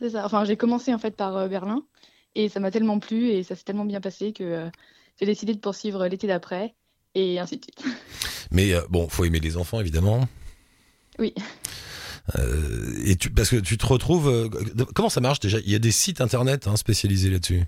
C'est 0.00 0.10
ça. 0.10 0.24
Enfin, 0.24 0.44
j'ai 0.44 0.56
commencé 0.56 0.94
en 0.94 0.98
fait 0.98 1.16
par 1.16 1.36
euh, 1.36 1.48
Berlin 1.48 1.84
et 2.34 2.48
ça 2.48 2.60
m'a 2.60 2.70
tellement 2.70 2.98
plu 2.98 3.28
et 3.28 3.42
ça 3.42 3.54
s'est 3.54 3.64
tellement 3.64 3.84
bien 3.84 4.00
passé 4.00 4.32
que 4.32 4.44
euh, 4.44 4.70
j'ai 5.18 5.26
décidé 5.26 5.54
de 5.54 5.60
poursuivre 5.60 6.06
l'été 6.06 6.26
d'après 6.26 6.74
et 7.14 7.38
ainsi 7.38 7.58
de 7.58 7.64
suite. 7.64 7.84
Mais 8.50 8.72
euh, 8.72 8.82
bon, 8.88 9.08
faut 9.08 9.24
aimer 9.24 9.40
les 9.40 9.56
enfants, 9.56 9.80
évidemment. 9.80 10.26
Oui. 11.18 11.34
Euh, 12.38 12.92
et 13.04 13.16
tu, 13.16 13.30
parce 13.30 13.50
que 13.50 13.56
tu 13.56 13.76
te 13.76 13.86
retrouves. 13.86 14.28
euh, 14.28 14.48
comment 14.94 15.08
ça 15.08 15.20
marche 15.20 15.40
déjà? 15.40 15.58
Il 15.60 15.70
y 15.70 15.74
a 15.74 15.78
des 15.78 15.90
sites 15.90 16.20
internet 16.20 16.66
hein, 16.66 16.76
spécialisés 16.76 17.30
là-dessus. 17.30 17.64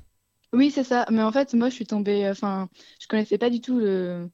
Oui, 0.53 0.71
c'est 0.71 0.85
ça. 0.85 1.07
Mais 1.11 1.23
en 1.23 1.33
fait, 1.33 1.55
moi, 1.55 1.69
je 1.71 1.75
suis 1.75 1.87
tombée. 1.87 2.29
Enfin, 2.31 2.69
je 3.01 3.07
connaissais 3.09 3.39
pas 3.39 3.51
du 3.51 3.61
tout 3.61 3.79
le. 3.79 4.29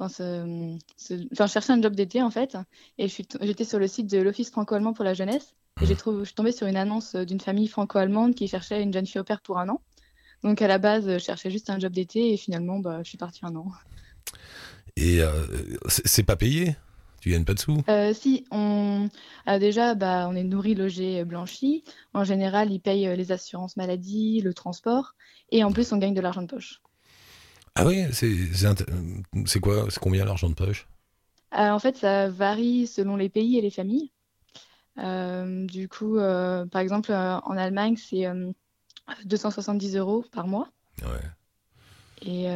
Enfin, 0.00 0.08
ce- 0.08 0.78
ce- 0.96 1.28
enfin, 1.32 1.46
je 1.46 1.52
cherchais 1.52 1.74
un 1.74 1.82
job 1.82 1.94
d'été 1.94 2.22
en 2.22 2.30
fait, 2.30 2.56
et 2.96 3.06
j'étais 3.06 3.64
sur 3.64 3.78
le 3.78 3.86
site 3.86 4.10
de 4.10 4.16
l'Office 4.18 4.50
franco-allemand 4.50 4.94
pour 4.94 5.04
la 5.04 5.12
jeunesse, 5.12 5.54
et 5.82 5.84
j'ai 5.86 5.94
je 5.94 6.24
suis 6.24 6.34
tombée 6.34 6.52
sur 6.52 6.66
une 6.66 6.76
annonce 6.76 7.16
d'une 7.16 7.40
famille 7.40 7.68
franco-allemande 7.68 8.34
qui 8.34 8.48
cherchait 8.48 8.82
une 8.82 8.94
jeune 8.94 9.06
fille 9.06 9.20
au 9.20 9.24
pair 9.24 9.42
pour 9.42 9.58
un 9.58 9.68
an. 9.68 9.82
Donc 10.42 10.62
à 10.62 10.68
la 10.68 10.78
base, 10.78 11.06
je 11.06 11.18
cherchais 11.18 11.50
juste 11.50 11.68
un 11.68 11.78
job 11.78 11.92
d'été, 11.92 12.32
et 12.32 12.38
finalement, 12.38 12.78
bah, 12.78 13.00
je 13.02 13.10
suis 13.10 13.18
partie 13.18 13.40
un 13.44 13.54
an. 13.56 13.66
Et 14.96 15.20
euh, 15.20 15.46
c'est 15.88 16.22
pas 16.22 16.36
payé? 16.36 16.76
Tu 17.20 17.30
gagnes 17.30 17.44
pas 17.44 17.52
de 17.52 17.58
sous? 17.58 17.82
Euh, 17.90 18.14
si 18.14 18.46
on 18.50 19.08
euh, 19.48 19.58
déjà, 19.58 19.94
bah, 19.94 20.26
on 20.30 20.34
est 20.34 20.44
nourri, 20.44 20.74
logé, 20.74 21.24
blanchi. 21.24 21.84
En 22.14 22.24
général, 22.24 22.72
ils 22.72 22.80
payent 22.80 23.08
euh, 23.08 23.16
les 23.16 23.32
assurances 23.32 23.76
maladie, 23.76 24.40
le 24.40 24.54
transport, 24.54 25.12
et 25.50 25.62
en 25.62 25.72
plus, 25.72 25.92
on 25.92 25.98
gagne 25.98 26.14
de 26.14 26.20
l'argent 26.22 26.42
de 26.42 26.46
poche. 26.46 26.80
Ah 27.74 27.86
oui 27.86 28.04
C'est 28.12 29.60
quoi 29.60 29.86
C'est 29.90 30.00
combien 30.00 30.24
l'argent 30.24 30.48
de 30.48 30.54
poche? 30.54 30.88
Euh, 31.54 31.70
en 31.70 31.78
fait, 31.78 31.96
ça 31.96 32.28
varie 32.28 32.86
selon 32.86 33.16
les 33.16 33.28
pays 33.28 33.58
et 33.58 33.60
les 33.60 33.70
familles. 33.70 34.12
Euh, 34.98 35.66
du 35.66 35.88
coup, 35.88 36.18
euh, 36.18 36.66
par 36.66 36.80
exemple, 36.80 37.12
en 37.12 37.56
Allemagne, 37.56 37.96
c'est 37.96 38.26
euh, 38.26 38.52
270 39.24 39.96
euros 39.96 40.24
par 40.32 40.46
mois. 40.46 40.68
Ouais. 41.02 41.30
Et 42.22 42.48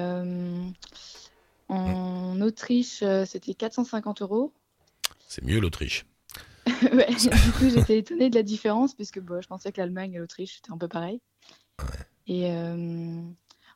en 1.68 2.40
Autriche, 2.40 3.03
euh, 3.03 3.24
c'était 3.24 3.55
450 3.55 4.22
euros. 4.22 4.53
C'est 5.27 5.44
mieux 5.44 5.61
l'Autriche. 5.61 6.07
Ouais, 6.92 7.14
du 7.14 7.53
coup, 7.53 7.68
j'étais 7.68 7.98
étonnée 7.98 8.31
de 8.31 8.35
la 8.35 8.42
différence, 8.42 8.94
puisque 8.94 9.20
bon, 9.20 9.40
je 9.40 9.48
pensais 9.48 9.72
que 9.72 9.81
l'Allemagne 9.81 10.14
et 10.14 10.18
l'Autriche, 10.18 10.57
c'était 10.57 10.72
un 10.72 10.79
peu 10.79 10.88
pareil. 10.88 11.20
Et 12.27 12.50
euh, 12.50 13.22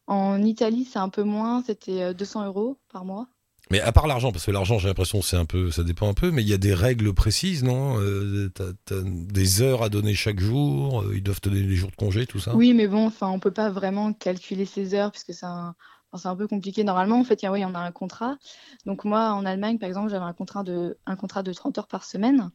en 0.09 0.43
Italie, 0.43 0.89
c'est 0.91 0.99
un 0.99 1.11
peu 1.11 1.23
moins, 1.23 1.63
c'était 1.65 2.03
euh, 2.03 2.15
200 2.15 2.47
euros 2.47 2.79
par 2.93 3.05
mois. 3.05 3.29
Mais 3.71 3.81
à 3.81 3.93
part 3.93 4.07
l'argent, 4.07 4.33
parce 4.33 4.47
que 4.47 4.51
l'argent, 4.51 4.79
j'ai 4.79 4.89
l'impression, 4.89 5.21
c'est 5.21 5.37
un 5.37 5.45
peu, 5.45 5.71
ça 5.71 5.85
dépend 5.85 6.09
un 6.09 6.15
peu, 6.15 6.31
mais 6.31 6.43
il 6.43 6.49
y 6.49 6.55
a 6.55 6.59
des 6.59 6.73
règles 6.73 7.13
précises, 7.13 7.63
non? 7.63 8.01
Euh, 8.01 8.51
des 8.91 9.61
heures 9.61 9.83
à 9.83 9.91
donner 9.91 10.15
chaque 10.15 10.41
jour, 10.41 11.03
euh, 11.03 11.13
ils 11.15 11.23
doivent 11.23 11.43
te 11.43 11.51
donner 11.51 11.63
les 11.63 11.77
jours 11.77 11.91
de 11.91 11.97
congé, 11.97 12.27
tout 12.27 12.39
ça? 12.39 12.57
Oui, 12.57 12.73
mais 12.73 12.89
bon, 12.89 13.07
enfin, 13.07 13.29
on 13.29 13.39
peut 13.39 13.51
pas 13.51 13.69
vraiment 13.69 14.15
calculer 14.15 14.65
ses 14.65 14.95
heures 14.95 15.11
puisque 15.11 15.35
c'est 15.35 15.45
un, 15.45 15.75
enfin, 16.11 16.23
c'est 16.23 16.29
un 16.29 16.37
peu 16.37 16.49
compliqué. 16.49 16.83
Normalement, 16.83 17.21
en 17.21 17.25
fait, 17.25 17.43
il 17.43 17.45
y 17.45 17.49
a, 17.49 17.53
oui, 17.53 17.63
on 17.67 17.75
a 17.75 17.81
un 17.81 17.93
contrat. 17.93 18.39
Donc 18.87 19.05
moi, 19.05 19.33
en 19.33 19.45
Allemagne, 19.45 19.79
par 19.79 19.89
exemple, 19.89 20.09
j'avais 20.09 20.25
un 20.25 20.33
contrat 20.33 20.63
de, 20.63 20.97
un 21.05 21.17
contrat 21.17 21.43
de 21.43 21.53
30 21.53 21.77
heures 21.77 21.89
par 21.89 22.05
semaine. 22.05 22.51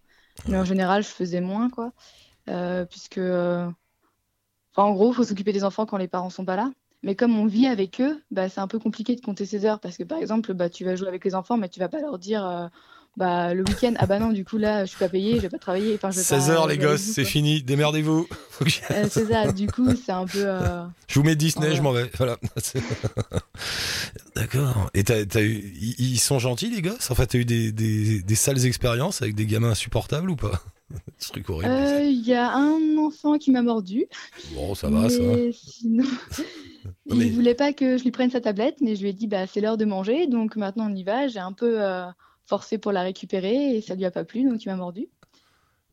Mais 0.48 0.58
en 0.58 0.66
général, 0.66 1.04
je 1.04 1.10
faisais 1.10 1.42
moins, 1.42 1.70
quoi. 1.70 1.94
Euh, 2.50 2.86
puisque, 2.86 3.20
euh, 3.20 3.70
enfin, 4.72 4.88
en 4.90 4.94
gros, 4.94 5.12
il 5.12 5.16
faut 5.16 5.24
s'occuper 5.24 5.54
des 5.54 5.64
enfants 5.64 5.86
quand 5.86 5.98
les 5.98 6.08
parents 6.08 6.32
sont 6.32 6.46
pas 6.46 6.56
là. 6.56 6.72
Mais 7.04 7.16
comme 7.16 7.38
on 7.38 7.46
vit 7.46 7.68
avec 7.68 8.00
eux, 8.02 8.22
bah, 8.32 8.48
c'est 8.50 8.62
un 8.62 8.68
peu 8.68 8.80
compliqué 8.80 9.16
de 9.16 9.22
compter 9.22 9.46
ses 9.46 9.66
heures 9.66 9.80
parce 9.80 9.98
que 9.98 10.04
par 10.04 10.18
exemple, 10.20 10.54
bah, 10.54 10.70
tu 10.70 10.86
vas 10.86 10.96
jouer 10.96 11.10
avec 11.10 11.24
les 11.26 11.36
enfants, 11.36 11.58
mais 11.58 11.68
tu 11.70 11.80
vas 11.82 11.90
pas 11.90 12.00
leur 12.00 12.18
dire 12.18 12.46
euh, 12.48 12.68
bah, 13.18 13.54
le 13.54 13.62
week-end, 13.68 13.94
ah 14.00 14.06
bah 14.08 14.18
non, 14.20 14.32
du 14.32 14.44
coup 14.46 14.58
là, 14.58 14.86
je 14.86 14.90
suis 14.92 14.98
pas 15.00 15.10
payé, 15.10 15.36
je 15.36 15.42
vais 15.42 15.50
pas 15.50 15.60
travailler. 15.60 15.94
Enfin, 15.96 16.10
je 16.12 16.18
vais 16.18 16.24
16 16.24 16.48
pas 16.48 16.52
heures 16.54 16.68
les 16.68 16.78
gosses, 16.78 17.02
c'est 17.02 17.26
fini, 17.26 17.62
démerdez-vous. 17.62 18.28
Euh, 18.92 19.08
c'est 19.10 19.26
ça, 19.28 19.52
du 19.52 19.68
coup, 19.68 19.90
c'est 19.96 20.12
un 20.14 20.26
peu. 20.26 20.44
euh, 20.46 20.84
Je 21.08 21.20
vous 21.20 21.26
mets 21.26 21.36
Disney, 21.36 21.66
Voilà. 21.66 21.76
je 21.76 21.82
m'en 21.82 21.92
vais. 21.92 22.10
Voilà. 22.18 22.38
D'accord. 24.36 24.90
Et 24.94 25.04
t'as, 25.04 25.26
t'as 25.26 25.42
eu, 25.42 25.74
ils 25.98 26.20
sont 26.20 26.40
gentils 26.40 26.70
les 26.70 26.82
gosses? 26.82 27.12
Enfin, 27.12 27.26
t'as 27.26 27.38
eu 27.40 27.46
des, 27.46 27.72
des, 27.72 28.22
des 28.22 28.36
sales 28.36 28.66
expériences 28.66 29.22
avec 29.22 29.36
des 29.36 29.46
gamins 29.46 29.72
insupportables 29.72 30.30
ou 30.30 30.36
pas? 30.36 30.62
Ce 31.18 31.30
truc 31.32 31.50
horrible. 31.50 31.72
euh, 31.72 32.04
Il 32.04 32.22
y 32.26 32.34
a 32.34 32.54
un 32.56 32.98
enfant 32.98 33.38
qui 33.38 33.52
m'a 33.52 33.62
mordu. 33.64 34.06
Bon, 34.54 34.76
ça 34.76 34.90
va, 34.90 35.10
ça. 35.10 35.18
mais 35.20 35.52
mais- 37.08 37.26
il 37.28 37.34
voulait 37.34 37.56
pas 37.56 37.74
que 37.74 37.98
je 37.98 38.04
lui 38.04 38.12
prenne 38.12 38.30
sa 38.32 38.42
tablette, 38.42 38.82
mais 38.82 38.96
je 38.96 39.02
lui 39.04 39.10
ai 39.10 39.14
dit 39.14 39.28
bah 39.28 39.48
c'est 39.48 39.62
l'heure 39.62 39.78
de 39.78 39.86
manger, 39.86 40.28
donc 40.28 40.56
maintenant 40.56 40.90
on 40.92 40.96
y 40.96 41.04
va. 41.04 41.28
J'ai 41.28 41.40
un 41.40 41.54
peu 41.54 41.82
euh, 41.82 42.06
forcé 42.46 42.78
pour 42.78 42.92
la 42.92 43.02
récupérer 43.02 43.76
et 43.76 43.82
ça 43.82 43.96
lui 43.96 44.06
a 44.06 44.12
pas 44.12 44.24
plu, 44.26 44.44
donc 44.44 44.64
il 44.64 44.70
m'a 44.70 44.76
mordu. 44.76 45.08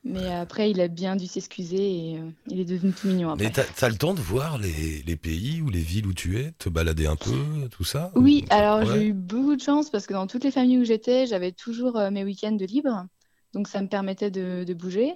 Mais 0.02 0.32
après, 0.32 0.70
il 0.70 0.80
a 0.80 0.88
bien 0.88 1.14
dû 1.14 1.26
s'excuser 1.26 2.12
et 2.12 2.18
euh, 2.18 2.30
il 2.48 2.58
est 2.58 2.64
devenu 2.64 2.90
tout 2.92 3.06
mignon 3.06 3.30
après. 3.30 3.44
Mais 3.44 3.50
t'as, 3.50 3.64
t'as 3.64 3.88
le 3.90 3.96
temps 3.96 4.14
de 4.14 4.20
voir 4.20 4.56
les, 4.56 5.02
les 5.02 5.16
pays 5.16 5.60
ou 5.60 5.68
les 5.68 5.80
villes 5.80 6.06
où 6.06 6.14
tu 6.14 6.38
es, 6.38 6.52
te 6.52 6.70
balader 6.70 7.06
un 7.06 7.16
peu, 7.16 7.68
tout 7.70 7.84
ça 7.84 8.10
Oui, 8.14 8.44
Ou- 8.44 8.54
alors 8.54 8.78
Ouais. 8.78 8.86
j'ai 8.86 9.08
eu 9.08 9.12
beaucoup 9.12 9.54
de 9.56 9.60
chance 9.60 9.90
parce 9.90 10.06
que 10.06 10.14
dans 10.14 10.26
toutes 10.26 10.44
les 10.44 10.50
familles 10.50 10.78
où 10.78 10.84
j'étais, 10.84 11.26
j'avais 11.26 11.52
toujours 11.52 11.98
euh, 11.98 12.10
mes 12.10 12.24
week-ends 12.24 12.52
de 12.52 12.64
libre, 12.64 13.04
donc 13.52 13.68
ça 13.68 13.82
me 13.82 13.88
permettait 13.88 14.30
de, 14.30 14.64
de 14.64 14.72
bouger. 14.74 15.12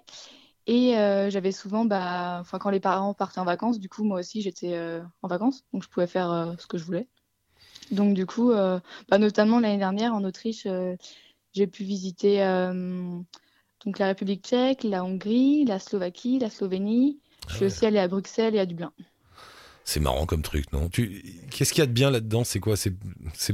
Et 0.67 0.97
euh, 0.97 1.29
j'avais 1.31 1.53
souvent, 1.53 1.85
bah, 1.85 2.43
quand 2.61 2.71
les 2.71 2.81
parents 2.81 3.13
partaient 3.15 3.41
en 3.41 3.45
vacances, 3.45 3.79
du 3.79 3.89
coup 3.89 4.03
moi 4.05 4.21
aussi 4.21 4.41
j'étais 4.41 4.73
euh, 4.75 5.03
en 5.23 5.29
vacances, 5.29 5.65
donc 5.73 5.83
je 5.83 5.89
pouvais 5.89 6.07
faire 6.07 6.31
euh, 6.31 6.55
ce 6.59 6.67
que 6.67 6.79
je 6.79 6.85
voulais. 6.85 7.07
Donc 7.91 8.15
du 8.15 8.25
coup, 8.25 8.51
bah, 8.51 9.19
notamment 9.19 9.61
l'année 9.61 9.77
dernière 9.79 10.15
en 10.15 10.25
Autriche, 10.25 10.67
j'ai 11.53 11.67
pu 11.67 11.85
visiter 11.85 12.39
donc 13.85 13.99
la 13.99 14.07
République 14.07 14.43
tchèque, 14.43 14.85
la 14.85 15.05
Hongrie, 15.05 15.67
la 15.67 15.79
Slovaquie, 15.79 16.39
la 16.39 16.49
Slovénie. 16.49 17.19
Je 17.47 17.55
suis 17.55 17.61
Ouais. 17.65 17.67
aussi 17.67 17.85
allée 17.85 17.99
à 17.99 18.09
Bruxelles 18.09 18.55
et 18.55 18.59
à 18.59 18.65
Dublin. 18.65 18.91
C'est 19.85 20.01
marrant 20.01 20.25
comme 20.25 20.41
truc, 20.41 20.73
non? 20.73 20.89
Tu... 20.89 21.23
Qu'est-ce 21.51 21.75
qu'il 21.75 21.81
y 21.81 21.83
a 21.83 21.87
de 21.87 21.93
bien 21.93 22.11
là-dedans? 22.11 22.43
C'est 22.43 22.59
quoi? 22.59 22.75
C'est... 22.75 22.95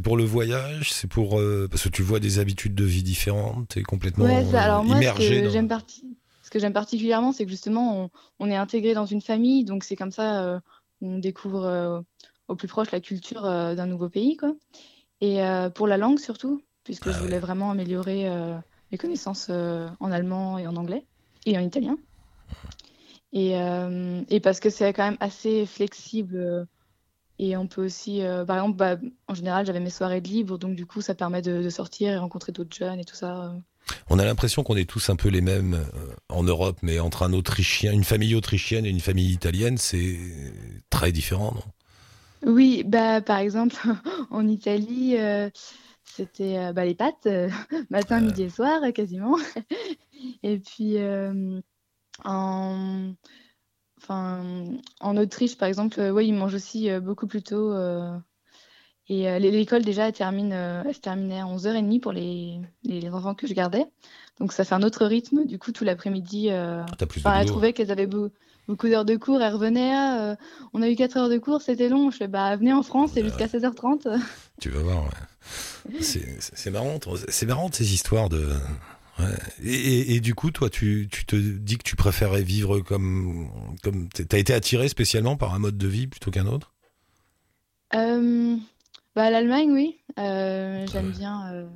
pour 0.00 0.16
le 0.16 0.22
voyage? 0.22 0.92
C'est 0.92 1.08
pour 1.08 1.40
parce 1.68 1.82
que 1.82 1.88
tu 1.88 2.02
vois 2.02 2.20
des 2.20 2.38
habitudes 2.38 2.76
de 2.76 2.84
vie 2.84 3.02
différentes? 3.02 3.66
T'es 3.66 3.82
complètement 3.82 4.26
Ouais, 4.26 4.44
ça, 4.44 4.62
alors 4.62 4.84
moi, 4.84 4.96
immergé 4.98 5.42
dans- 5.42 5.50
j'aime 5.50 5.66
parti- 5.68 6.16
ce 6.50 6.56
que 6.56 6.58
j'aime 6.58 6.72
particulièrement, 6.72 7.32
c'est 7.32 7.44
que 7.44 7.50
justement, 7.50 8.04
on, 8.04 8.10
on 8.40 8.50
est 8.50 8.56
intégré 8.56 8.92
dans 8.94 9.06
une 9.06 9.22
famille, 9.22 9.64
donc 9.64 9.84
c'est 9.84 9.94
comme 9.94 10.10
ça, 10.10 10.44
euh, 10.44 10.60
on 11.00 11.18
découvre 11.18 11.64
euh, 11.64 12.00
au 12.48 12.56
plus 12.56 12.66
proche 12.66 12.90
la 12.90 13.00
culture 13.00 13.44
euh, 13.44 13.76
d'un 13.76 13.86
nouveau 13.86 14.08
pays, 14.10 14.36
quoi. 14.36 14.54
Et 15.20 15.40
pour 15.74 15.86
la 15.86 15.98
langue 15.98 16.18
surtout, 16.18 16.62
puisque 16.84 17.10
Ah 17.10 17.12
je 17.12 17.20
voulais 17.20 17.38
vraiment 17.38 17.70
améliorer 17.70 18.28
mes 18.90 18.98
connaissances 18.98 19.50
en 19.50 20.12
allemand 20.12 20.58
et 20.58 20.66
en 20.66 20.76
anglais 20.76 21.06
et 21.46 21.58
en 21.58 21.60
italien. 21.60 21.98
Et, 23.32 23.52
et 24.28 24.40
parce 24.40 24.60
que 24.60 24.70
c'est 24.70 24.92
quand 24.94 25.04
même 25.04 25.18
assez 25.20 25.66
flexible. 25.66 26.66
et 27.38 27.56
on 27.56 27.66
peut 27.68 27.84
aussi, 27.84 28.22
par 28.46 28.56
exemple, 28.58 28.76
bah, 28.76 28.96
en 29.28 29.34
général, 29.34 29.66
j'avais 29.66 29.80
mes 29.80 29.90
soirées 29.90 30.20
de 30.22 30.28
libre, 30.28 30.58
donc 30.58 30.76
du 30.76 30.86
coup, 30.86 31.02
ça 31.02 31.14
permet 31.14 31.42
de, 31.42 31.62
de 31.62 31.70
sortir 31.70 32.10
et 32.12 32.18
rencontrer 32.18 32.52
d'autres 32.52 32.74
jeunes 32.76 33.00
et 33.00 33.04
tout 33.04 33.16
ça. 33.16 33.54
On 34.08 34.18
a 34.18 34.24
l'impression 34.24 34.62
qu'on 34.62 34.76
est 34.76 34.88
tous 34.88 35.10
un 35.10 35.16
peu 35.16 35.28
les 35.28 35.40
mêmes 35.40 35.74
euh, 35.74 36.14
en 36.28 36.42
Europe, 36.42 36.78
mais 36.82 36.98
entre 37.00 37.22
un 37.22 37.32
Autrichien, 37.32 37.92
une 37.92 38.04
famille 38.04 38.34
autrichienne 38.34 38.86
et 38.86 38.90
une 38.90 39.00
famille 39.00 39.32
italienne, 39.32 39.78
c'est 39.78 40.18
très 40.90 41.12
différent, 41.12 41.52
non? 41.54 41.62
Oui, 42.44 42.84
bah 42.86 43.20
par 43.20 43.38
exemple 43.38 43.76
en 44.30 44.48
Italie, 44.48 45.16
euh, 45.18 45.50
c'était 46.04 46.58
euh, 46.58 46.72
bah, 46.72 46.84
les 46.84 46.94
pâtes 46.94 47.26
euh, 47.26 47.50
matin, 47.90 48.20
midi 48.20 48.44
et 48.44 48.50
soir 48.50 48.80
quasiment. 48.94 49.36
Et 50.42 50.58
puis 50.58 50.96
en 52.24 53.14
enfin 53.98 54.64
en 55.00 55.16
Autriche 55.16 55.56
par 55.56 55.68
exemple, 55.68 55.98
ouais, 55.98 56.26
ils 56.26 56.34
mangent 56.34 56.54
aussi 56.54 56.90
beaucoup 57.00 57.26
plus 57.26 57.42
tôt. 57.42 57.72
Et 59.10 59.28
euh, 59.28 59.38
l'é- 59.38 59.50
l'école 59.50 59.82
déjà 59.84 60.06
elle 60.08 60.12
termine, 60.14 60.52
euh, 60.54 60.82
elle 60.86 60.94
se 60.94 61.00
terminait 61.00 61.40
à 61.40 61.44
11h30 61.44 62.00
pour 62.00 62.12
les, 62.12 62.58
les 62.84 63.08
enfants 63.10 63.34
que 63.34 63.46
je 63.46 63.52
gardais. 63.52 63.84
Donc 64.38 64.52
ça 64.54 64.64
fait 64.64 64.74
un 64.74 64.82
autre 64.82 65.04
rythme. 65.04 65.44
Du 65.44 65.58
coup 65.58 65.72
tout 65.72 65.84
l'après-midi. 65.84 66.46
euh, 66.50 66.82
elle 67.40 67.46
trouvait 67.46 67.72
qu'elles 67.74 67.90
avaient 67.90 68.06
beau- 68.06 68.30
beaucoup 68.68 68.88
d'heures 68.88 69.04
de 69.04 69.16
cours. 69.16 69.42
Elle 69.42 69.52
revenait, 69.52 69.92
ah, 69.92 70.30
euh, 70.30 70.36
on 70.72 70.80
a 70.80 70.88
eu 70.88 70.96
4 70.96 71.16
heures 71.18 71.28
de 71.28 71.36
cours, 71.38 71.60
c'était 71.60 71.88
long. 71.90 72.10
Je 72.10 72.16
fais, 72.16 72.28
bah, 72.28 72.56
venez 72.56 72.72
en 72.72 72.82
France, 72.82 73.10
c'est 73.14 73.22
jusqu'à 73.24 73.46
16h30. 73.48 74.06
Tu 74.60 74.70
vas 74.70 74.80
voir. 74.80 75.04
ouais. 75.04 75.10
C'est 76.00 76.70
marrant, 76.70 76.98
c'est 77.28 77.46
marrant 77.46 77.68
ces 77.72 77.92
histoires 77.92 78.28
de. 78.28 78.46
ouais. 79.18 79.24
Et, 79.64 79.74
et- 79.74 80.14
et 80.16 80.20
du 80.20 80.34
coup, 80.34 80.50
toi, 80.50 80.70
tu, 80.70 81.08
tu 81.10 81.24
te 81.26 81.34
dis 81.36 81.76
que 81.78 81.82
tu 81.82 81.96
préférais 81.96 82.42
vivre 82.42 82.80
comme 82.80 83.48
comme 83.82 84.08
t'as 84.08 84.38
été 84.38 84.52
attiré 84.54 84.88
spécialement 84.88 85.36
par 85.36 85.52
un 85.54 85.58
mode 85.58 85.76
de 85.78 85.88
vie 85.88 86.06
plutôt 86.06 86.30
qu'un 86.30 86.46
autre? 86.46 86.72
Bah, 89.16 89.30
l'Allemagne, 89.30 89.70
oui. 89.72 90.00
Euh, 90.18 90.86
j'aime 90.86 91.10
bien. 91.10 91.52
euh, 91.52 91.68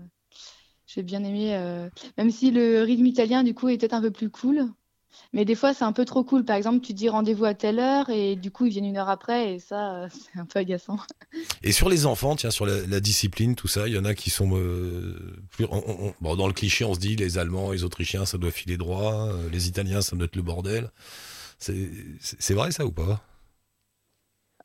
j'ai 0.86 1.02
bien 1.02 1.24
aimé. 1.24 1.54
euh, 1.56 1.88
même 2.18 2.30
si 2.30 2.50
le 2.50 2.82
rythme 2.82 3.06
italien, 3.06 3.42
du 3.42 3.54
coup, 3.54 3.68
est 3.68 3.78
peut-être 3.78 3.94
un 3.94 4.02
peu 4.02 4.10
plus 4.10 4.30
cool. 4.30 4.66
Mais 5.32 5.44
des 5.44 5.54
fois, 5.54 5.74
c'est 5.74 5.84
un 5.84 5.92
peu 5.92 6.04
trop 6.04 6.24
cool. 6.24 6.44
Par 6.44 6.56
exemple, 6.56 6.80
tu 6.80 6.92
dis 6.92 7.08
rendez-vous 7.08 7.44
à 7.44 7.54
telle 7.54 7.78
heure 7.78 8.10
et 8.10 8.36
du 8.36 8.50
coup, 8.50 8.66
ils 8.66 8.70
viennent 8.72 8.84
une 8.86 8.96
heure 8.96 9.08
après 9.08 9.54
et 9.54 9.58
ça, 9.60 9.96
euh, 10.04 10.08
c'est 10.34 10.38
un 10.40 10.46
peu 10.46 10.58
agaçant. 10.60 10.98
Et 11.62 11.72
sur 11.72 11.88
les 11.88 12.06
enfants, 12.06 12.36
tiens, 12.36 12.50
sur 12.50 12.66
la, 12.66 12.86
la 12.86 13.00
discipline, 13.00 13.54
tout 13.56 13.68
ça, 13.68 13.88
il 13.88 13.94
y 13.94 13.98
en 13.98 14.04
a 14.04 14.14
qui 14.14 14.30
sont 14.30 14.56
euh, 14.56 15.36
plus. 15.50 15.66
on- 15.70 15.82
on- 16.08 16.14
bon, 16.20 16.36
dans 16.36 16.46
le 16.48 16.52
cliché, 16.52 16.84
on 16.84 16.94
se 16.94 17.00
dit 17.00 17.16
les 17.16 17.38
Allemands, 17.38 17.72
les 17.72 17.84
Autrichiens, 17.84 18.26
ça 18.26 18.38
doit 18.38 18.50
filer 18.50 18.76
droit, 18.76 19.28
euh, 19.30 19.48
les 19.50 19.68
Italiens, 19.68 20.02
ça 20.02 20.16
doit 20.16 20.26
être 20.26 20.36
le 20.36 20.42
bordel. 20.42 20.90
C'est 21.58 21.90
c'est- 22.20 22.36
c'est 22.40 22.54
vrai 22.54 22.72
ça 22.72 22.86
ou 22.86 22.92
pas? 22.92 23.22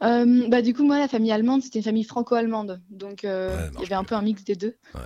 Euh, 0.02 0.48
bah, 0.48 0.62
du 0.62 0.74
coup, 0.74 0.84
moi, 0.84 0.98
la 0.98 1.08
famille 1.08 1.32
allemande, 1.32 1.62
c'était 1.62 1.80
une 1.80 1.86
famille 1.86 2.04
franco-allemande. 2.04 2.82
Donc, 2.90 3.26
euh, 3.26 3.56
Ouais, 3.56 3.72
il 3.76 3.82
y 3.82 3.86
avait 3.86 3.96
un 3.96 4.04
peu 4.04 4.16
un 4.16 4.22
mix 4.22 4.44
des 4.44 4.56
deux. 4.56 4.76
Ouais. 4.96 5.02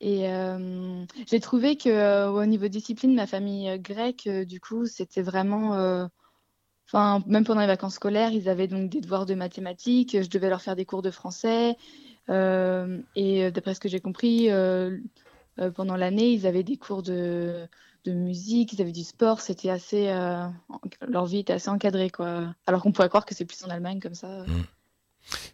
Et 0.00 0.30
euh, 0.30 1.04
j'ai 1.26 1.40
trouvé 1.40 1.76
que 1.76 2.28
au 2.28 2.46
niveau 2.46 2.68
discipline, 2.68 3.14
ma 3.14 3.26
famille 3.26 3.78
grecque, 3.78 4.28
du 4.28 4.60
coup, 4.60 4.86
c'était 4.86 5.22
vraiment. 5.22 6.08
Enfin, 6.86 7.22
même 7.26 7.44
pendant 7.44 7.60
les 7.60 7.66
vacances 7.66 7.94
scolaires, 7.94 8.32
ils 8.32 8.48
avaient 8.48 8.66
donc 8.66 8.90
des 8.90 9.00
devoirs 9.00 9.26
de 9.26 9.34
mathématiques. 9.34 10.22
Je 10.22 10.28
devais 10.28 10.48
leur 10.48 10.62
faire 10.62 10.74
des 10.74 10.86
cours 10.86 11.02
de 11.02 11.10
français. 11.10 11.76
et 12.28 13.50
d'après 13.50 13.74
ce 13.74 13.80
que 13.80 13.90
j'ai 13.90 14.00
compris, 14.00 14.48
pendant 15.74 15.96
l'année, 15.96 16.32
ils 16.32 16.46
avaient 16.46 16.62
des 16.62 16.78
cours 16.78 17.02
de, 17.02 17.68
de 18.04 18.12
musique, 18.12 18.72
ils 18.72 18.80
avaient 18.82 18.92
du 18.92 19.04
sport. 19.04 19.40
C'était 19.40 19.70
assez. 19.70 20.08
euh, 20.08 20.46
leur 21.06 21.26
vie 21.26 21.38
était 21.38 21.52
assez 21.52 21.68
encadrée, 21.68 22.10
quoi. 22.10 22.54
Alors 22.66 22.82
qu'on 22.82 22.92
pourrait 22.92 23.08
croire 23.08 23.26
que 23.26 23.34
c'est 23.34 23.44
plus 23.44 23.62
en 23.64 23.68
Allemagne 23.70 24.00
comme 24.00 24.14
ça. 24.14 24.44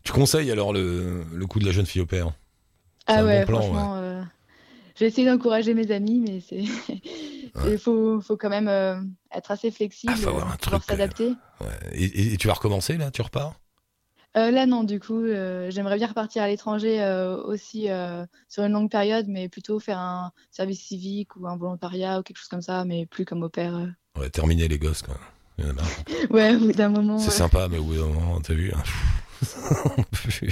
Tu 0.05 0.13
conseilles 0.13 0.51
alors 0.51 0.73
le, 0.73 1.25
le 1.35 1.47
coup 1.47 1.59
de 1.59 1.67
la 1.67 1.73
jeune 1.73 1.87
fille 1.87 2.01
au 2.03 2.07
père? 2.07 2.33
Ah 3.07 3.25
ouais, 3.25 3.41
bon 3.41 3.47
plan, 3.47 3.61
franchement, 3.63 3.97
euh, 3.97 4.23
j'ai 4.97 5.07
essayé 5.07 5.27
d'encourager 5.29 5.75
mes 5.75 5.91
amis, 5.91 6.21
mais 6.21 6.41
c'est 6.41 6.65
il 7.71 7.79
faut, 7.79 8.21
faut 8.21 8.37
quand 8.37 8.49
même 8.49 8.69
euh, 8.69 9.01
être 9.33 9.51
assez 9.51 9.71
flexible, 9.71 10.13
Ah, 10.13 10.17
faut 10.17 10.29
avoir 10.29 10.53
un 10.53 10.57
pouvoir 10.57 10.81
truc, 10.81 10.83
quand 10.89 10.97
même. 10.97 11.01
s'adapter. 11.01 11.37
Ouais. 11.61 11.91
Et, 11.93 12.05
et- 12.05 12.33
et 12.35 12.37
tu 12.37 12.47
vas 12.47 12.55
recommencer 12.55 12.97
là? 12.97 13.11
Tu 13.11 13.23
repars? 13.23 13.55
Euh, 14.37 14.51
là, 14.51 14.67
non, 14.67 14.85
du 14.85 15.01
coup, 15.01 15.25
euh, 15.25 15.71
j'aimerais 15.71 15.97
bien 15.97 16.09
repartir 16.09 16.43
à 16.43 16.49
l'étranger 16.49 17.03
euh, 17.03 17.43
aussi 17.43 17.89
sur 18.49 18.65
une 18.65 18.73
longue 18.73 18.91
période, 18.91 19.27
mais 19.29 19.49
plutôt 19.49 19.81
faire 19.81 19.99
un 19.99 20.33
service 20.51 20.83
civique 20.83 21.37
ou 21.37 21.47
un 21.47 21.57
volontariat 21.57 22.21
ou 22.21 22.23
quelque 22.23 22.39
chose 22.39 22.49
comme 22.49 22.63
ça, 22.63 22.85
mais 22.85 23.07
plus 23.07 23.25
comme 23.25 23.43
au 23.43 23.49
père. 23.49 23.75
Ouais, 24.19 24.31
terminer 24.31 24.69
les 24.69 24.79
gosses, 24.79 25.03
quoi. 25.03 25.17
Il 25.59 25.65
y 25.65 25.69
en 25.69 25.71
a 25.71 25.75
marre. 25.75 25.89
Ouais, 26.31 26.55
au 26.55 26.59
bout 26.59 26.73
d'un 26.73 26.91
moment. 26.91 27.19
C'est 27.19 27.31
sympa, 27.31 27.69
mais 27.71 27.79
au 27.79 27.85
bout 27.85 27.95
d'un 27.95 28.07
moment, 28.07 28.41
t'as 28.41 28.55
vu 28.55 28.73
hein. 28.75 28.83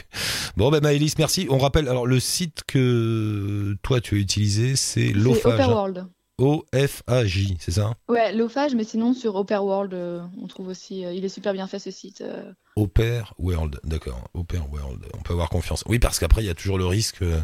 Bon, 0.57 0.71
ben 0.71 0.83
Maëlys, 0.83 1.15
merci. 1.19 1.47
On 1.51 1.59
rappelle, 1.59 1.89
alors 1.89 2.07
le 2.07 2.21
site 2.21 2.63
que 2.67 3.77
toi 3.83 4.01
tu 4.01 4.17
as 4.17 4.19
utilisé, 4.19 4.77
c'est 4.77 5.13
l'OFAGE. 5.13 5.69
World. 5.69 6.07
O-F-A-J, 6.39 7.57
c'est 7.61 7.71
ça 7.71 7.95
Ouais, 8.09 8.33
l'OFAGE, 8.33 8.75
mais 8.75 8.85
sinon 8.85 9.15
sur 9.15 9.37
Opera 9.37 9.63
World, 9.63 9.95
euh, 9.95 10.21
on 10.43 10.47
trouve 10.49 10.69
aussi. 10.69 11.05
euh, 11.05 11.13
il 11.13 11.25
est 11.25 11.29
super 11.29 11.53
bien 11.53 11.67
fait 11.67 11.79
ce 11.79 11.91
site. 11.91 12.21
euh. 12.23 12.53
Opera 12.77 13.33
World, 13.39 13.79
d'accord. 13.85 14.29
Opera 14.35 14.67
World. 14.73 15.05
On 15.17 15.23
peut 15.23 15.33
avoir 15.33 15.49
confiance. 15.49 15.85
Oui, 15.87 15.99
parce 15.99 16.19
qu'après, 16.19 16.43
il 16.43 16.47
y 16.47 16.51
a 16.51 16.55
toujours 16.55 16.79
le 16.79 16.87
risque. 16.87 17.23
euh, 17.23 17.41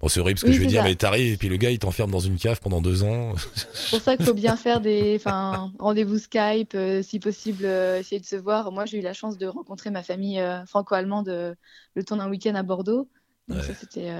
Bon, 0.00 0.06
c'est 0.08 0.20
horrible 0.20 0.38
ce 0.38 0.44
que 0.44 0.50
Oui, 0.50 0.54
je 0.56 0.60
vais 0.60 0.66
dire, 0.66 0.82
ça. 0.82 0.88
mais 0.88 0.94
t'arrives 0.94 1.32
et 1.32 1.36
puis 1.36 1.48
le 1.48 1.56
gars 1.56 1.72
il 1.72 1.78
t'enferme 1.80 2.12
dans 2.12 2.20
une 2.20 2.36
cave 2.38 2.60
pendant 2.60 2.80
deux 2.80 3.02
ans. 3.02 3.34
C'est 3.74 3.90
pour 3.90 4.00
ça 4.00 4.16
qu'il 4.16 4.26
faut 4.26 4.34
bien 4.34 4.56
faire 4.56 4.80
des 4.80 5.16
enfin, 5.16 5.72
rendez-vous 5.80 6.18
Skype, 6.18 6.74
euh, 6.76 7.02
si 7.02 7.18
possible, 7.18 7.64
essayer 7.64 8.20
de 8.20 8.24
se 8.26 8.36
voir. 8.36 8.70
Moi, 8.70 8.84
j'ai 8.86 8.98
eu 8.98 9.02
la 9.02 9.12
chance 9.12 9.38
de 9.38 9.46
rencontrer 9.48 9.90
ma 9.90 10.04
famille 10.04 10.40
franco-allemande 10.68 11.56
le 11.94 12.04
temps 12.04 12.16
d'un 12.16 12.30
week-end 12.30 12.54
à 12.54 12.62
Bordeaux. 12.62 13.08
Donc, 13.48 13.58
Ouais. 13.58 13.64
ça, 13.64 13.74
c'était 13.74 14.10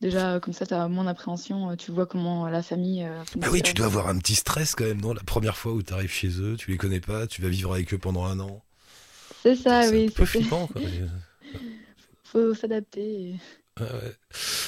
déjà 0.00 0.40
comme 0.40 0.52
ça, 0.54 0.66
tu 0.66 0.74
as 0.74 0.88
moins 0.88 1.04
d'appréhension. 1.04 1.70
euh, 1.70 1.76
Tu 1.76 1.90
vois 1.90 2.06
comment 2.06 2.48
la 2.48 2.62
famille. 2.62 3.04
euh, 3.04 3.22
Bah 3.36 3.48
oui, 3.52 3.62
tu 3.62 3.74
dois 3.74 3.86
avoir 3.86 4.08
un 4.08 4.18
petit 4.18 4.34
stress 4.34 4.74
quand 4.74 4.84
même, 4.84 5.00
non? 5.00 5.12
La 5.14 5.22
première 5.22 5.56
fois 5.56 5.72
où 5.72 5.82
t'arrives 5.82 6.12
chez 6.12 6.28
eux, 6.40 6.56
tu 6.58 6.70
les 6.70 6.76
connais 6.76 7.00
pas, 7.00 7.26
tu 7.26 7.42
vas 7.42 7.48
vivre 7.48 7.72
avec 7.74 7.92
eux 7.94 7.98
pendant 7.98 8.24
un 8.24 8.38
an. 8.40 8.62
C'est 9.42 9.56
ça, 9.56 9.82
C'est 9.84 9.90
oui. 9.92 10.06
un 10.06 10.10
peu 10.10 10.24
c'est- 10.26 10.38
flippant. 10.40 10.66
Quoi. 10.66 10.80
Faut 12.24 12.54
s'adapter. 12.54 13.34
Ouais, 13.80 13.86
ouais. 13.86 14.14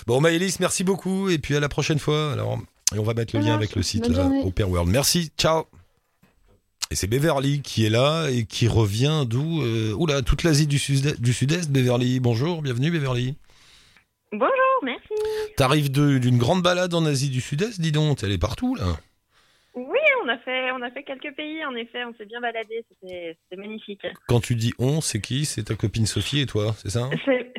Bon, 0.07 0.21
Maëlys, 0.21 0.59
merci 0.61 0.83
beaucoup. 0.85 1.29
Et 1.29 1.39
puis 1.39 1.55
à 1.57 1.61
la 1.61 1.69
prochaine 1.69 1.99
fois. 1.99 2.33
Alors, 2.33 2.59
et 2.95 2.99
on 2.99 3.03
va 3.05 3.15
mettre 3.15 3.37
le 3.37 3.43
Ça 3.43 3.47
lien 3.49 3.53
marche. 3.57 3.65
avec 3.65 3.77
le 3.77 3.83
site 3.83 4.09
là. 4.09 4.27
Au 4.27 4.53
World. 4.67 4.91
Merci. 4.91 5.31
Ciao. 5.39 5.65
Et 6.91 6.95
c'est 6.95 7.07
Beverly 7.07 7.63
qui 7.63 7.87
est 7.87 7.91
là 7.91 8.29
et 8.29 8.45
qui 8.45 8.69
revient 8.69 9.25
d'où 9.27 9.63
euh, 9.63 9.93
Oula, 9.95 10.21
toute 10.23 10.43
l'Asie 10.43 10.67
du 10.67 10.79
Sud- 10.79 11.19
du 11.21 11.33
Sud-Est, 11.33 11.71
Beverly. 11.71 12.21
Bonjour, 12.21 12.61
bienvenue, 12.63 12.91
Beverly. 12.91 13.37
Bonjour, 14.33 14.51
merci. 14.83 15.15
T'arrives 15.57 15.91
d'une 15.91 16.39
grande 16.39 16.63
balade 16.63 16.95
en 16.95 17.05
Asie 17.05 17.31
du 17.31 17.41
Sud-Est, 17.41 17.81
dis 17.81 17.93
donc. 17.93 18.19
T'es 18.19 18.27
allé 18.27 18.39
partout, 18.39 18.75
là. 18.75 18.85
Oui, 19.75 19.99
on 20.23 20.29
a 20.29 20.37
fait, 20.37 20.71
on 20.73 20.83
a 20.83 20.91
fait 20.91 21.03
quelques 21.03 21.35
pays, 21.35 21.65
en 21.65 21.75
effet, 21.75 22.05
on 22.05 22.13
s'est 22.15 22.27
bien 22.27 22.43
baladé, 22.43 22.85
c'était 22.91 23.39
magnifique. 23.57 24.03
Quand 24.29 24.41
tu 24.41 24.55
dis 24.55 24.75
on, 24.79 25.01
c'est 25.01 25.23
qui? 25.23 25.47
C'est 25.47 25.65
ta 25.65 25.77
copine 25.77 26.05
Sophie 26.05 26.41
et 26.41 26.47
toi, 26.47 26.75
c'est 26.77 26.91
ça? 26.91 27.09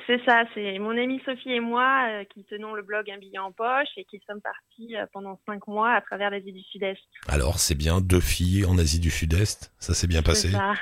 C'est 0.05 0.23
ça, 0.23 0.43
c'est 0.53 0.77
mon 0.77 0.91
amie 0.91 1.19
Sophie 1.25 1.53
et 1.53 1.59
moi 1.59 2.05
euh, 2.07 2.23
qui 2.25 2.43
tenons 2.43 2.75
le 2.75 2.83
blog 2.83 3.09
Un 3.09 3.17
billet 3.17 3.39
en 3.39 3.51
poche 3.51 3.87
et 3.97 4.05
qui 4.05 4.21
sommes 4.27 4.41
partis 4.41 4.95
euh, 4.95 5.07
pendant 5.11 5.39
cinq 5.47 5.65
mois 5.67 5.91
à 5.91 6.01
travers 6.01 6.29
l'Asie 6.29 6.53
du 6.53 6.61
Sud-Est. 6.61 6.99
Alors, 7.27 7.57
c'est 7.57 7.73
bien 7.73 7.99
deux 7.99 8.19
filles 8.19 8.65
en 8.65 8.77
Asie 8.77 8.99
du 8.99 9.09
Sud-Est? 9.09 9.73
Ça 9.79 9.95
s'est 9.95 10.07
bien 10.07 10.21
passé? 10.21 10.51
Ça. 10.51 10.73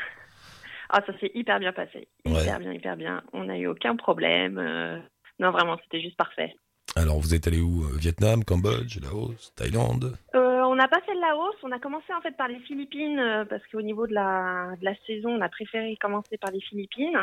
Ah, 0.90 1.02
ça 1.08 1.18
s'est 1.20 1.32
hyper 1.34 1.60
bien 1.60 1.72
passé. 1.72 2.10
Ouais. 2.26 2.42
Hyper 2.42 2.60
bien, 2.60 2.74
hyper 2.74 2.98
bien. 2.98 3.24
On 3.32 3.46
n'a 3.46 3.58
eu 3.58 3.68
aucun 3.68 3.96
problème. 3.96 4.58
euh, 4.58 5.00
Non, 5.42 5.50
vraiment, 5.50 5.76
c'était 5.84 6.02
juste 6.02 6.18
parfait. 6.18 6.56
Alors, 6.96 7.20
vous 7.20 7.34
êtes 7.34 7.48
allé 7.48 7.60
où 7.60 7.84
Euh, 7.84 7.98
Vietnam, 7.98 8.44
Cambodge, 8.44 9.00
Laos, 9.02 9.54
Thaïlande? 9.56 10.16
Euh, 10.36 10.62
on 10.62 10.76
n'a 10.76 10.88
pas 10.88 11.02
fait 11.02 11.16
le 11.16 11.20
Laos, 11.20 11.56
on 11.64 11.72
a 11.72 11.80
commencé 11.80 12.14
en 12.14 12.22
fait 12.22 12.38
par 12.38 12.48
les 12.48 12.60
Philippines 12.60 13.18
euh, 13.18 13.46
parce 13.46 13.64
qu'au 13.72 13.82
niveau 13.82 14.06
de 14.06 14.14
la, 14.14 14.76
de 14.80 14.86
la 14.86 14.94
saison, 15.08 15.30
on 15.30 15.42
a 15.42 15.50
préféré 15.50 15.98
commencer 16.00 16.38
par 16.38 16.52
les 16.52 16.62
Philippines. 16.62 17.18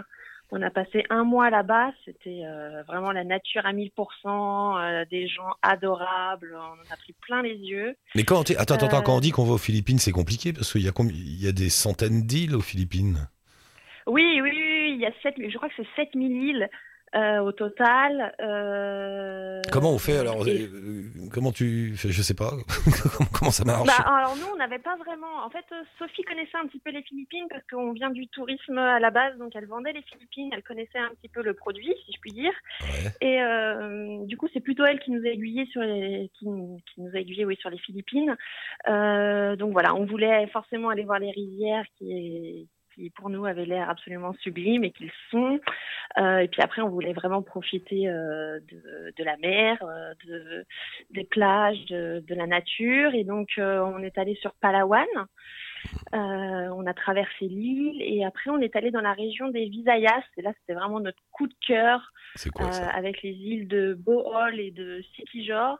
On 0.50 0.62
a 0.62 0.70
passé 0.70 1.04
un 1.10 1.24
mois 1.24 1.50
là-bas, 1.50 1.92
c'était 2.06 2.40
euh, 2.42 2.82
vraiment 2.88 3.12
la 3.12 3.22
nature 3.22 3.66
à 3.66 3.72
1000%, 3.74 3.90
euh, 4.80 5.04
des 5.10 5.28
gens 5.28 5.52
adorables, 5.60 6.56
on 6.56 6.72
en 6.72 6.92
a 6.92 6.96
pris 6.96 7.14
plein 7.20 7.42
les 7.42 7.56
yeux. 7.56 7.94
Mais 8.14 8.24
quand 8.24 8.40
attends, 8.40 8.54
attends, 8.58 8.86
attends, 8.86 9.02
quand 9.02 9.16
on 9.16 9.20
dit 9.20 9.30
qu'on 9.30 9.44
va 9.44 9.54
aux 9.54 9.58
Philippines, 9.58 9.98
c'est 9.98 10.10
compliqué 10.10 10.54
parce 10.54 10.72
qu'il 10.72 10.82
y 10.82 10.88
a 10.88 10.92
il 11.10 11.44
y 11.44 11.46
a 11.48 11.52
des 11.52 11.68
centaines 11.68 12.22
d'îles 12.22 12.56
aux 12.56 12.62
Philippines. 12.62 13.28
Oui, 14.06 14.40
oui, 14.40 14.40
oui, 14.40 14.50
oui, 14.50 14.92
il 14.94 15.00
y 15.00 15.06
a 15.06 15.12
7, 15.22 15.34
je 15.36 15.56
crois 15.58 15.68
que 15.68 15.74
c'est 15.76 15.88
7000 15.96 16.32
îles 16.32 16.70
euh, 17.14 17.38
au 17.40 17.52
total. 17.52 18.34
euh, 18.40 19.60
Comment 19.72 19.92
on 19.92 19.98
fait 19.98 20.18
alors 20.18 20.46
et- 20.48 20.62
euh, 20.62 21.02
Comment 21.32 21.52
tu 21.52 21.94
Je 21.96 22.22
sais 22.22 22.34
pas. 22.34 22.52
comment, 23.32 23.50
ça 23.50 23.64
marche 23.64 23.86
Bah, 23.86 24.04
alors 24.06 24.36
nous, 24.36 24.46
on 24.52 24.56
n'avait 24.56 24.78
pas 24.78 24.96
vraiment. 24.96 25.44
En 25.44 25.50
fait, 25.50 25.64
euh, 25.72 25.82
Sophie 25.98 26.22
connaissait 26.22 26.56
un 26.62 26.66
petit 26.66 26.78
peu 26.80 26.90
les 26.90 27.02
Philippines 27.02 27.46
parce 27.50 27.62
qu'on 27.70 27.92
vient 27.92 28.10
du 28.10 28.26
tourisme 28.28 28.78
à 28.78 28.98
la 29.00 29.10
base, 29.10 29.36
donc 29.38 29.52
elle 29.54 29.66
vendait 29.66 29.92
les 29.92 30.02
Philippines, 30.02 30.50
elle 30.52 30.62
connaissait 30.62 30.98
un 30.98 31.10
petit 31.20 31.28
peu 31.28 31.42
le 31.42 31.54
produit, 31.54 31.94
si 32.06 32.12
je 32.12 32.20
puis 32.20 32.32
dire. 32.32 32.52
Ouais. 32.82 33.10
Et 33.28 33.42
euh, 33.42 34.24
du 34.26 34.36
coup, 34.36 34.48
c'est 34.52 34.60
plutôt 34.60 34.84
elle 34.84 35.00
qui 35.00 35.10
nous 35.10 35.24
a 35.24 35.28
aiguillés 35.30 35.66
sur 35.66 35.82
les, 35.82 36.30
qui, 36.38 36.46
nous- 36.48 36.78
qui 36.94 37.00
nous 37.02 37.10
a 37.14 37.18
aiguillés, 37.20 37.44
oui, 37.44 37.56
sur 37.60 37.70
les 37.70 37.78
Philippines. 37.78 38.36
Euh, 38.88 39.56
donc 39.56 39.72
voilà, 39.72 39.94
on 39.94 40.06
voulait 40.06 40.46
forcément 40.48 40.88
aller 40.88 41.04
voir 41.04 41.18
les 41.18 41.30
rivières 41.30 41.84
qui 41.98 42.68
qui 42.98 43.10
pour 43.10 43.30
nous 43.30 43.46
avaient 43.46 43.64
l'air 43.64 43.88
absolument 43.88 44.34
sublimes 44.40 44.84
et 44.84 44.90
qu'ils 44.90 45.12
sont. 45.30 45.60
Euh, 46.18 46.38
et 46.38 46.48
puis 46.48 46.62
après, 46.62 46.82
on 46.82 46.88
voulait 46.88 47.12
vraiment 47.12 47.42
profiter 47.42 48.08
euh, 48.08 48.58
de, 48.60 49.12
de 49.16 49.24
la 49.24 49.36
mer, 49.36 49.78
euh, 49.82 50.14
de, 50.26 50.66
des 51.10 51.24
plages, 51.24 51.84
de, 51.86 52.24
de 52.26 52.34
la 52.34 52.46
nature. 52.46 53.14
Et 53.14 53.24
donc, 53.24 53.48
on 53.58 54.02
est 54.02 54.18
allé 54.18 54.34
sur 54.36 54.52
Palawan. 54.54 55.06
On 56.12 56.86
a 56.86 56.94
traversé 56.94 57.46
l'île 57.46 58.02
et 58.02 58.24
après, 58.24 58.50
on 58.50 58.58
est 58.58 58.74
allé 58.74 58.90
dans 58.90 59.00
la 59.00 59.12
région 59.12 59.48
des 59.48 59.66
Visayas. 59.66 60.24
Et 60.36 60.42
là, 60.42 60.52
c'était 60.60 60.78
vraiment 60.78 61.00
notre 61.00 61.22
coup 61.30 61.46
de 61.46 61.54
cœur 61.66 62.12
quoi 62.54 62.68
avec 62.94 63.22
les 63.22 63.30
îles 63.30 63.68
de 63.68 63.94
Bohol 63.94 64.58
et 64.58 64.70
de 64.70 65.02
Sikijor. 65.14 65.78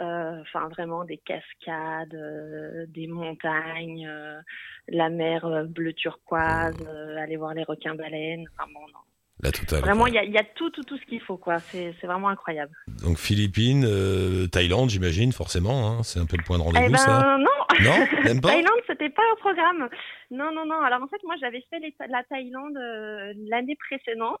Euh, 0.00 0.40
Enfin, 0.42 0.68
vraiment 0.68 1.04
des 1.04 1.18
cascades, 1.18 2.14
euh, 2.14 2.84
des 2.88 3.06
montagnes, 3.06 4.06
euh, 4.06 4.40
la 4.88 5.08
mer 5.08 5.64
bleu 5.68 5.92
turquoise, 5.92 6.76
aller 7.18 7.36
voir 7.36 7.54
les 7.54 7.64
requins 7.64 7.94
baleines. 7.94 8.44
Enfin, 8.58 8.68
bon, 8.72 8.80
non. 8.92 8.98
La 9.42 9.52
totale. 9.52 9.80
Vraiment, 9.80 10.06
il 10.06 10.14
y 10.14 10.18
a, 10.18 10.24
il 10.24 10.32
y 10.32 10.38
a 10.38 10.44
tout, 10.44 10.70
tout, 10.70 10.82
tout 10.82 10.96
ce 10.96 11.04
qu'il 11.04 11.20
faut, 11.20 11.36
quoi. 11.36 11.58
C'est 11.58 11.94
c'est 12.00 12.06
vraiment 12.06 12.28
incroyable. 12.28 12.72
Donc 13.02 13.18
Philippines, 13.18 13.84
euh, 13.86 14.46
Thaïlande, 14.46 14.88
j'imagine 14.88 15.30
forcément. 15.32 15.88
hein, 15.90 16.02
c'est 16.02 16.18
un 16.20 16.24
peu 16.26 16.38
le 16.38 16.42
point 16.42 16.56
de 16.56 16.62
rendez-vous, 16.62 16.86
Eh 16.88 16.90
ben 16.92 16.96
ça. 16.96 17.36
non, 17.38 17.44
Non, 17.84 18.06
même 18.24 18.40
pas. 18.40 18.48
Thaïlande, 18.52 18.80
c'était 18.86 19.10
pas 19.10 19.22
au 19.34 19.36
programme. 19.36 19.88
Non, 20.30 20.52
non, 20.54 20.64
non. 20.64 20.80
Alors 20.80 21.02
en 21.02 21.06
fait, 21.08 21.22
moi, 21.24 21.34
j'avais 21.38 21.62
fait 21.68 21.78
les- 21.80 21.94
la 22.08 22.22
Thaïlande 22.24 22.76
euh, 22.78 23.34
l'année 23.50 23.76
précédente. 23.88 24.40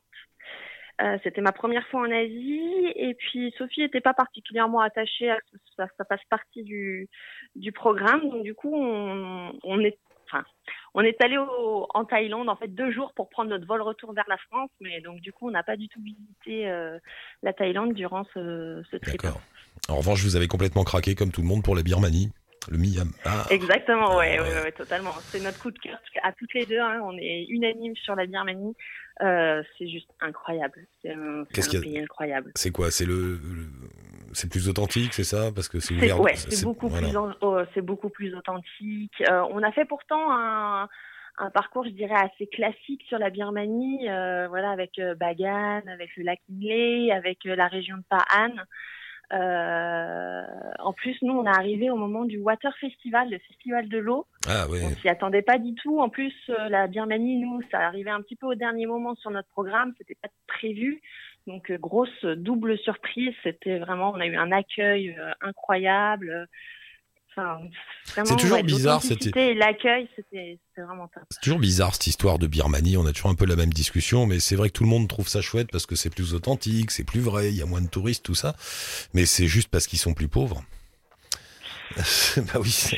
Euh, 1.02 1.18
c'était 1.22 1.42
ma 1.42 1.52
première 1.52 1.86
fois 1.88 2.00
en 2.00 2.10
Asie 2.10 2.86
et 2.94 3.12
puis 3.14 3.52
Sophie 3.58 3.82
n'était 3.82 4.00
pas 4.00 4.14
particulièrement 4.14 4.80
attachée 4.80 5.30
à 5.30 5.36
ce 5.46 5.52
que 5.52 5.62
ça, 5.76 5.86
ça 5.98 6.04
fasse 6.06 6.24
partie 6.30 6.62
du, 6.62 7.08
du 7.54 7.70
programme. 7.70 8.22
Donc 8.30 8.42
du 8.44 8.54
coup, 8.54 8.74
on, 8.74 9.52
on 9.62 9.80
est, 9.80 9.98
enfin, 10.24 10.42
on 10.94 11.02
est 11.02 11.20
allé 11.22 11.36
en 11.38 12.04
Thaïlande 12.06 12.48
en 12.48 12.56
fait 12.56 12.68
deux 12.68 12.90
jours 12.92 13.12
pour 13.14 13.28
prendre 13.28 13.50
notre 13.50 13.66
vol 13.66 13.82
retour 13.82 14.14
vers 14.14 14.24
la 14.28 14.38
France. 14.38 14.70
Mais 14.80 15.02
donc 15.02 15.20
du 15.20 15.32
coup, 15.34 15.48
on 15.48 15.50
n'a 15.50 15.62
pas 15.62 15.76
du 15.76 15.86
tout 15.88 16.00
visité 16.00 16.66
euh, 16.68 16.98
la 17.42 17.52
Thaïlande 17.52 17.92
durant 17.92 18.24
ce, 18.32 18.82
ce 18.90 18.96
trip. 18.96 19.20
D'accord. 19.22 19.40
En 19.90 19.96
revanche, 19.96 20.22
vous 20.24 20.34
avez 20.36 20.48
complètement 20.48 20.84
craqué 20.84 21.14
comme 21.14 21.30
tout 21.30 21.42
le 21.42 21.46
monde 21.46 21.62
pour 21.62 21.76
la 21.76 21.82
Birmanie, 21.82 22.32
le 22.70 22.78
Myanmar. 22.78 23.52
Exactement, 23.52 24.16
ouais, 24.16 24.38
Ah, 24.38 24.42
ouais, 24.42 24.48
ouais. 24.48 24.62
ouais, 24.62 24.72
totalement. 24.72 25.12
C'est 25.20 25.40
notre 25.40 25.60
coup 25.60 25.70
de 25.70 25.78
cœur 25.78 26.00
à 26.22 26.32
toutes 26.32 26.54
les 26.54 26.64
deux. 26.64 26.80
hein. 26.80 27.00
On 27.04 27.16
est 27.18 27.44
unanimes 27.50 27.94
sur 27.96 28.16
la 28.16 28.24
Birmanie. 28.24 28.74
Euh, 29.22 29.62
c'est 29.78 29.88
juste 29.88 30.10
incroyable. 30.20 30.86
C'est 31.00 31.12
un, 31.12 31.44
Qu'est-ce 31.52 31.76
un 31.76 31.80
pays 31.80 31.98
incroyable. 31.98 32.52
C'est 32.54 32.70
quoi? 32.70 32.90
C'est 32.90 33.06
le, 33.06 33.40
le- 33.42 33.70
c'est 34.32 34.50
plus 34.50 34.68
authentique, 34.68 35.14
c'est 35.14 35.24
ça? 35.24 35.50
Parce 35.54 35.68
que 35.68 35.80
c'est 35.80 35.94
ouvert. 35.94 36.20
ouais, 36.20 36.36
c'est 36.36 36.64
beaucoup 36.64 36.88
voilà. 36.88 37.08
oh, 37.40 37.58
c'est 37.72 37.80
beaucoup 37.80 38.10
plus 38.10 38.34
authentique. 38.34 39.14
Euh, 39.30 39.42
on 39.50 39.62
a 39.62 39.72
fait 39.72 39.86
pourtant 39.86 40.30
un, 40.30 40.88
un 41.38 41.50
parcours, 41.50 41.84
je 41.84 41.90
dirais, 41.90 42.14
assez 42.14 42.46
classique 42.46 43.02
sur 43.08 43.18
la 43.18 43.30
Birmanie, 43.30 44.08
euh, 44.10 44.48
voilà, 44.48 44.70
avec 44.70 44.98
euh, 44.98 45.14
Bagan, 45.14 45.80
avec 45.90 46.10
le 46.16 46.24
lac 46.24 46.40
Inle, 46.50 47.10
avec 47.12 47.46
euh, 47.46 47.56
la 47.56 47.68
région 47.68 47.96
de 47.96 48.02
Pa'an. 48.10 48.52
Euh, 49.32 50.42
en 50.78 50.92
plus, 50.92 51.16
nous, 51.22 51.32
on 51.32 51.44
est 51.44 51.56
arrivé 51.56 51.90
au 51.90 51.96
moment 51.96 52.24
du 52.24 52.38
Water 52.38 52.74
Festival, 52.78 53.30
le 53.30 53.38
festival 53.38 53.88
de 53.88 53.98
l'eau. 53.98 54.26
Ah 54.48 54.68
ouais. 54.68 54.80
On 54.84 54.90
s'y 55.00 55.08
attendait 55.08 55.42
pas 55.42 55.58
du 55.58 55.74
tout. 55.74 56.00
En 56.00 56.08
plus, 56.08 56.34
euh, 56.48 56.68
la 56.68 56.86
Birmanie, 56.86 57.38
nous, 57.38 57.60
ça 57.70 57.80
arrivait 57.80 58.10
un 58.10 58.22
petit 58.22 58.36
peu 58.36 58.46
au 58.46 58.54
dernier 58.54 58.86
moment 58.86 59.14
sur 59.16 59.30
notre 59.30 59.48
programme. 59.48 59.92
C'était 59.98 60.16
pas 60.20 60.28
prévu. 60.46 61.00
Donc, 61.46 61.70
euh, 61.70 61.78
grosse 61.78 62.24
double 62.24 62.78
surprise. 62.78 63.34
C'était 63.42 63.78
vraiment, 63.78 64.12
on 64.12 64.20
a 64.20 64.26
eu 64.26 64.36
un 64.36 64.52
accueil 64.52 65.16
euh, 65.18 65.32
incroyable. 65.40 66.48
Enfin, 67.36 68.24
C'est 68.24 68.36
toujours 68.36 68.56
ouais, 68.56 68.62
bizarre, 68.62 69.02
et 69.34 69.54
l'accueil, 69.54 70.08
c'était 70.16 70.58
c'était 70.68 70.86
vraiment 70.86 71.08
top. 71.08 71.24
C'est 71.30 71.40
toujours 71.40 71.58
bizarre 71.58 71.94
cette 71.94 72.06
histoire 72.06 72.38
de 72.38 72.46
Birmanie, 72.46 72.96
on 72.96 73.04
a 73.06 73.12
toujours 73.12 73.30
un 73.30 73.34
peu 73.34 73.44
la 73.44 73.56
même 73.56 73.72
discussion, 73.72 74.26
mais 74.26 74.40
c'est 74.40 74.56
vrai 74.56 74.68
que 74.68 74.74
tout 74.74 74.84
le 74.84 74.90
monde 74.90 75.08
trouve 75.08 75.28
ça 75.28 75.42
chouette 75.42 75.68
parce 75.70 75.86
que 75.86 75.96
c'est 75.96 76.10
plus 76.10 76.34
authentique, 76.34 76.90
c'est 76.90 77.04
plus 77.04 77.20
vrai, 77.20 77.50
il 77.50 77.56
y 77.56 77.62
a 77.62 77.66
moins 77.66 77.82
de 77.82 77.88
touristes, 77.88 78.24
tout 78.24 78.34
ça. 78.34 78.56
Mais 79.12 79.26
c'est 79.26 79.46
juste 79.46 79.68
parce 79.68 79.86
qu'ils 79.86 79.98
sont 79.98 80.14
plus 80.14 80.28
pauvres. 80.28 80.64
bah 82.52 82.60
oui. 82.60 82.90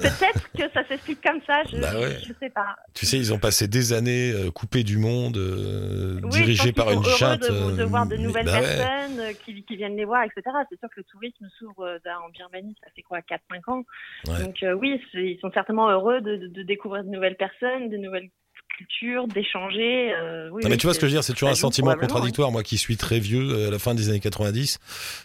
peut-être 0.00 0.50
que 0.56 0.70
ça 0.72 0.86
s'explique 0.88 1.20
comme 1.22 1.40
ça. 1.46 1.62
Je, 1.70 1.76
Bah 1.78 1.98
ouais. 1.98 2.18
je 2.26 2.32
sais 2.40 2.50
pas. 2.50 2.76
Tu 2.94 3.06
sais, 3.06 3.16
ils 3.18 3.32
ont 3.32 3.38
passé 3.38 3.68
des 3.68 3.92
années 3.92 4.32
euh, 4.32 4.50
coupés 4.50 4.82
du 4.82 4.98
monde, 4.98 5.36
euh, 5.36 6.18
Oui, 6.22 6.30
dirigés 6.30 6.72
par 6.72 6.90
une 6.90 7.02
sont 7.02 7.08
heureux 7.08 7.16
chatte. 7.18 7.42
de, 7.42 7.76
de 7.76 7.82
euh, 7.82 7.84
voir 7.86 8.06
de 8.06 8.16
nouvelles 8.16 8.46
bah 8.46 8.60
personnes 8.60 9.34
qui, 9.44 9.62
qui 9.64 9.76
viennent 9.76 9.96
les 9.96 10.04
voir, 10.04 10.22
etc. 10.24 10.42
C'est 10.70 10.78
sûr 10.78 10.88
que 10.88 10.98
le 11.00 11.04
tourisme 11.04 11.46
s'ouvre 11.58 11.98
là, 12.04 12.18
en 12.24 12.30
Birmanie, 12.30 12.74
ça 12.82 12.90
fait 12.94 13.02
quoi, 13.02 13.18
4-5 13.20 13.70
ans. 13.70 13.84
Ouais. 14.26 14.42
Donc 14.44 14.62
euh, 14.62 14.72
oui, 14.74 15.00
ils 15.14 15.38
sont 15.40 15.50
certainement 15.52 15.88
heureux 15.90 16.20
de, 16.20 16.36
de- 16.36 16.46
de 16.48 16.62
découvrir 16.62 17.04
de 17.04 17.10
nouvelles 17.10 17.36
personnes, 17.36 17.90
de 17.90 17.96
nouvelles 17.96 18.30
cultures, 18.76 19.26
d'échanger. 19.28 20.12
euh, 20.14 20.48
oui, 20.52 20.62
Non 20.62 20.68
mais 20.70 20.76
tu 20.76 20.86
vois 20.86 20.94
ce 20.94 20.98
que 20.98 21.06
je 21.06 21.12
veux 21.12 21.16
dire, 21.16 21.24
c'est 21.24 21.32
toujours 21.32 21.48
un 21.48 21.54
sentiment 21.54 21.94
contradictoire. 21.94 22.50
Moi 22.52 22.62
qui 22.62 22.78
suis 22.78 22.96
très 22.96 23.18
vieux, 23.18 23.40
euh, 23.50 23.68
à 23.68 23.70
la 23.70 23.78
fin 23.78 23.94
des 23.94 24.08
années 24.08 24.20
90, 24.20 24.78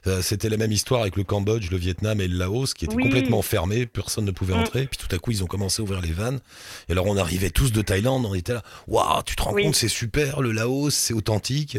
euh, 0.07 0.21
c'était 0.21 0.49
la 0.49 0.57
même 0.57 0.71
histoire 0.71 1.01
avec 1.01 1.15
le 1.15 1.23
Cambodge, 1.23 1.69
le 1.71 1.77
Vietnam 1.77 2.21
et 2.21 2.27
le 2.27 2.37
Laos 2.37 2.73
qui 2.73 2.85
étaient 2.85 2.95
Oui. 2.95 3.03
complètement 3.03 3.41
fermés, 3.41 3.85
personne 3.85 4.25
ne 4.25 4.31
pouvait 4.31 4.53
Mm. 4.55 4.59
entrer. 4.59 4.87
Puis 4.87 4.97
tout 4.97 5.13
à 5.13 5.19
coup, 5.19 5.31
ils 5.31 5.43
ont 5.43 5.47
commencé 5.47 5.81
à 5.81 5.83
ouvrir 5.83 6.01
les 6.01 6.11
vannes. 6.13 6.39
Et 6.89 6.93
alors 6.93 7.05
on 7.07 7.17
arrivait 7.17 7.49
tous 7.49 7.71
de 7.71 7.81
Thaïlande, 7.81 8.25
on 8.25 8.33
était 8.33 8.53
là, 8.53 8.63
waouh, 8.87 9.21
tu 9.23 9.35
te 9.35 9.41
rends 9.43 9.53
compte, 9.53 9.75
c'est 9.75 9.87
super, 9.87 10.41
le 10.41 10.51
Laos, 10.51 10.93
c'est 10.93 11.13
authentique. 11.13 11.77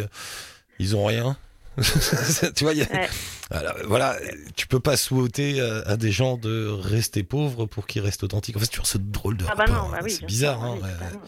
Ils 0.78 0.96
ont 0.96 1.04
rien. 1.04 1.36
tu 2.56 2.64
vois, 2.64 2.72
a- 2.72 2.74
Ouais. 2.74 3.08
voilà, 3.50 3.74
voilà, 3.86 4.16
tu 4.56 4.66
peux 4.66 4.80
pas 4.80 4.96
souhaiter 4.96 5.60
à, 5.60 5.96
des 5.96 6.10
gens 6.10 6.36
de 6.36 6.66
rester 6.68 7.22
pauvres 7.22 7.66
pour 7.66 7.86
qu'ils 7.86 8.02
restent 8.02 8.24
authentiques. 8.24 8.56
En 8.56 8.60
fait, 8.60 8.66
c'est 8.66 8.72
toujours 8.72 8.86
ce 8.86 8.98
drôle 8.98 9.36
de 9.36 9.44
Ah 9.48 9.54
bah 9.54 9.64
rapport, 9.66 9.90
bah 9.90 9.96
hein. 9.98 10.04
oui, 10.04 10.10
c'est 10.10 10.26
bizarre. 10.26 10.58
sûr, 10.60 10.64
hein, 10.64 10.74
oui, 10.76 10.82
ouais, 10.82 10.92
totalement, 10.92 11.22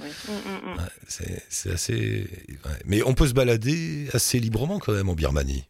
oui. 0.76 0.83
Ouais, 1.24 1.42
c'est 1.48 1.70
assez. 1.72 2.26
Mais 2.85 3.02
on 3.02 3.14
peut 3.14 3.26
se 3.26 3.35
balader 3.35 4.09
assez 4.12 4.38
librement 4.38 4.78
quand 4.78 4.92
même 4.92 5.09
en 5.09 5.14
Birmanie, 5.14 5.64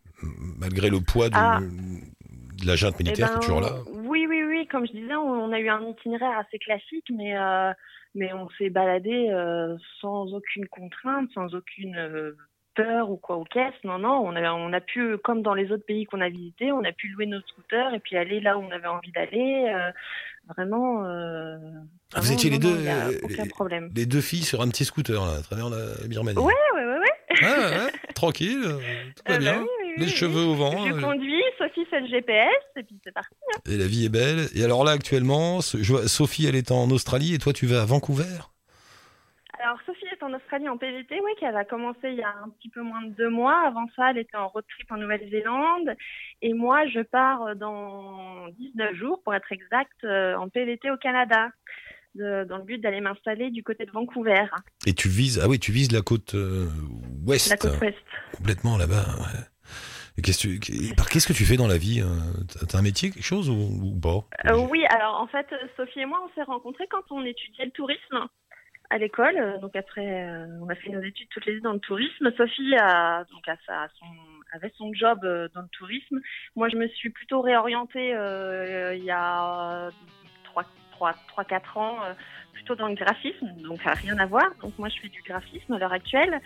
malgré 0.59 0.91
le 0.91 1.01
poids 1.01 1.29
du- 1.29 1.37
Ah. 1.39 1.61
de 1.61 2.67
la 2.67 2.77
junte 2.77 2.97
Eh 2.99 3.03
militaire 3.05 3.29
ben, 3.29 3.33
qui 3.35 3.39
est 3.39 3.49
toujours 3.49 3.61
là. 3.61 3.77
Oui, 3.93 4.27
oui, 4.29 4.43
oui. 4.47 4.67
comme 4.71 4.87
je 4.87 4.93
disais, 4.93 5.15
on, 5.15 5.53
a 5.53 5.59
eu 5.59 5.69
un 5.69 5.83
itinéraire 5.89 6.39
assez 6.39 6.59
classique, 6.59 7.07
mais 7.13 7.37
euh, 7.37 7.73
mais 8.15 8.33
on 8.33 8.49
s'est 8.59 8.71
baladé 8.71 9.29
euh, 9.31 9.77
sans 10.01 10.33
aucune 10.33 10.67
contrainte, 10.69 11.29
sans 11.35 11.53
aucune 11.55 11.97
euh, 11.97 12.33
peur 12.75 13.11
ou 13.11 13.17
quoi 13.17 13.37
au 13.37 13.45
caisse. 13.45 13.75
Non, 13.85 13.99
non, 13.99 14.21
on 14.25 14.35
a, 14.37 14.53
on 14.53 14.73
a 14.73 14.81
pu, 14.81 15.17
comme 15.25 15.43
dans 15.43 15.55
les 15.55 15.71
autres 15.73 15.85
pays 15.87 16.05
qu'on 16.05 16.21
a 16.21 16.29
visités, 16.29 16.73
on 16.73 16.85
a 16.85 16.93
pu 16.93 17.09
louer 17.09 17.27
nos 17.27 17.41
scooters 17.41 17.95
et 17.95 18.01
puis 18.01 18.17
aller 18.17 18.41
là 18.41 18.59
où 18.59 18.63
on 18.63 18.71
avait 18.71 18.87
envie 18.89 19.13
d'aller. 19.13 19.73
Euh, 19.75 19.91
vraiment, 20.55 21.05
euh, 21.07 21.57
Ah, 22.15 22.21
vous 22.21 22.33
étiez 22.33 22.51
les 22.51 22.59
deux, 22.59 22.77
non, 22.77 22.91
euh, 22.91 23.19
aucun 23.23 23.43
les- 23.45 23.49
problème. 23.49 23.91
Les 23.95 24.07
deux 24.07 24.21
filles 24.21 24.43
sur 24.45 24.61
un 24.63 24.69
petit 24.69 24.85
scooter, 24.85 25.25
là, 25.25 25.39
à 25.39 25.43
travers 25.43 25.69
la 25.71 26.07
Birmanie. 26.07 26.39
Ouais, 26.39 26.53
ouais, 26.75 26.85
ouais, 26.85 26.99
ouais. 26.99 27.93
Tranquille, 28.15 28.61
tout 28.63 28.69
va 29.27 29.35
Euh, 29.35 29.37
bah 29.37 29.39
bien. 29.39 29.61
oui, 29.61 29.67
oui, 29.83 29.93
Les 29.99 30.05
oui, 30.05 30.11
cheveux 30.11 30.43
au 30.43 30.55
vent. 30.55 30.87
Je 30.87 31.01
conduis, 31.01 31.43
Sophie 31.59 31.85
fait 31.87 32.01
le 32.01 32.07
GPS 32.09 32.49
et 32.77 32.83
puis 32.83 32.97
c'est 33.05 33.13
parti. 33.13 33.35
Et 33.69 33.77
la 33.77 33.87
vie 33.87 34.05
est 34.05 34.09
belle. 34.09 34.47
Et 34.55 34.63
alors 34.65 34.85
là, 34.85 34.93
actuellement, 34.93 35.61
ce- 35.61 35.83
je 35.83 35.93
vois- 35.93 36.07
Sophie, 36.09 36.47
elle 36.47 36.55
est 36.57 36.71
en 36.71 36.91
Australie 36.91 37.35
et 37.35 37.39
toi, 37.39 37.53
tu 37.53 37.67
vas 37.67 37.83
à 37.83 37.85
Vancouver? 37.85 38.25
Alors 39.63 39.79
Sophie 39.87 40.04
en 40.25 40.35
Australie 40.35 40.69
en 40.69 40.77
PVT, 40.79 41.21
oui, 41.25 41.31
qu'elle 41.39 41.57
a 41.57 41.65
commencé 41.65 42.01
il 42.05 42.15
y 42.15 42.23
a 42.23 42.35
un 42.45 42.49
petit 42.51 42.69
peu 42.69 42.83
moins 42.83 43.03
de 43.03 43.11
deux 43.11 43.29
mois. 43.31 43.67
Avant 43.67 43.87
ça, 43.97 44.11
elle 44.11 44.19
était 44.19 44.37
en 44.37 44.49
road 44.49 44.65
trip 44.69 44.91
en 44.91 44.97
Nouvelle-Zélande. 44.97 45.95
Et 46.43 46.53
moi, 46.55 46.87
je 46.87 47.01
pars 47.01 47.55
dans 47.57 48.49
19 48.59 48.95
jours, 48.95 49.23
pour 49.23 49.35
être 49.35 49.51
exact, 49.53 49.93
euh, 50.05 50.35
en 50.37 50.49
PVT 50.49 50.91
au 50.91 50.97
Canada, 50.97 51.51
de- 52.15 52.45
dans 52.49 52.59
le 52.59 52.65
but 52.65 52.79
d'aller 52.79 53.01
m'installer 53.01 53.51
du 53.51 53.63
côté 53.63 53.85
de 53.87 53.91
Vancouver, 53.91 54.45
Et 54.87 54.95
tu 54.95 55.09
vises, 55.09 55.41
ah 55.43 55.49
oui, 55.49 55.59
tu 55.59 55.73
vises 55.73 55.91
la 55.93 56.01
côte 56.03 56.35
euh, 56.35 56.67
ouest. 57.27 57.51
la 57.51 57.57
côte 57.57 57.81
ouest. 57.81 57.99
Complètement 58.37 58.77
là-bas. 58.79 59.05
ouais. 59.19 59.41
Qu'est-ce 60.23 60.47
que 60.47 60.59
tu, 60.61 60.95
par- 60.95 61.09
qu'est-ce 61.09 61.27
que 61.27 61.33
tu 61.33 61.45
fais 61.45 61.57
dans 61.57 61.67
la 61.67 61.77
vie 61.77 62.01
euh, 62.01 62.07
T'as- 62.47 62.67
T'as 62.67 62.79
un 62.79 62.83
métier, 62.83 63.11
quelque 63.11 63.25
chose 63.25 63.51
ou, 63.51 63.55
ou 63.83 63.99
pas? 63.99 64.23
Euh, 64.49 64.65
oui, 64.71 64.85
alors 64.91 65.21
en 65.21 65.27
fait, 65.27 65.47
Sophie 65.77 66.01
et 66.01 66.07
moi, 66.07 66.21
on 66.25 66.33
s'est 66.37 66.45
rencontrés 66.45 66.87
quand 66.89 67.03
on 67.11 67.25
étudiait 67.25 67.65
le 67.65 67.73
tourisme 67.73 68.21
à 68.91 68.99
l'école. 68.99 69.59
Donc 69.61 69.75
après, 69.77 70.29
euh, 70.29 70.47
on 70.61 70.69
a 70.69 70.75
fait 70.75 70.91
nos 70.91 71.03
études 71.03 71.29
toutes 71.31 71.47
les 71.47 71.55
deux 71.55 71.61
dans 71.61 71.73
le 71.73 71.79
tourisme. 71.81 72.31
Sophie 72.37 72.75
a, 72.77 73.25
donc 73.33 73.47
a 73.49 73.57
sa- 73.67 73.89
son, 73.99 74.07
avait 74.53 74.73
son 74.77 74.93
job 74.95 75.21
euh, 75.25 75.49
dans 75.55 75.63
le 75.63 75.69
tourisme. 75.69 76.21
Moi, 76.57 76.69
je 76.69 76.77
me 76.77 76.87
suis 76.89 77.11
plutôt 77.11 77.41
réorientée 77.41 78.15
euh, 78.15 78.95
il 78.95 79.05
y 79.05 79.11
a 79.11 79.91
3-4 81.37 81.79
ans, 81.79 81.97
euh, 82.05 82.13
plutôt 82.53 82.75
dans 82.77 82.89
le 82.89 82.95
graphisme, 82.95 83.49
donc 83.63 83.83
ça 83.83 83.95
rien 83.95 84.17
à 84.19 84.27
voir. 84.27 84.47
Donc 84.63 84.79
moi, 84.79 84.89
je 84.89 85.01
fais 85.01 85.09
du 85.09 85.21
graphisme 85.23 85.73
à 85.73 85.79
l'heure 85.79 85.93
actuelle. 85.93 86.41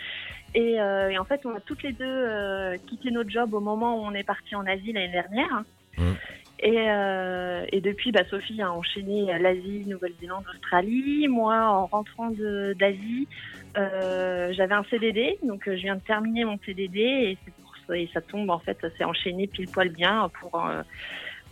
Et, 0.54 0.80
euh, 0.80 1.10
et 1.10 1.18
en 1.18 1.24
fait, 1.24 1.44
on 1.44 1.54
a 1.54 1.60
toutes 1.60 1.82
les 1.82 1.92
deux 1.92 2.04
euh, 2.06 2.78
quitté 2.88 3.10
notre 3.10 3.28
job 3.30 3.52
au 3.52 3.60
moment 3.60 3.96
où 3.98 4.06
on 4.06 4.14
est 4.14 4.24
parti 4.24 4.54
en 4.54 4.66
Asie 4.66 4.92
l'année 4.92 5.12
dernière. 5.12 5.64
Mhm. 5.98 6.16
Et, 6.60 6.74
euh, 6.90 7.64
et 7.70 7.80
depuis, 7.80 8.10
bah, 8.10 8.22
Sophie 8.28 8.60
a 8.60 8.72
enchaîné 8.72 9.26
l'Asie, 9.38 9.84
Nouvelle-Zélande, 9.86 10.44
Australie. 10.52 11.28
Moi, 11.28 11.54
en 11.54 11.86
rentrant 11.86 12.30
d'Asie, 12.30 13.28
euh, 13.76 14.52
j'avais 14.56 14.74
un 14.74 14.84
CDD, 14.90 15.38
donc 15.44 15.68
euh, 15.68 15.76
je 15.76 15.82
viens 15.82 15.94
de 15.96 16.00
terminer 16.00 16.44
mon 16.44 16.58
CDD 16.66 16.98
et, 17.00 17.38
c'est 17.44 17.52
pour 17.54 17.72
ça, 17.86 17.96
et 17.96 18.10
ça 18.12 18.20
tombe 18.20 18.50
en 18.50 18.58
fait, 18.58 18.76
ça 18.80 18.88
s'est 18.96 19.04
enchaîné 19.04 19.46
pile 19.46 19.68
poil 19.68 19.90
bien 19.90 20.30
pour 20.40 20.64
euh, 20.66 20.82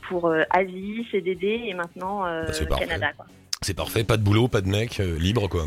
pour 0.08 0.32
Asie, 0.50 1.06
CDD 1.12 1.62
et 1.66 1.74
maintenant 1.74 2.22
Bah, 2.22 2.52
c'est. 2.52 2.68
Canada. 2.68 3.12
C'est 3.62 3.74
parfait, 3.76 4.04
pas 4.04 4.16
de 4.16 4.22
boulot, 4.22 4.48
pas 4.48 4.60
de 4.60 4.68
mec, 4.68 4.98
libre 4.98 5.48
quoi. 5.48 5.66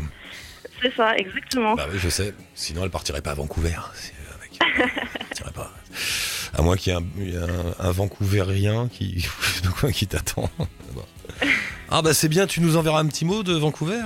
C'est 0.82 0.92
ça, 0.94 1.14
exactement. 1.16 1.74
Bah 1.74 1.86
oui, 1.90 1.98
je 1.98 2.08
sais. 2.08 2.34
Sinon, 2.54 2.84
elle 2.84 2.90
partirait 2.90 3.20
pas 3.20 3.32
à 3.32 3.34
Vancouver. 3.34 3.74
C'est 3.94 4.12
avec- 4.34 4.58
Elle 4.60 5.28
partirait 5.28 5.52
pas. 5.52 5.70
À 6.56 6.62
moins 6.62 6.76
qu'il 6.76 6.92
y 6.92 6.96
ait 6.96 7.36
un, 7.36 7.42
un, 7.42 7.88
un 7.88 7.90
Vancouvérien 7.92 8.88
qui, 9.92 10.06
t'attend. 10.06 10.50
Ah 11.92 12.02
bah 12.02 12.14
c'est 12.14 12.28
bien, 12.28 12.46
tu 12.46 12.60
nous 12.60 12.76
enverras 12.76 13.00
un 13.00 13.06
petit 13.06 13.24
mot 13.24 13.42
de 13.42 13.52
Vancouver? 13.52 14.02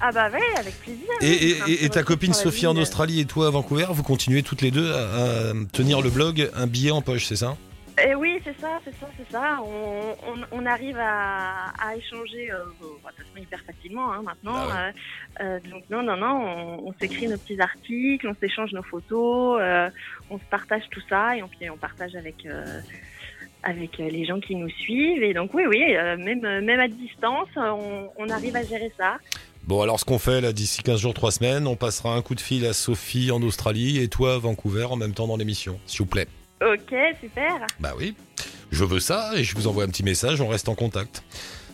Ah 0.00 0.10
bah 0.10 0.28
ouais, 0.30 0.40
avec 0.58 0.80
plaisir. 0.80 1.06
Et, 1.20 1.56
oui, 1.64 1.90
ta 1.90 2.02
copine 2.02 2.32
Sophie 2.34 2.66
en. 2.66 2.76
Australie 2.76 3.20
et 3.20 3.24
toi 3.24 3.46
à 3.46 3.50
Vancouver, 3.50 3.86
vous 3.90 4.02
continuez 4.02 4.42
toutes 4.42 4.62
les 4.62 4.72
deux 4.72 4.92
à, 4.92 4.98
à 4.98 5.52
tenir 5.72 6.00
le 6.00 6.10
blog 6.10 6.50
un 6.56 6.66
billet 6.66 6.90
en 6.90 7.00
poche, 7.00 7.26
c'est 7.26 7.36
ça? 7.36 7.56
Eh 8.06 8.14
oui, 8.14 8.40
c'est 8.44 8.58
ça, 8.60 8.80
c'est 8.84 8.94
ça, 8.98 9.08
c'est 9.16 9.30
ça. 9.30 9.58
On, 9.62 10.14
on, 10.26 10.36
on 10.62 10.66
arrive 10.66 10.98
à, 10.98 11.70
à 11.78 11.96
échanger 11.96 12.50
euh, 12.52 12.64
bon, 12.80 12.86
de 12.86 12.92
toute 12.92 13.26
façon 13.26 13.36
hyper 13.42 13.60
facilement 13.62 14.12
hein, 14.12 14.22
maintenant. 14.22 14.56
Ah 14.70 14.88
Euh, 14.88 14.92
euh, 15.40 15.60
donc 15.70 15.84
non, 15.90 16.02
non, 16.02 16.16
non, 16.16 16.36
on, 16.46 16.88
on 16.88 16.94
s'écrit 17.00 17.26
nos 17.28 17.36
petits 17.38 17.60
articles, 17.60 18.26
on 18.28 18.34
s'échange 18.34 18.72
nos 18.72 18.82
photos, 18.82 19.58
euh, 19.60 19.90
on 20.30 20.38
se 20.38 20.44
partage 20.50 20.82
tout 20.90 21.02
ça 21.08 21.36
et 21.36 21.42
on, 21.42 21.48
puis 21.48 21.68
on 21.70 21.76
partage 21.76 22.14
avec 22.14 22.46
avec 23.62 23.98
les 23.98 24.24
gens 24.24 24.40
qui 24.40 24.54
nous 24.54 24.70
suivent. 24.70 25.22
Et 25.22 25.34
donc 25.34 25.52
oui, 25.54 25.64
oui, 25.68 25.92
même 26.18 26.40
même 26.64 26.80
à 26.80 26.88
distance, 26.88 27.48
on, 27.56 28.08
on 28.16 28.28
arrive 28.28 28.56
à 28.56 28.62
gérer 28.62 28.92
ça. 28.96 29.18
Bon 29.64 29.82
alors 29.82 29.98
ce 30.00 30.04
qu'on 30.04 30.18
fait 30.18 30.40
là 30.40 30.52
d'ici 30.52 30.82
15 30.82 31.00
jours, 31.00 31.14
3 31.14 31.30
semaines, 31.32 31.66
on 31.66 31.76
passera 31.76 32.14
un 32.14 32.22
coup 32.22 32.34
de 32.34 32.40
fil 32.40 32.64
à 32.66 32.72
Sophie 32.72 33.30
en 33.30 33.42
Australie 33.42 33.98
et 33.98 34.08
toi 34.08 34.34
à 34.34 34.38
Vancouver 34.38 34.84
en 34.84 34.96
même 34.96 35.12
temps 35.14 35.26
dans 35.26 35.36
l'émission, 35.36 35.78
s'il 35.86 36.00
vous 36.00 36.06
plaît. 36.06 36.28
Ok, 36.60 36.94
super. 37.20 37.66
Bah 37.80 37.92
oui, 37.96 38.14
je 38.70 38.84
veux 38.84 39.00
ça 39.00 39.32
et 39.36 39.44
je 39.44 39.54
vous 39.54 39.66
envoie 39.66 39.84
un 39.84 39.88
petit 39.88 40.02
message, 40.02 40.40
on 40.40 40.48
reste 40.48 40.68
en 40.68 40.74
contact. 40.74 41.22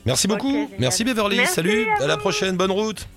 Merci 0.07 0.29
beaucoup, 0.29 0.70
merci 0.79 1.05
Beverly, 1.05 1.37
Merci 1.37 1.55
salut, 1.55 1.87
à 1.99 2.05
à 2.05 2.07
la 2.07 2.16
prochaine, 2.18 2.57
bonne 2.57 2.70
route. 2.70 3.09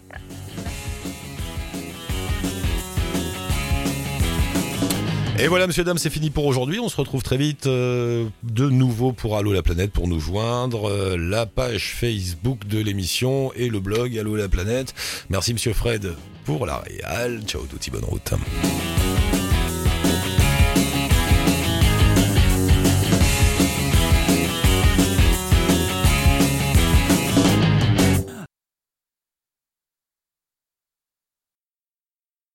Et 5.39 5.47
voilà, 5.47 5.67
monsieur, 5.67 5.83
dame, 5.83 5.99
c'est 5.99 6.09
fini 6.09 6.31
pour 6.31 6.45
aujourd'hui. 6.47 6.79
On 6.79 6.89
se 6.89 6.95
retrouve 6.97 7.21
très 7.21 7.37
vite 7.37 7.67
euh, 7.67 8.27
de 8.41 8.69
nouveau 8.69 9.11
pour 9.11 9.37
Allo 9.37 9.53
la 9.53 9.61
planète 9.61 9.91
pour 9.91 10.07
nous 10.07 10.19
joindre. 10.19 10.89
euh, 10.89 11.15
la 11.15 11.45
page 11.45 11.93
Facebook 11.93 12.65
de 12.65 12.79
l'émission 12.79 13.51
et 13.53 13.69
le 13.69 13.79
blog 13.79 14.17
Allo 14.17 14.35
la 14.35 14.49
planète. 14.49 14.95
Merci, 15.29 15.53
monsieur 15.53 15.73
Fred, 15.73 16.15
pour 16.43 16.65
la 16.65 16.77
réal. 16.77 17.43
Ciao, 17.45 17.61
touti, 17.69 17.91
bonne 17.91 18.05
route. 18.05 18.33